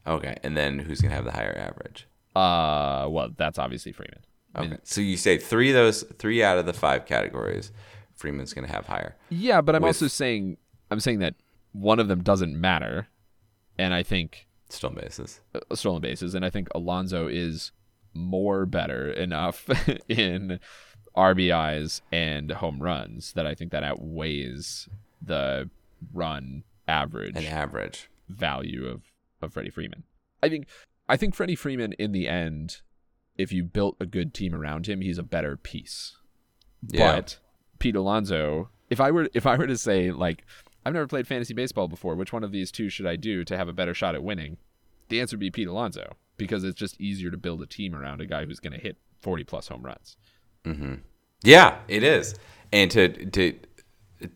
Okay, 0.07 0.35
and 0.41 0.57
then 0.57 0.79
who's 0.79 0.99
gonna 0.99 1.13
have 1.13 1.25
the 1.25 1.31
higher 1.31 1.55
average? 1.55 2.07
Uh, 2.35 3.07
well, 3.07 3.29
that's 3.37 3.59
obviously 3.59 3.91
Freeman. 3.91 4.19
I 4.55 4.61
okay, 4.61 4.69
mean, 4.69 4.79
so 4.83 4.99
you 4.99 5.15
say 5.15 5.37
three 5.37 5.69
of 5.69 5.75
those, 5.75 6.01
three 6.17 6.43
out 6.43 6.57
of 6.57 6.65
the 6.65 6.73
five 6.73 7.05
categories, 7.05 7.71
Freeman's 8.15 8.51
gonna 8.51 8.67
have 8.67 8.87
higher. 8.87 9.15
Yeah, 9.29 9.61
but 9.61 9.75
I'm 9.75 9.83
with, 9.83 9.89
also 9.89 10.07
saying 10.07 10.57
I'm 10.89 10.99
saying 10.99 11.19
that 11.19 11.35
one 11.71 11.99
of 11.99 12.07
them 12.07 12.23
doesn't 12.23 12.59
matter, 12.59 13.09
and 13.77 13.93
I 13.93 14.01
think 14.01 14.47
stolen 14.69 14.97
bases, 14.99 15.39
uh, 15.53 15.75
stolen 15.75 16.01
bases, 16.01 16.33
and 16.33 16.43
I 16.43 16.49
think 16.49 16.67
Alonso 16.73 17.27
is 17.27 17.71
more 18.15 18.65
better 18.65 19.11
enough 19.11 19.69
in 20.09 20.59
RBIs 21.17 22.01
and 22.11 22.51
home 22.51 22.81
runs 22.81 23.33
that 23.33 23.45
I 23.45 23.55
think 23.55 23.71
that 23.71 23.83
outweighs 23.83 24.89
the 25.21 25.69
run 26.13 26.63
average 26.87 27.35
an 27.35 27.45
average 27.45 28.09
value 28.29 28.85
of 28.87 29.03
of 29.41 29.53
Freddie 29.53 29.69
Freeman. 29.69 30.03
I 30.43 30.49
think 30.49 30.67
I 31.07 31.17
think 31.17 31.35
Freddie 31.35 31.55
Freeman 31.55 31.93
in 31.93 32.11
the 32.11 32.27
end, 32.27 32.81
if 33.37 33.51
you 33.51 33.63
built 33.63 33.95
a 33.99 34.05
good 34.05 34.33
team 34.33 34.53
around 34.53 34.87
him, 34.87 35.01
he's 35.01 35.17
a 35.17 35.23
better 35.23 35.57
piece. 35.57 36.17
Yeah. 36.87 37.15
But 37.15 37.39
Pete 37.79 37.95
Alonso, 37.95 38.69
if 38.89 38.99
I 38.99 39.11
were 39.11 39.29
if 39.33 39.45
I 39.45 39.55
were 39.55 39.67
to 39.67 39.77
say 39.77 40.11
like 40.11 40.43
I've 40.85 40.93
never 40.93 41.07
played 41.07 41.27
fantasy 41.27 41.53
baseball 41.53 41.87
before, 41.87 42.15
which 42.15 42.33
one 42.33 42.43
of 42.43 42.51
these 42.51 42.71
two 42.71 42.89
should 42.89 43.07
I 43.07 43.15
do 43.15 43.43
to 43.43 43.57
have 43.57 43.67
a 43.67 43.73
better 43.73 43.93
shot 43.93 44.15
at 44.15 44.23
winning? 44.23 44.57
The 45.09 45.19
answer 45.19 45.35
would 45.35 45.41
be 45.41 45.51
Pete 45.51 45.67
Alonso 45.67 46.15
because 46.37 46.63
it's 46.63 46.77
just 46.77 46.99
easier 46.99 47.31
to 47.31 47.37
build 47.37 47.61
a 47.61 47.67
team 47.67 47.95
around 47.95 48.21
a 48.21 48.25
guy 48.25 48.45
who's 48.45 48.59
going 48.59 48.73
to 48.73 48.79
hit 48.79 48.97
40 49.21 49.43
plus 49.45 49.67
home 49.67 49.83
runs. 49.83 50.17
Mm-hmm. 50.65 50.95
Yeah, 51.43 51.77
it 51.87 52.03
is. 52.03 52.35
And 52.71 52.89
to 52.91 53.09
to 53.09 53.59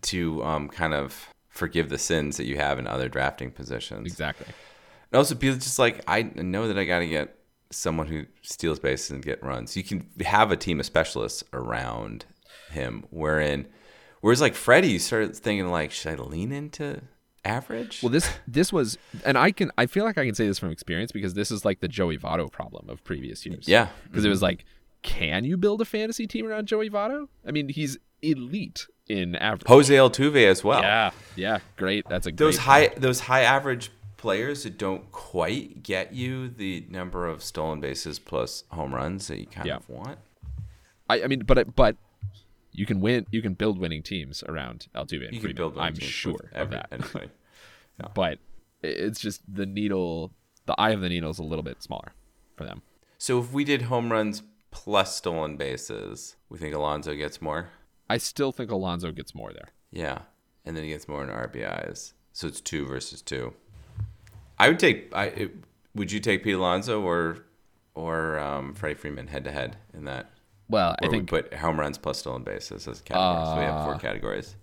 to 0.02 0.44
um, 0.44 0.70
kind 0.70 0.94
of 0.94 1.34
forgive 1.50 1.90
the 1.90 1.98
sins 1.98 2.38
that 2.38 2.46
you 2.46 2.58
have 2.58 2.80
in 2.80 2.88
other 2.88 3.10
drafting 3.10 3.52
positions. 3.52 4.08
Exactly. 4.08 4.48
And 5.12 5.18
also, 5.18 5.36
people 5.36 5.58
just 5.58 5.80
like 5.80 6.04
I 6.08 6.22
know 6.22 6.68
that 6.68 6.78
I 6.78 6.86
got 6.86 7.00
to 7.00 7.08
get 7.08 7.36
someone 7.72 8.08
who 8.08 8.26
steals 8.42 8.80
bases 8.80 9.12
and 9.12 9.24
get 9.24 9.44
runs. 9.44 9.76
You 9.76 9.84
can 9.84 10.08
have 10.22 10.52
a 10.52 10.58
team 10.58 10.80
of 10.80 10.86
specialists 10.86 11.44
around 11.54 12.26
him. 12.72 13.06
Wherein, 13.10 13.68
whereas 14.22 14.42
like 14.42 14.56
Freddie, 14.56 14.90
you 14.90 15.00
start 15.00 15.36
thinking 15.36 15.70
like, 15.70 15.92
should 15.92 16.20
I 16.20 16.24
lean 16.24 16.52
into 16.52 17.02
average? 17.46 18.02
Well, 18.02 18.12
this 18.12 18.30
this 18.48 18.72
was, 18.72 18.98
and 19.26 19.38
I 19.38 19.52
can 19.52 19.72
I 19.78 19.86
feel 19.86 20.06
like 20.06 20.18
I 20.18 20.26
can 20.26 20.36
say 20.36 20.48
this 20.48 20.60
from 20.60 20.72
experience 20.72 21.12
because 21.12 21.34
this 21.34 21.52
is 21.52 21.66
like 21.66 21.80
the 21.80 21.88
Joey 21.88 22.18
Votto 22.18 22.52
problem 22.52 22.90
of 22.90 23.04
previous 23.04 23.46
years. 23.46 23.68
Yeah, 23.68 23.90
because 24.04 24.22
mm-hmm. 24.22 24.28
it 24.28 24.30
was 24.30 24.42
like, 24.42 24.66
can 25.02 25.46
you 25.46 25.58
build 25.58 25.82
a 25.82 25.86
fantasy 25.86 26.28
team 26.28 26.46
around 26.46 26.68
Joey 26.68 26.90
Votto? 26.90 27.28
I 27.46 27.52
mean, 27.52 27.70
he's 27.70 27.98
elite 28.22 28.88
in 29.08 29.36
average. 29.36 29.68
Jose 29.68 29.94
Altuve 29.94 30.46
as 30.46 30.64
well. 30.64 30.82
Yeah, 30.82 31.12
yeah, 31.36 31.60
great. 31.78 32.08
That's 32.08 32.28
a 32.28 32.32
those 32.32 32.58
high 32.58 32.88
point. 32.88 33.02
those 33.02 33.22
high 33.22 33.42
average 33.42 33.92
players 34.18 34.64
that 34.64 34.78
don't 34.78 35.10
quite 35.12 35.82
get 35.82 36.14
you 36.14 36.50
the 36.50 36.86
number 36.90 37.26
of 37.26 37.42
stolen 37.42 37.80
bases 37.80 38.20
plus 38.20 38.66
home 38.70 38.94
runs 38.94 39.28
that 39.28 39.40
you 39.40 39.46
kind 39.46 39.68
yeah. 39.68 39.78
of 39.78 39.90
want. 39.90 40.20
I, 41.10 41.24
I 41.24 41.28
mean, 41.28 41.44
but 41.46 41.76
but 41.76 41.96
you 42.72 42.86
can 42.86 43.02
win. 43.02 43.26
You 43.32 43.42
can 43.42 43.54
build 43.54 43.80
winning 43.80 44.04
teams 44.04 44.44
around 44.44 44.88
Altuve. 44.96 45.26
And 45.26 45.34
you 45.34 45.42
Freeman. 45.42 45.42
can 45.42 45.56
build. 45.56 45.78
I'm 45.78 45.96
sure 45.96 46.50
every, 46.54 46.62
of 46.62 46.72
that. 46.72 46.88
Anybody. 46.92 47.32
Yeah. 48.02 48.08
But 48.14 48.40
it's 48.82 49.20
just 49.20 49.42
the 49.54 49.66
needle. 49.66 50.32
The 50.68 50.76
eye 50.78 50.92
of 50.92 51.02
the 51.02 51.10
needle 51.10 51.30
is 51.32 51.38
a 51.38 51.44
little 51.44 51.64
bit 51.64 51.84
smaller 51.84 52.14
for 52.56 52.64
them. 52.64 52.82
So 53.18 53.40
if 53.40 53.52
we 53.52 53.66
did 53.66 53.82
home 53.82 54.10
runs 54.10 54.42
plus 54.72 55.16
stolen 55.16 55.58
bases, 55.58 56.36
we 56.50 56.58
think 56.58 56.76
Alonso 56.76 57.16
gets 57.16 57.42
more. 57.42 57.70
I 58.10 58.18
still 58.18 58.52
think 58.52 58.72
Alonso 58.72 59.12
gets 59.12 59.36
more 59.36 59.52
there. 59.54 59.70
Yeah, 59.92 60.20
and 60.66 60.76
then 60.76 60.84
he 60.84 60.90
gets 60.90 61.08
more 61.08 61.24
in 61.24 61.30
RBIs. 61.30 62.14
So 62.34 62.48
it's 62.48 62.62
two 62.62 62.86
versus 62.86 63.22
two. 63.22 63.54
I 64.58 64.68
would 64.68 64.80
take. 64.80 65.14
I 65.14 65.26
it, 65.26 65.56
would 65.96 66.12
you 66.12 66.20
take 66.20 66.44
Pete 66.44 66.56
Alonso 66.56 67.02
or 67.02 67.46
or 67.96 68.40
um, 68.40 68.74
Freddie 68.74 68.96
Freeman 68.96 69.28
head 69.28 69.44
to 69.46 69.52
head 69.52 69.78
in 69.94 70.06
that? 70.06 70.32
Well, 70.70 70.96
I 71.02 71.08
think 71.08 71.32
we 71.32 71.42
put 71.42 71.54
home 71.54 71.80
runs 71.80 71.98
plus 71.98 72.20
stolen 72.20 72.44
bases 72.44 72.88
as 72.88 73.02
categories. 73.02 73.48
Uh, 73.48 73.54
so 73.54 73.60
we 73.60 73.66
have 73.66 73.84
four 73.86 73.96
uh, 73.96 73.98
categories. 73.98 74.56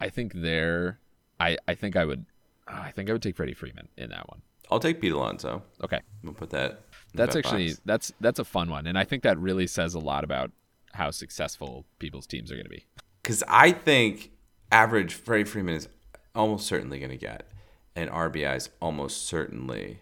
I 0.00 0.08
think 0.08 0.32
there. 0.34 0.98
I 1.38 1.58
I 1.68 1.74
think 1.74 1.96
I 1.96 2.04
would. 2.04 2.24
I 2.66 2.90
think 2.92 3.10
I 3.10 3.12
would 3.12 3.22
take 3.22 3.36
Freddie 3.36 3.54
Freeman 3.54 3.88
in 3.96 4.10
that 4.10 4.28
one. 4.28 4.42
I'll 4.70 4.80
take 4.80 5.00
Pete 5.00 5.12
Alonso. 5.12 5.62
Okay, 5.82 6.00
we'll 6.22 6.32
put 6.32 6.50
that. 6.50 6.82
That's 7.14 7.36
actually 7.36 7.68
box. 7.68 7.80
that's 7.84 8.12
that's 8.20 8.38
a 8.38 8.44
fun 8.44 8.70
one, 8.70 8.86
and 8.86 8.98
I 8.98 9.04
think 9.04 9.22
that 9.22 9.38
really 9.38 9.66
says 9.66 9.94
a 9.94 9.98
lot 9.98 10.24
about 10.24 10.50
how 10.92 11.10
successful 11.10 11.86
people's 11.98 12.26
teams 12.26 12.50
are 12.50 12.54
going 12.54 12.64
to 12.64 12.70
be. 12.70 12.86
Because 13.22 13.42
I 13.48 13.72
think 13.72 14.32
average 14.72 15.14
Freddie 15.14 15.44
Freeman 15.44 15.74
is 15.74 15.88
almost 16.34 16.66
certainly 16.66 16.98
going 16.98 17.10
to 17.10 17.16
get, 17.16 17.50
and 17.94 18.10
RBI 18.10 18.56
is 18.56 18.70
almost 18.80 19.26
certainly 19.26 20.00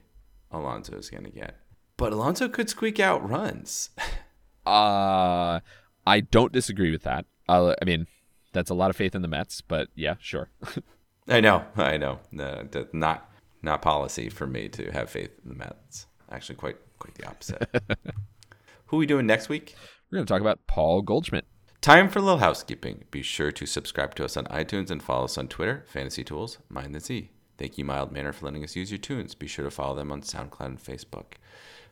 Alonso 0.50 0.96
is 0.96 1.10
going 1.10 1.24
to 1.24 1.30
get. 1.30 1.56
But 1.96 2.12
Alonso 2.12 2.48
could 2.48 2.70
squeak 2.70 3.00
out 3.00 3.28
runs. 3.28 3.90
uh, 4.66 5.60
I 6.06 6.20
don't 6.20 6.52
disagree 6.52 6.90
with 6.90 7.02
that. 7.02 7.26
Uh, 7.48 7.74
I 7.80 7.84
mean, 7.84 8.06
that's 8.52 8.70
a 8.70 8.74
lot 8.74 8.90
of 8.90 8.96
faith 8.96 9.14
in 9.14 9.22
the 9.22 9.28
Mets, 9.28 9.60
but 9.60 9.88
yeah, 9.94 10.14
sure. 10.20 10.48
I 11.28 11.40
know, 11.40 11.64
I 11.76 11.96
know. 11.96 12.20
No, 12.30 12.66
not 12.92 13.30
not 13.60 13.82
policy 13.82 14.28
for 14.28 14.46
me 14.46 14.68
to 14.70 14.90
have 14.92 15.10
faith 15.10 15.30
in 15.42 15.50
the 15.50 15.56
Mets. 15.56 16.06
Actually, 16.30 16.56
quite 16.56 16.76
quite 16.98 17.14
the 17.14 17.26
opposite. 17.26 17.68
Who 18.86 18.96
are 18.96 19.00
we 19.00 19.06
doing 19.06 19.26
next 19.26 19.48
week? 19.48 19.74
we're 20.10 20.16
going 20.16 20.26
to 20.26 20.32
talk 20.32 20.40
about 20.40 20.66
Paul 20.66 21.02
Goldschmidt. 21.02 21.44
Time 21.80 22.08
for 22.08 22.18
a 22.18 22.22
little 22.22 22.38
housekeeping. 22.38 23.04
Be 23.10 23.22
sure 23.22 23.52
to 23.52 23.66
subscribe 23.66 24.14
to 24.16 24.24
us 24.24 24.36
on 24.36 24.44
iTunes 24.46 24.90
and 24.90 25.02
follow 25.02 25.24
us 25.24 25.38
on 25.38 25.48
Twitter, 25.48 25.84
Fantasy 25.86 26.24
Tools, 26.24 26.58
Mind 26.68 26.94
the 26.94 27.00
Z. 27.00 27.30
Thank 27.56 27.78
you, 27.78 27.84
Mild 27.84 28.12
Manner, 28.12 28.32
for 28.32 28.46
letting 28.46 28.64
us 28.64 28.76
use 28.76 28.90
your 28.90 28.98
tunes. 28.98 29.34
Be 29.34 29.46
sure 29.46 29.64
to 29.64 29.70
follow 29.70 29.94
them 29.94 30.10
on 30.10 30.22
SoundCloud 30.22 30.66
and 30.66 30.82
Facebook. 30.82 31.34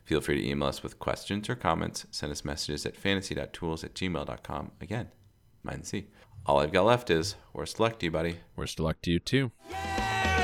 Feel 0.03 0.21
free 0.21 0.41
to 0.41 0.47
email 0.47 0.69
us 0.69 0.83
with 0.83 0.99
questions 0.99 1.49
or 1.49 1.55
comments. 1.55 2.05
Send 2.11 2.31
us 2.31 2.45
messages 2.45 2.85
at 2.85 2.95
fantasy.tools 2.95 3.83
at 3.83 3.93
gmail.com. 3.93 4.71
Again, 4.81 5.09
Mind 5.63 5.83
the 5.83 5.87
Z. 5.87 6.07
All 6.45 6.59
I've 6.59 6.71
got 6.71 6.85
left 6.85 7.09
is 7.09 7.35
worst 7.53 7.79
luck 7.79 7.99
to 7.99 8.05
you, 8.05 8.11
buddy. 8.11 8.37
Worst 8.55 8.79
of 8.79 8.85
luck 8.85 9.01
to 9.03 9.11
you 9.11 9.19
too. 9.19 9.51
Yeah! 9.69 10.36